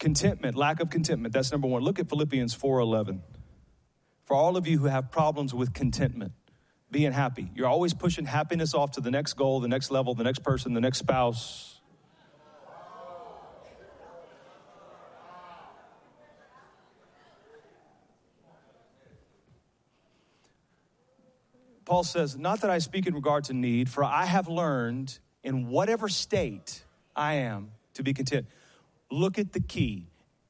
contentment, 0.00 0.56
lack 0.56 0.80
of 0.80 0.90
contentment, 0.90 1.32
that's 1.32 1.52
number 1.52 1.68
one. 1.68 1.82
Look 1.82 2.00
at 2.00 2.08
Philippians 2.08 2.54
4:11. 2.54 3.22
For 4.24 4.34
all 4.34 4.56
of 4.56 4.66
you 4.66 4.78
who 4.78 4.86
have 4.86 5.10
problems 5.10 5.54
with 5.54 5.72
contentment, 5.72 6.32
being 6.90 7.12
happy, 7.12 7.50
you're 7.54 7.68
always 7.68 7.94
pushing 7.94 8.24
happiness 8.24 8.74
off 8.74 8.92
to 8.92 9.00
the 9.00 9.12
next 9.12 9.34
goal, 9.34 9.60
the 9.60 9.68
next 9.68 9.92
level, 9.92 10.14
the 10.14 10.24
next 10.24 10.40
person, 10.40 10.74
the 10.74 10.80
next 10.80 10.98
spouse. 10.98 11.80
Paul 21.84 22.04
says, 22.04 22.36
Not 22.36 22.60
that 22.62 22.70
I 22.70 22.78
speak 22.78 23.06
in 23.06 23.14
regard 23.14 23.44
to 23.44 23.52
need, 23.52 23.88
for 23.88 24.02
I 24.02 24.24
have 24.24 24.48
learned 24.48 25.18
in 25.42 25.68
whatever 25.68 26.08
state 26.08 26.84
I 27.14 27.34
am 27.34 27.72
to 27.94 28.02
be 28.02 28.12
content. 28.12 28.46
Look 29.10 29.38
at 29.38 29.52
the 29.52 29.60
key 29.60 30.06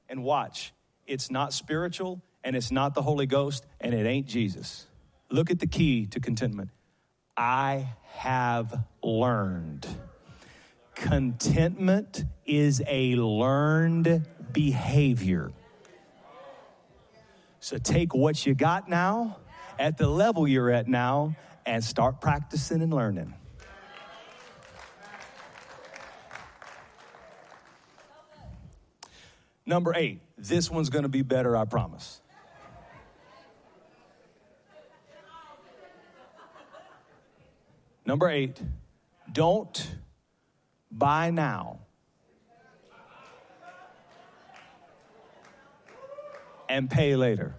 and 0.08 0.22
watch. 0.22 0.72
It's 1.06 1.30
not 1.30 1.52
spiritual 1.52 2.20
and 2.44 2.56
it's 2.56 2.70
not 2.70 2.94
the 2.94 3.02
Holy 3.02 3.26
Ghost 3.26 3.64
and 3.80 3.94
it 3.94 4.06
ain't 4.06 4.26
Jesus. 4.26 4.86
Look 5.30 5.50
at 5.50 5.58
the 5.58 5.66
key 5.66 6.06
to 6.06 6.20
contentment. 6.20 6.70
I 7.36 7.94
have 8.12 8.84
learned. 9.02 9.86
Contentment 10.94 12.24
is 12.44 12.82
a 12.86 13.14
learned 13.14 14.26
behavior. 14.52 15.52
So 17.60 17.78
take 17.78 18.14
what 18.14 18.44
you 18.44 18.54
got 18.54 18.88
now 18.88 19.38
at 19.78 19.96
the 19.96 20.08
level 20.08 20.46
you're 20.46 20.70
at 20.70 20.88
now 20.88 21.36
and 21.64 21.82
start 21.82 22.20
practicing 22.20 22.82
and 22.82 22.92
learning. 22.92 23.34
Number 29.66 29.94
eight, 29.94 30.20
this 30.36 30.70
one's 30.70 30.90
gonna 30.90 31.08
be 31.08 31.22
better, 31.22 31.56
I 31.56 31.64
promise. 31.64 32.20
Number 38.06 38.28
eight, 38.28 38.60
don't 39.30 39.88
buy 40.90 41.30
now. 41.30 41.78
And 46.68 46.90
pay 46.90 47.16
later. 47.16 47.54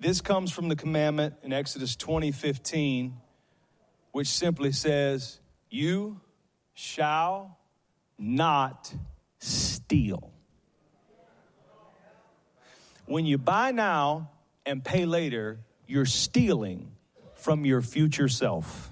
This 0.00 0.20
comes 0.20 0.50
from 0.50 0.68
the 0.68 0.74
commandment 0.74 1.36
in 1.44 1.52
Exodus 1.52 1.94
20 1.94 2.32
15, 2.32 3.18
which 4.10 4.26
simply 4.26 4.72
says, 4.72 5.38
You 5.70 6.20
shall 6.74 7.58
not 8.18 8.92
steal. 9.38 10.32
When 13.06 13.26
you 13.26 13.38
buy 13.38 13.72
now 13.72 14.30
and 14.64 14.84
pay 14.84 15.04
later, 15.06 15.58
you're 15.86 16.06
stealing 16.06 16.92
from 17.34 17.64
your 17.64 17.82
future 17.82 18.28
self. 18.28 18.90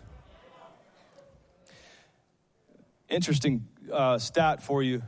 Interesting 3.09 3.67
uh, 3.93 4.19
stat 4.19 4.63
for 4.63 4.83
you 4.83 5.03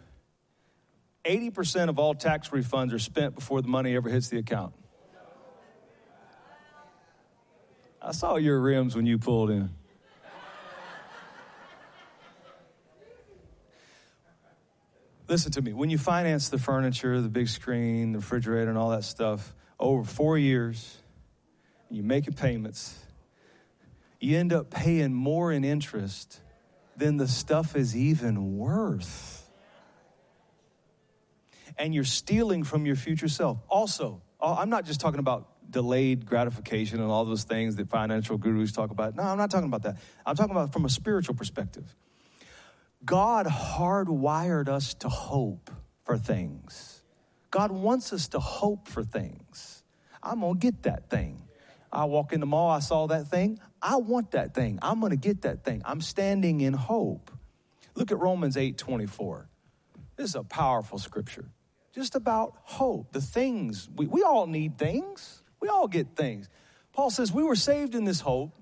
80% 1.25 1.89
of 1.89 1.99
all 1.99 2.15
tax 2.15 2.49
refunds 2.49 2.93
are 2.93 2.99
spent 2.99 3.35
before 3.35 3.63
the 3.63 3.69
money 3.69 3.95
ever 3.95 4.09
hits 4.09 4.29
the 4.29 4.39
account. 4.39 4.75
I 8.01 8.11
saw 8.11 8.37
your 8.37 8.61
rims 8.61 8.97
when 8.97 9.07
you 9.07 9.19
pulled 9.19 9.51
in. 9.51 9.71
Listen 15.33 15.51
to 15.51 15.63
me. 15.63 15.73
When 15.73 15.89
you 15.89 15.97
finance 15.97 16.51
the 16.51 16.59
furniture, 16.59 17.19
the 17.23 17.31
big 17.31 17.49
screen, 17.49 18.13
the 18.13 18.19
refrigerator, 18.19 18.69
and 18.69 18.77
all 18.77 18.91
that 18.91 19.03
stuff 19.03 19.55
over 19.81 20.05
four 20.05 20.37
years, 20.37 20.99
you're 21.89 22.05
making 22.05 22.35
payments, 22.35 23.03
you 24.21 24.37
end 24.37 24.53
up 24.53 24.69
paying 24.69 25.15
more 25.15 25.51
in 25.51 25.65
interest 25.65 26.39
than 26.99 27.17
the 27.17 27.27
stuff 27.27 27.75
is 27.77 27.97
even 27.97 28.59
worth. 28.59 29.51
And 31.79 31.95
you're 31.95 32.05
stealing 32.05 32.63
from 32.63 32.85
your 32.85 32.97
future 32.97 33.29
self. 33.29 33.57
Also, 33.71 34.21
uh, 34.39 34.57
I'm 34.59 34.69
not 34.69 34.85
just 34.85 35.01
talking 35.01 35.19
about 35.19 35.49
delayed 35.71 36.27
gratification 36.27 37.01
and 37.01 37.11
all 37.11 37.25
those 37.25 37.45
things 37.45 37.77
that 37.77 37.89
financial 37.89 38.37
gurus 38.37 38.73
talk 38.73 38.91
about. 38.91 39.17
No, 39.17 39.23
I'm 39.23 39.39
not 39.39 39.51
talking 39.51 39.69
about 39.69 39.85
that. 39.85 39.97
I'm 40.27 40.37
talking 40.37 40.55
about 40.55 40.75
from 40.75 40.85
a 40.85 40.91
spiritual 40.91 41.35
perspective. 41.35 41.97
God 43.05 43.47
hardwired 43.47 44.69
us 44.69 44.95
to 44.95 45.09
hope 45.09 45.71
for 46.05 46.17
things. 46.17 47.03
God 47.51 47.73
wants 47.73 48.13
us 48.13 48.29
to 48.29 48.39
hope 48.39 48.89
for 48.89 49.03
things. 49.03 49.83
I'm 50.23 50.41
going 50.41 50.55
to 50.55 50.59
get 50.59 50.85
that 50.85 51.11
thing. 51.11 51.43
I 51.93 52.05
walk 52.07 52.33
in 52.33 52.41
the 52.41 52.47
mall, 52.47 52.71
I 52.71 52.79
saw 52.79 53.07
that 53.09 53.29
thing. 53.29 53.59
I 53.83 53.97
want 53.97 54.31
that 54.31 54.55
thing. 54.55 54.79
I'm 54.81 55.01
going 55.01 55.11
to 55.11 55.17
get 55.17 55.43
that 55.43 55.65
thing. 55.65 55.83
I'm 55.85 56.01
standing 56.01 56.61
in 56.61 56.73
hope. 56.73 57.31
Look 57.95 58.11
at 58.11 58.19
Romans 58.19 58.57
8 58.57 58.79
24. 58.79 59.49
This 60.17 60.31
is 60.31 60.35
a 60.35 60.45
powerful 60.45 60.99
scripture. 60.99 61.51
Just 61.95 62.15
about 62.15 62.55
hope. 62.63 63.13
The 63.13 63.21
things, 63.21 63.89
we, 63.95 64.07
we 64.07 64.23
all 64.23 64.47
need 64.47 64.79
things. 64.79 65.43
We 65.61 65.69
all 65.69 65.89
get 65.89 66.17
things. 66.17 66.49
Paul 66.93 67.11
says 67.11 67.33
we 67.33 67.43
were 67.43 67.57
saved 67.57 67.95
in 67.95 68.05
this 68.05 68.21
hope, 68.21 68.55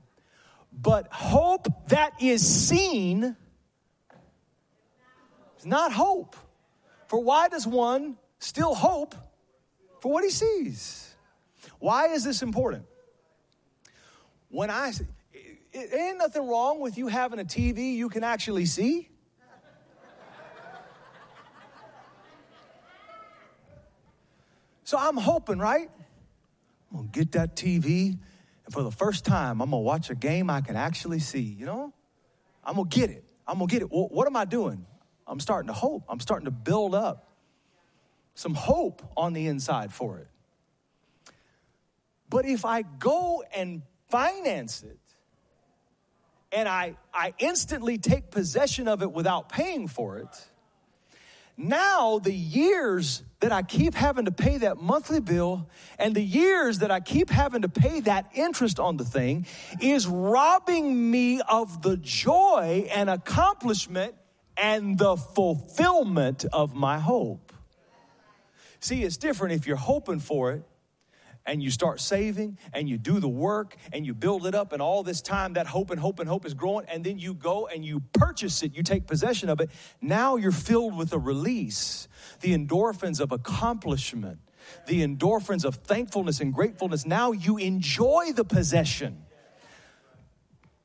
but 0.72 1.06
hope 1.12 1.66
that 1.88 2.14
is 2.20 2.44
seen 2.44 3.36
it's 5.60 5.66
not 5.66 5.92
hope. 5.92 6.36
For 7.08 7.22
why 7.22 7.48
does 7.48 7.66
one 7.66 8.16
still 8.38 8.74
hope 8.74 9.14
for 10.00 10.10
what 10.10 10.24
he 10.24 10.30
sees? 10.30 11.14
Why 11.78 12.06
is 12.06 12.24
this 12.24 12.40
important? 12.40 12.86
When 14.48 14.70
I, 14.70 14.94
it 15.34 15.92
ain't 15.92 16.16
nothing 16.16 16.48
wrong 16.48 16.80
with 16.80 16.96
you 16.96 17.08
having 17.08 17.38
a 17.40 17.44
TV 17.44 17.94
you 17.94 18.08
can 18.08 18.24
actually 18.24 18.64
see. 18.64 19.10
So 24.84 24.96
I'm 24.96 25.18
hoping, 25.18 25.58
right? 25.58 25.90
I'm 26.90 26.96
gonna 26.96 27.08
get 27.08 27.32
that 27.32 27.54
TV, 27.54 28.16
and 28.64 28.72
for 28.72 28.82
the 28.82 28.90
first 28.90 29.26
time, 29.26 29.60
I'm 29.60 29.68
gonna 29.68 29.82
watch 29.82 30.08
a 30.08 30.14
game 30.14 30.48
I 30.48 30.62
can 30.62 30.76
actually 30.76 31.18
see, 31.18 31.42
you 31.42 31.66
know? 31.66 31.92
I'm 32.64 32.76
gonna 32.76 32.88
get 32.88 33.10
it. 33.10 33.24
I'm 33.46 33.58
gonna 33.58 33.66
get 33.66 33.82
it. 33.82 33.92
Well, 33.92 34.08
what 34.08 34.26
am 34.26 34.36
I 34.36 34.46
doing? 34.46 34.86
I'm 35.30 35.38
starting 35.38 35.68
to 35.68 35.72
hope. 35.72 36.02
I'm 36.08 36.18
starting 36.18 36.46
to 36.46 36.50
build 36.50 36.92
up 36.92 37.30
some 38.34 38.54
hope 38.54 39.00
on 39.16 39.32
the 39.32 39.46
inside 39.46 39.92
for 39.92 40.18
it. 40.18 40.26
But 42.28 42.46
if 42.46 42.64
I 42.64 42.82
go 42.82 43.44
and 43.54 43.82
finance 44.08 44.82
it, 44.82 44.98
and 46.52 46.68
I, 46.68 46.96
I 47.14 47.32
instantly 47.38 47.96
take 47.96 48.32
possession 48.32 48.88
of 48.88 49.02
it 49.02 49.12
without 49.12 49.48
paying 49.48 49.86
for 49.86 50.18
it, 50.18 50.48
now 51.56 52.18
the 52.18 52.32
years 52.32 53.22
that 53.38 53.52
I 53.52 53.62
keep 53.62 53.94
having 53.94 54.24
to 54.24 54.32
pay 54.32 54.58
that 54.58 54.78
monthly 54.78 55.20
bill 55.20 55.68
and 55.98 56.14
the 56.14 56.22
years 56.22 56.80
that 56.80 56.90
I 56.90 56.98
keep 56.98 57.30
having 57.30 57.62
to 57.62 57.68
pay 57.68 58.00
that 58.00 58.30
interest 58.34 58.80
on 58.80 58.96
the 58.96 59.04
thing 59.04 59.46
is 59.80 60.08
robbing 60.08 61.10
me 61.10 61.40
of 61.42 61.82
the 61.82 61.98
joy 61.98 62.88
and 62.92 63.08
accomplishment 63.08 64.14
and 64.60 64.98
the 64.98 65.16
fulfillment 65.16 66.44
of 66.52 66.74
my 66.74 66.98
hope. 66.98 67.52
See, 68.78 69.02
it's 69.02 69.16
different 69.16 69.54
if 69.54 69.66
you're 69.66 69.76
hoping 69.76 70.20
for 70.20 70.52
it 70.52 70.62
and 71.46 71.62
you 71.62 71.70
start 71.70 72.00
saving 72.00 72.58
and 72.74 72.88
you 72.88 72.98
do 72.98 73.18
the 73.18 73.28
work 73.28 73.76
and 73.92 74.04
you 74.04 74.12
build 74.14 74.46
it 74.46 74.54
up 74.54 74.72
and 74.72 74.82
all 74.82 75.02
this 75.02 75.22
time 75.22 75.54
that 75.54 75.66
hope 75.66 75.90
and 75.90 75.98
hope 75.98 76.20
and 76.20 76.28
hope 76.28 76.44
is 76.44 76.54
growing 76.54 76.86
and 76.86 77.02
then 77.02 77.18
you 77.18 77.34
go 77.34 77.66
and 77.66 77.84
you 77.84 78.00
purchase 78.12 78.62
it 78.62 78.74
you 78.74 78.82
take 78.82 79.06
possession 79.06 79.48
of 79.48 79.60
it 79.60 79.70
now 80.02 80.36
you're 80.36 80.52
filled 80.52 80.96
with 80.96 81.12
a 81.14 81.18
release 81.18 82.08
the 82.40 82.56
endorphins 82.56 83.20
of 83.20 83.32
accomplishment 83.32 84.38
the 84.86 85.00
endorphins 85.00 85.64
of 85.64 85.76
thankfulness 85.76 86.40
and 86.40 86.52
gratefulness 86.52 87.06
now 87.06 87.32
you 87.32 87.56
enjoy 87.56 88.32
the 88.34 88.44
possession 88.44 89.22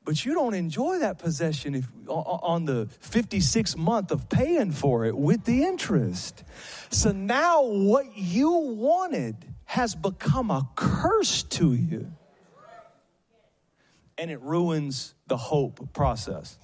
but 0.06 0.24
you 0.24 0.34
don't 0.34 0.54
enjoy 0.54 1.00
that 1.00 1.18
possession 1.18 1.74
if, 1.74 1.84
on 2.06 2.64
the 2.64 2.86
56th 3.02 3.76
month 3.76 4.12
of 4.12 4.28
paying 4.28 4.70
for 4.70 5.04
it 5.04 5.16
with 5.16 5.44
the 5.44 5.64
interest. 5.64 6.44
So 6.90 7.10
now 7.10 7.64
what 7.64 8.16
you 8.16 8.52
wanted 8.52 9.34
has 9.64 9.96
become 9.96 10.52
a 10.52 10.66
curse 10.76 11.42
to 11.42 11.74
you. 11.74 12.12
And 14.16 14.30
it 14.30 14.40
ruins 14.42 15.12
the 15.26 15.36
hope 15.36 15.92
process. 15.92 16.56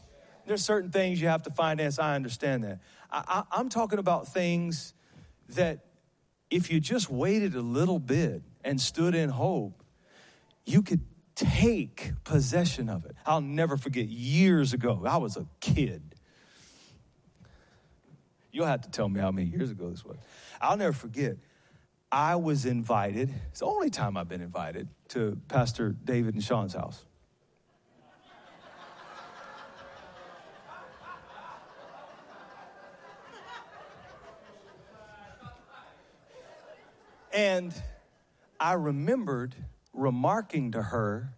There's 0.47 0.65
certain 0.65 0.93
things 0.93 1.21
you 1.21 1.27
have 1.27 1.43
to 1.43 1.51
finance. 1.51 1.99
I 1.99 2.15
understand 2.15 2.63
that. 2.63 2.79
I, 3.11 3.25
I, 3.27 3.59
I'm 3.59 3.69
talking 3.69 3.99
about 3.99 4.33
things 4.33 4.95
that 5.51 5.81
if 6.49 6.71
you 6.71 6.79
just 6.79 7.11
waited 7.11 7.57
a 7.57 7.61
little 7.61 7.99
bit 7.99 8.43
and 8.65 8.81
stood 8.81 9.17
in 9.17 9.31
hope, 9.31 9.83
you 10.65 10.83
could 10.83 11.01
take 11.35 12.13
possession 12.25 12.89
of 12.89 13.05
it. 13.05 13.17
I'll 13.27 13.41
never 13.41 13.77
forget 13.77 14.07
years 14.07 14.73
ago, 14.73 15.03
I 15.07 15.17
was 15.17 15.37
a 15.37 15.47
kid. 15.61 16.03
You'll 18.51 18.67
have 18.67 18.83
to 18.83 18.91
tell 18.91 19.09
me 19.09 19.21
how 19.21 19.31
many 19.31 19.49
years 19.49 19.71
ago 19.71 19.91
this 19.91 20.05
was. 20.05 20.19
I'll 20.61 20.77
never 20.77 20.93
forget. 20.93 21.37
I 22.11 22.37
was 22.37 22.67
invited, 22.67 23.33
it's 23.51 23.61
the 23.61 23.67
only 23.67 23.89
time 23.89 24.19
I've 24.19 24.29
been 24.29 24.43
invited 24.43 24.89
to 25.09 25.39
Pastor 25.49 25.97
David 26.05 26.35
and 26.35 26.45
Sean's 26.45 26.75
house. 26.75 27.07
And 37.33 37.75
I 38.61 38.75
remembered 38.75 39.55
remarking 39.93 40.73
to 40.73 40.83
her 40.83 41.35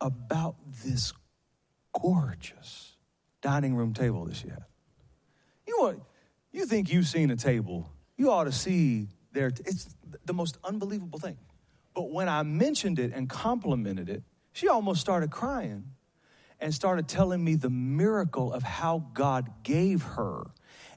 about 0.00 0.56
this 0.84 1.12
gorgeous 1.98 2.96
dining 3.40 3.74
room 3.74 3.94
table 3.94 4.24
that 4.26 4.36
she 4.36 4.48
had. 4.48 4.64
You? 5.66 6.02
You 6.52 6.66
think 6.66 6.92
you've 6.92 7.06
seen 7.06 7.30
a 7.30 7.36
table, 7.36 7.90
you 8.16 8.30
ought 8.30 8.44
to 8.44 8.52
see 8.52 9.08
there. 9.32 9.48
It's 9.48 9.94
the 10.24 10.34
most 10.34 10.58
unbelievable 10.62 11.18
thing. 11.18 11.36
But 11.94 12.10
when 12.10 12.28
I 12.28 12.42
mentioned 12.42 12.98
it 12.98 13.12
and 13.12 13.28
complimented 13.28 14.08
it, 14.08 14.22
she 14.52 14.68
almost 14.68 15.00
started 15.00 15.30
crying 15.30 15.84
and 16.60 16.72
started 16.72 17.08
telling 17.08 17.44
me 17.44 17.56
the 17.56 17.70
miracle 17.70 18.52
of 18.52 18.62
how 18.62 19.10
God 19.14 19.50
gave 19.62 20.02
her 20.02 20.44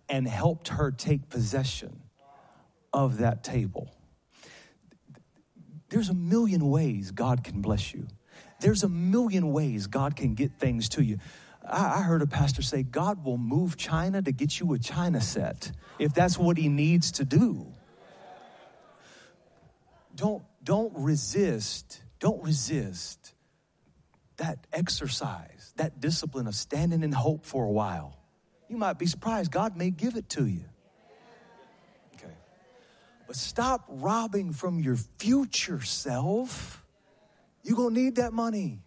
and 0.07 0.27
helped 0.27 0.69
her 0.69 0.91
take 0.91 1.29
possession 1.29 2.03
of 2.93 3.17
that 3.17 3.43
table. 3.43 3.96
There's 5.89 6.09
a 6.09 6.13
million 6.13 6.69
ways 6.69 7.11
God 7.11 7.43
can 7.43 7.61
bless 7.61 7.93
you. 7.93 8.07
There's 8.59 8.83
a 8.83 8.89
million 8.89 9.51
ways 9.51 9.87
God 9.87 10.15
can 10.15 10.33
get 10.33 10.53
things 10.59 10.89
to 10.89 11.03
you. 11.03 11.19
I, 11.69 12.01
heard 12.01 12.21
a 12.21 12.27
pastor 12.27 12.61
say, 12.61 12.83
God 12.83 13.25
will 13.25 13.37
move 13.37 13.75
China 13.75 14.21
to 14.21 14.31
get 14.31 14.59
you 14.59 14.73
a 14.73 14.79
China 14.79 15.19
set 15.19 15.71
if 15.99 16.13
that's 16.13 16.37
what 16.37 16.57
he 16.57 16.69
needs 16.69 17.11
to 17.13 17.25
do. 17.25 17.67
Don't, 20.15 20.43
don't 20.63 20.93
resist, 20.95 22.01
don't 22.19 22.41
resist 22.41 23.33
that 24.37 24.65
exercise, 24.71 25.73
that 25.75 25.99
discipline 25.99 26.47
of 26.47 26.55
standing 26.55 27.03
in 27.03 27.11
hope 27.11 27.45
for 27.45 27.65
a 27.65 27.71
while. 27.71 28.17
You 28.69 28.77
might 28.77 28.97
be 28.97 29.05
surprised, 29.05 29.51
God 29.51 29.75
may 29.75 29.89
give 29.89 30.15
it 30.15 30.29
to 30.29 30.45
you. 30.45 30.65
But 33.27 33.35
stop 33.35 33.85
robbing 33.89 34.53
from 34.53 34.79
your 34.79 34.95
future 34.95 35.81
self. 35.81 36.83
You're 37.63 37.75
going 37.75 37.93
to 37.93 38.01
need 38.01 38.15
that 38.15 38.31
money. 38.31 38.79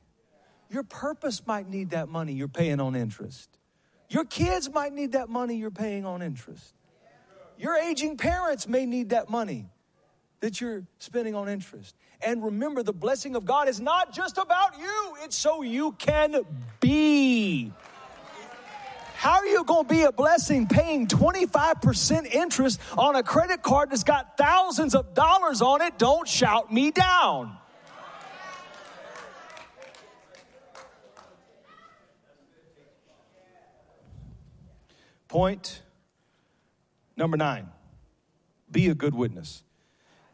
Your 0.70 0.82
purpose 0.82 1.46
might 1.46 1.68
need 1.68 1.90
that 1.90 2.08
money 2.08 2.32
you're 2.32 2.48
paying 2.48 2.80
on 2.80 2.96
interest. 2.96 3.50
Your 4.08 4.24
kids 4.24 4.70
might 4.72 4.92
need 4.92 5.12
that 5.12 5.28
money 5.28 5.56
you're 5.56 5.70
paying 5.70 6.06
on 6.06 6.22
interest. 6.22 6.74
Your 7.58 7.76
aging 7.76 8.16
parents 8.16 8.66
may 8.66 8.86
need 8.86 9.10
that 9.10 9.28
money 9.28 9.68
that 10.40 10.60
you're 10.60 10.84
spending 10.98 11.34
on 11.34 11.48
interest. 11.48 11.94
And 12.22 12.42
remember, 12.42 12.82
the 12.82 12.92
blessing 12.92 13.36
of 13.36 13.44
God 13.44 13.68
is 13.68 13.80
not 13.80 14.14
just 14.14 14.38
about 14.38 14.78
you, 14.78 15.16
it's 15.22 15.36
so 15.36 15.62
you 15.62 15.92
can 15.92 16.42
be 16.80 17.72
how 19.20 19.32
are 19.34 19.46
you 19.46 19.64
going 19.64 19.84
to 19.84 19.94
be 19.94 20.00
a 20.04 20.12
blessing 20.12 20.66
paying 20.66 21.06
25% 21.06 22.24
interest 22.24 22.80
on 22.96 23.16
a 23.16 23.22
credit 23.22 23.60
card 23.60 23.90
that's 23.90 24.02
got 24.02 24.38
thousands 24.38 24.94
of 24.94 25.12
dollars 25.12 25.60
on 25.60 25.82
it? 25.82 25.98
Don't 25.98 26.26
shout 26.26 26.72
me 26.72 26.90
down. 26.90 27.54
Point 35.28 35.82
number 37.14 37.36
nine 37.36 37.68
be 38.70 38.88
a 38.88 38.94
good 38.94 39.14
witness. 39.14 39.62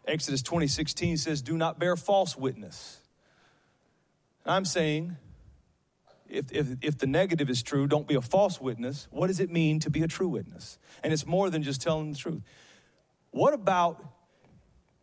Exodus 0.07 0.43
20 0.43 0.69
16 0.69 1.17
says, 1.17 1.43
Do 1.43 1.57
not 1.57 1.81
bear 1.81 1.97
false 1.97 2.37
witness. 2.37 3.01
I'm 4.45 4.65
saying 4.65 5.17
if, 6.29 6.53
if, 6.53 6.67
if 6.83 6.99
the 6.99 7.07
negative 7.07 7.49
is 7.51 7.63
true, 7.63 7.87
don't 7.87 8.07
be 8.07 8.15
a 8.15 8.21
false 8.21 8.61
witness. 8.61 9.09
What 9.11 9.29
does 9.29 9.41
it 9.41 9.51
mean 9.51 9.81
to 9.81 9.91
be 9.91 10.03
a 10.03 10.09
true 10.09 10.29
witness? 10.29 10.79
And 11.03 11.13
it's 11.13 11.27
more 11.27 11.51
than 11.51 11.63
just 11.63 11.81
telling 11.83 12.13
the 12.13 12.19
truth. 12.19 12.43
What 13.31 13.55
about 13.55 14.05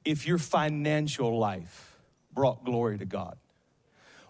if 0.05 0.25
your 0.25 0.37
financial 0.37 1.37
life 1.37 1.97
brought 2.33 2.65
glory 2.65 2.97
to 2.97 3.05
God? 3.05 3.37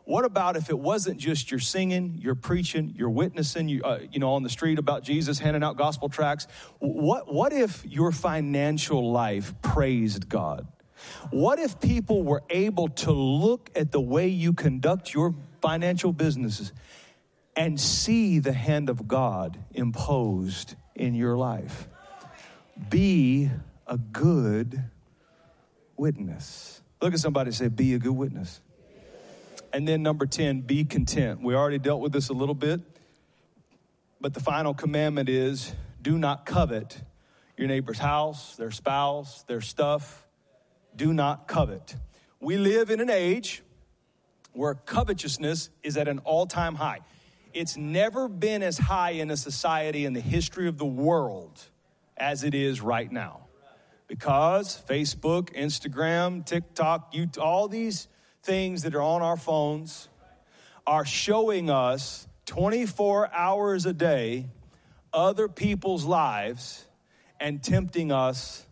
What 0.06 0.26
about 0.26 0.58
if 0.58 0.70
it 0.70 0.78
wasn't 0.78 1.18
just 1.18 1.50
your 1.50 1.62
singing, 1.62 2.18
your 2.20 2.36
preaching, 2.36 2.94
your 2.98 3.10
witnessing, 3.10 3.70
you, 3.70 3.84
uh, 3.84 4.00
you 4.12 4.20
know, 4.20 4.34
on 4.34 4.44
the 4.44 4.50
street 4.50 4.78
about 4.78 5.04
Jesus, 5.04 5.40
handing 5.40 5.64
out 5.64 5.78
gospel 5.78 6.10
tracts? 6.10 6.48
What, 6.80 7.34
what 7.34 7.54
if 7.54 7.86
your 7.86 8.12
financial 8.12 9.12
life 9.12 9.54
praised 9.62 10.28
God? 10.28 10.68
What 11.32 11.60
if 11.60 11.80
people 11.80 12.24
were 12.24 12.44
able 12.50 12.90
to 12.90 13.12
look 13.12 13.70
at 13.76 13.92
the 13.92 14.02
way 14.02 14.28
you 14.28 14.52
conduct 14.52 15.14
your 15.14 15.34
financial 15.64 16.12
businesses 16.12 16.74
and 17.56 17.80
see 17.80 18.40
the 18.40 18.52
hand 18.52 18.90
of 18.90 19.08
God 19.08 19.58
imposed 19.74 20.76
in 20.94 21.16
your 21.16 21.38
life. 21.38 21.88
Be 22.90 23.50
a 23.88 23.98
good 23.98 24.84
witness. 25.96 26.82
Look 27.02 27.14
at 27.14 27.20
somebody 27.22 27.52
say, 27.52 27.70
Be 27.70 27.94
a 27.94 28.00
good 28.00 28.12
witness. 28.12 28.60
And 29.72 29.88
then 29.88 30.04
number 30.04 30.26
10, 30.26 30.62
be 30.62 30.84
content. 30.84 31.42
We 31.42 31.56
already 31.56 31.80
dealt 31.80 32.02
with 32.02 32.12
this 32.12 32.28
a 32.28 32.34
little 32.34 32.56
bit, 32.56 32.82
but 34.20 34.34
the 34.34 34.42
final 34.42 34.74
commandment 34.74 35.30
is 35.30 35.74
do 36.02 36.18
not 36.18 36.46
covet 36.46 37.02
your 37.58 37.70
neighbor's 37.70 38.00
house, 38.00 38.58
their 38.58 38.70
spouse, 38.70 39.44
their 39.44 39.62
stuff. 39.62 40.28
Do 40.94 41.14
not 41.14 41.48
covet. 41.48 41.96
We 42.42 42.58
live 42.58 42.90
in 42.90 43.00
an 43.00 43.10
age 43.10 43.64
where 44.54 44.76
covetousness 44.76 45.70
is 45.84 45.98
at 45.98 46.08
an 46.08 46.20
all 46.20 46.46
time 46.46 46.76
high. 46.76 47.00
It's 47.54 47.78
never 47.78 48.28
been 48.28 48.64
as 48.64 48.78
high 48.78 49.12
in 49.12 49.30
a 49.30 49.38
society 49.38 50.06
in 50.06 50.14
the 50.14 50.20
history 50.20 50.68
of 50.68 50.78
the 50.78 50.86
world 50.86 51.62
as 52.18 52.44
it 52.44 52.56
is 52.56 52.82
right 52.82 53.12
now. 53.12 53.42
Because 54.08 54.82
Facebook, 54.88 55.56
Instagram, 55.56 56.46
TikTok, 56.46 57.14
all 57.40 57.68
these 57.68 58.08
things 58.44 58.84
that 58.84 58.96
are 58.96 59.02
on 59.02 59.22
our 59.22 59.38
phones 59.38 60.10
are 60.86 61.06
showing 61.06 61.70
us 61.70 62.28
24 62.46 63.34
hours 63.34 63.86
a 63.86 63.94
day 63.94 64.50
other 65.14 65.48
people's 65.48 66.04
lives 66.04 66.86
and 67.40 67.64
tempting 67.64 68.12
us 68.12 68.66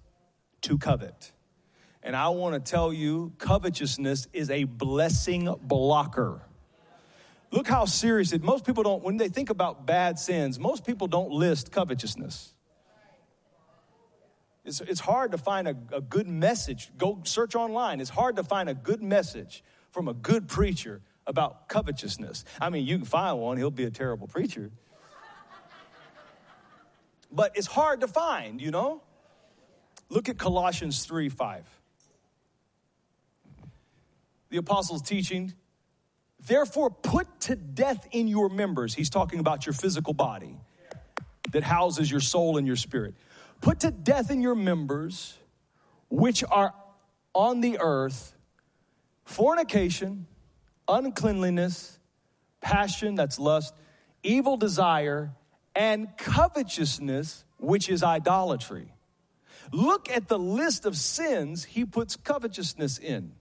to 0.61 0.77
covet. 0.77 1.31
And 2.03 2.15
I 2.15 2.29
want 2.29 2.53
to 2.53 2.71
tell 2.71 2.91
you, 2.91 3.33
covetousness 3.37 4.27
is 4.33 4.49
a 4.49 4.63
blessing 4.63 5.53
blocker. 5.61 6.41
Look 7.51 7.67
how 7.67 7.85
serious 7.85 8.31
it. 8.31 8.41
Most 8.41 8.65
people 8.65 8.83
don't 8.83 9.03
when 9.03 9.17
they 9.17 9.27
think 9.27 9.49
about 9.49 9.85
bad 9.85 10.17
sins, 10.17 10.57
most 10.57 10.85
people 10.85 11.07
don't 11.07 11.31
list 11.31 11.71
covetousness. 11.71 12.53
It's, 14.63 14.79
it's 14.81 14.99
hard 14.99 15.31
to 15.31 15.37
find 15.37 15.67
a, 15.67 15.75
a 15.91 16.01
good 16.01 16.27
message. 16.27 16.91
Go 16.97 17.19
search 17.23 17.55
online. 17.55 17.99
It's 17.99 18.11
hard 18.11 18.35
to 18.35 18.43
find 18.43 18.69
a 18.69 18.75
good 18.75 19.01
message 19.01 19.63
from 19.91 20.07
a 20.07 20.13
good 20.13 20.47
preacher 20.47 21.01
about 21.27 21.67
covetousness. 21.67 22.45
I 22.59 22.69
mean, 22.69 22.85
you 22.85 22.97
can 22.97 23.05
find 23.05 23.39
one, 23.39 23.57
he'll 23.57 23.71
be 23.71 23.85
a 23.85 23.91
terrible 23.91 24.27
preacher. 24.27 24.71
But 27.31 27.55
it's 27.55 27.67
hard 27.67 28.01
to 28.01 28.07
find, 28.07 28.61
you 28.61 28.71
know? 28.71 29.01
Look 30.09 30.27
at 30.29 30.37
Colossians 30.37 31.05
3 31.05 31.29
5. 31.29 31.80
The 34.51 34.57
apostles' 34.57 35.01
teaching. 35.01 35.53
Therefore, 36.45 36.91
put 36.91 37.27
to 37.41 37.55
death 37.55 38.07
in 38.11 38.27
your 38.27 38.49
members. 38.49 38.93
He's 38.93 39.09
talking 39.09 39.39
about 39.39 39.65
your 39.65 39.73
physical 39.73 40.13
body 40.13 40.57
that 41.51 41.63
houses 41.63 42.11
your 42.11 42.19
soul 42.19 42.57
and 42.57 42.67
your 42.67 42.75
spirit. 42.75 43.15
Put 43.61 43.81
to 43.81 43.91
death 43.91 44.29
in 44.29 44.41
your 44.41 44.55
members, 44.55 45.37
which 46.09 46.43
are 46.49 46.73
on 47.33 47.61
the 47.61 47.77
earth, 47.79 48.35
fornication, 49.23 50.27
uncleanliness, 50.87 51.99
passion, 52.59 53.15
that's 53.15 53.39
lust, 53.39 53.73
evil 54.23 54.57
desire, 54.57 55.31
and 55.75 56.09
covetousness, 56.17 57.45
which 57.57 57.87
is 57.87 58.03
idolatry. 58.03 58.93
Look 59.71 60.09
at 60.09 60.27
the 60.27 60.39
list 60.39 60.85
of 60.85 60.97
sins 60.97 61.63
he 61.63 61.85
puts 61.85 62.15
covetousness 62.17 62.97
in. 62.97 63.33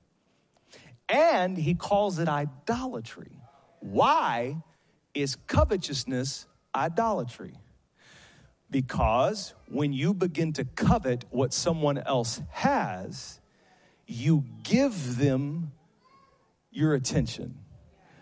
And 1.10 1.56
he 1.56 1.74
calls 1.74 2.18
it 2.18 2.28
idolatry. 2.28 3.32
Why 3.80 4.62
is 5.14 5.36
covetousness 5.46 6.46
idolatry? 6.74 7.54
Because 8.70 9.54
when 9.66 9.92
you 9.92 10.14
begin 10.14 10.52
to 10.54 10.64
covet 10.64 11.24
what 11.30 11.52
someone 11.52 11.98
else 11.98 12.40
has, 12.50 13.40
you 14.06 14.44
give 14.62 15.16
them 15.16 15.72
your 16.70 16.94
attention. 16.94 17.58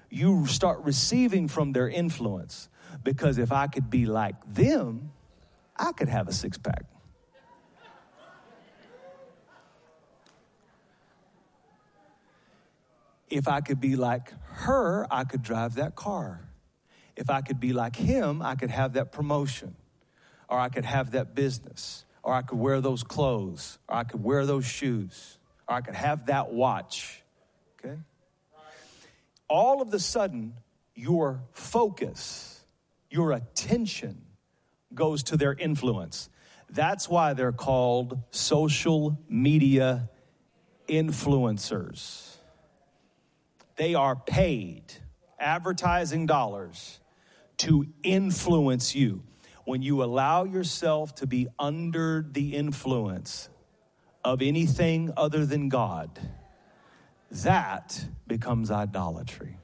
You 0.08 0.46
start 0.46 0.80
receiving 0.84 1.48
from 1.48 1.72
their 1.72 1.88
influence. 1.88 2.70
Because 3.02 3.36
if 3.36 3.52
I 3.52 3.66
could 3.66 3.90
be 3.90 4.06
like 4.06 4.34
them, 4.54 5.12
I 5.76 5.92
could 5.92 6.08
have 6.08 6.28
a 6.28 6.32
six 6.32 6.56
pack. 6.56 6.84
If 13.30 13.48
I 13.48 13.60
could 13.60 13.80
be 13.80 13.96
like 13.96 14.32
her, 14.50 15.06
I 15.10 15.24
could 15.24 15.42
drive 15.42 15.74
that 15.74 15.94
car. 15.94 16.48
If 17.16 17.30
I 17.30 17.40
could 17.40 17.60
be 17.60 17.72
like 17.72 17.96
him, 17.96 18.42
I 18.42 18.54
could 18.54 18.70
have 18.70 18.94
that 18.94 19.12
promotion, 19.12 19.74
or 20.48 20.58
I 20.58 20.68
could 20.68 20.84
have 20.84 21.10
that 21.12 21.34
business, 21.34 22.04
or 22.22 22.32
I 22.32 22.42
could 22.42 22.58
wear 22.58 22.80
those 22.80 23.02
clothes, 23.02 23.78
or 23.88 23.96
I 23.96 24.04
could 24.04 24.22
wear 24.22 24.46
those 24.46 24.64
shoes, 24.64 25.38
or 25.68 25.74
I 25.76 25.80
could 25.80 25.94
have 25.94 26.26
that 26.26 26.52
watch. 26.52 27.22
Okay? 27.78 27.98
All 29.48 29.82
of 29.82 29.90
the 29.90 29.98
sudden, 29.98 30.54
your 30.94 31.42
focus, 31.52 32.64
your 33.10 33.32
attention 33.32 34.22
goes 34.94 35.22
to 35.24 35.36
their 35.36 35.54
influence. 35.54 36.28
That's 36.70 37.08
why 37.08 37.32
they're 37.32 37.52
called 37.52 38.18
social 38.30 39.18
media 39.28 40.10
influencers. 40.88 42.27
They 43.78 43.94
are 43.94 44.16
paid 44.16 44.82
advertising 45.38 46.26
dollars 46.26 46.98
to 47.58 47.86
influence 48.02 48.94
you. 48.94 49.22
When 49.64 49.82
you 49.82 50.02
allow 50.02 50.44
yourself 50.44 51.14
to 51.16 51.26
be 51.26 51.46
under 51.58 52.26
the 52.28 52.56
influence 52.56 53.48
of 54.24 54.42
anything 54.42 55.12
other 55.16 55.46
than 55.46 55.68
God, 55.68 56.18
that 57.30 58.04
becomes 58.26 58.70
idolatry. 58.72 59.58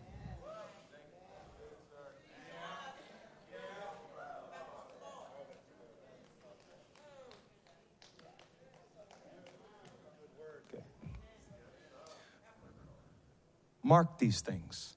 Mark 13.84 14.18
these 14.18 14.40
things. 14.40 14.96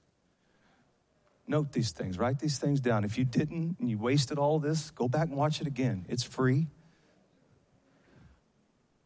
Note 1.46 1.72
these 1.72 1.92
things. 1.92 2.18
Write 2.18 2.38
these 2.38 2.58
things 2.58 2.80
down. 2.80 3.04
If 3.04 3.18
you 3.18 3.24
didn't 3.24 3.76
and 3.78 3.88
you 3.88 3.98
wasted 3.98 4.38
all 4.38 4.58
this, 4.58 4.90
go 4.90 5.08
back 5.08 5.28
and 5.28 5.36
watch 5.36 5.60
it 5.60 5.66
again. 5.66 6.06
It's 6.08 6.22
free. 6.22 6.66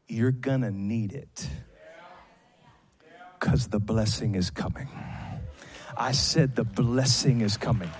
You're 0.08 0.32
going 0.32 0.62
to 0.62 0.70
need 0.70 1.12
it 1.12 1.48
because 3.38 3.68
the 3.68 3.80
blessing 3.80 4.36
is 4.36 4.50
coming. 4.50 4.88
I 5.96 6.12
said 6.12 6.54
the 6.54 6.64
blessing 6.64 7.40
is 7.40 7.56
coming. 7.56 7.90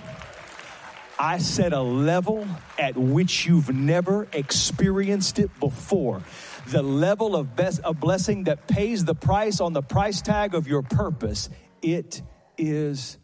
I 1.19 1.37
said 1.37 1.73
a 1.73 1.81
level 1.81 2.47
at 2.77 2.97
which 2.97 3.45
you've 3.45 3.73
never 3.73 4.27
experienced 4.33 5.37
it 5.39 5.51
before. 5.59 6.21
The 6.67 6.81
level 6.81 7.35
of 7.35 7.55
best, 7.55 7.81
a 7.83 7.93
blessing 7.93 8.45
that 8.45 8.67
pays 8.67 9.05
the 9.05 9.15
price 9.15 9.59
on 9.59 9.73
the 9.73 9.81
price 9.81 10.21
tag 10.21 10.55
of 10.55 10.67
your 10.67 10.81
purpose 10.81 11.49
it 11.83 12.21
is 12.57 13.19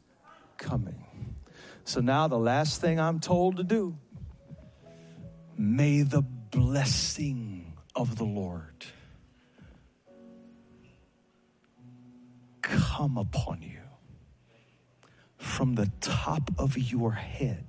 coming. 0.58 1.06
So 1.86 2.02
now 2.02 2.28
the 2.28 2.38
last 2.38 2.82
thing 2.82 3.00
I'm 3.00 3.20
told 3.20 3.58
to 3.58 3.64
do 3.64 3.98
may 5.58 6.04
the 6.04 6.22
blessing 6.22 7.74
of 7.96 8.18
the 8.18 8.24
Lord 8.26 8.86
come 12.62 13.18
upon 13.18 13.62
you 13.62 13.80
from 15.38 15.76
the 15.76 15.92
top 16.00 16.52
of 16.58 16.78
your 16.78 17.12
head 17.14 17.66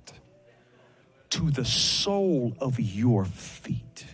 to 1.31 1.49
the 1.49 1.65
sole 1.65 2.55
of 2.59 2.79
your 2.79 3.25
feet. 3.25 4.05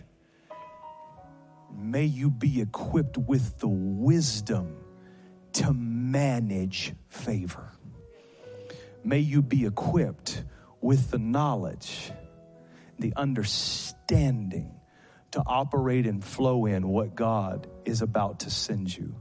May 1.76 2.04
you 2.04 2.30
be 2.30 2.60
equipped 2.60 3.18
with 3.18 3.58
the 3.58 3.68
wisdom 3.68 4.76
to 5.58 5.72
manage 5.72 6.94
favor. 7.08 7.72
May 9.02 9.18
you 9.18 9.42
be 9.42 9.66
equipped 9.66 10.44
with 10.80 11.10
the 11.10 11.18
knowledge, 11.18 12.12
the 13.00 13.12
understanding 13.16 14.72
to 15.32 15.42
operate 15.44 16.06
and 16.06 16.24
flow 16.24 16.66
in 16.66 16.86
what 16.88 17.16
God 17.16 17.66
is 17.84 18.02
about 18.02 18.40
to 18.40 18.50
send 18.50 18.96
you. 18.96 19.20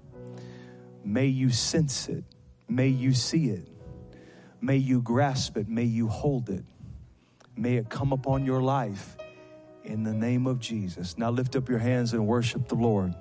May 1.04 1.26
you 1.26 1.50
sense 1.50 2.08
it. 2.08 2.24
May 2.70 2.90
you 2.90 3.14
see 3.14 3.50
it. 3.50 3.68
May 4.62 4.78
you 4.78 5.02
grasp 5.02 5.58
it. 5.58 5.68
May 5.68 5.86
you 5.86 6.08
hold 6.08 6.50
it. 6.50 6.66
May 7.56 7.78
it 7.78 7.90
come 7.90 8.14
upon 8.14 8.46
your 8.46 8.62
life 8.62 9.18
in 9.84 10.04
the 10.04 10.14
name 10.14 10.46
of 10.46 10.60
Jesus. 10.60 11.18
Now 11.18 11.32
lift 11.32 11.56
up 11.56 11.68
your 11.68 11.80
hands 11.80 12.14
and 12.14 12.28
worship 12.28 12.68
the 12.68 12.76
Lord. 12.76 13.16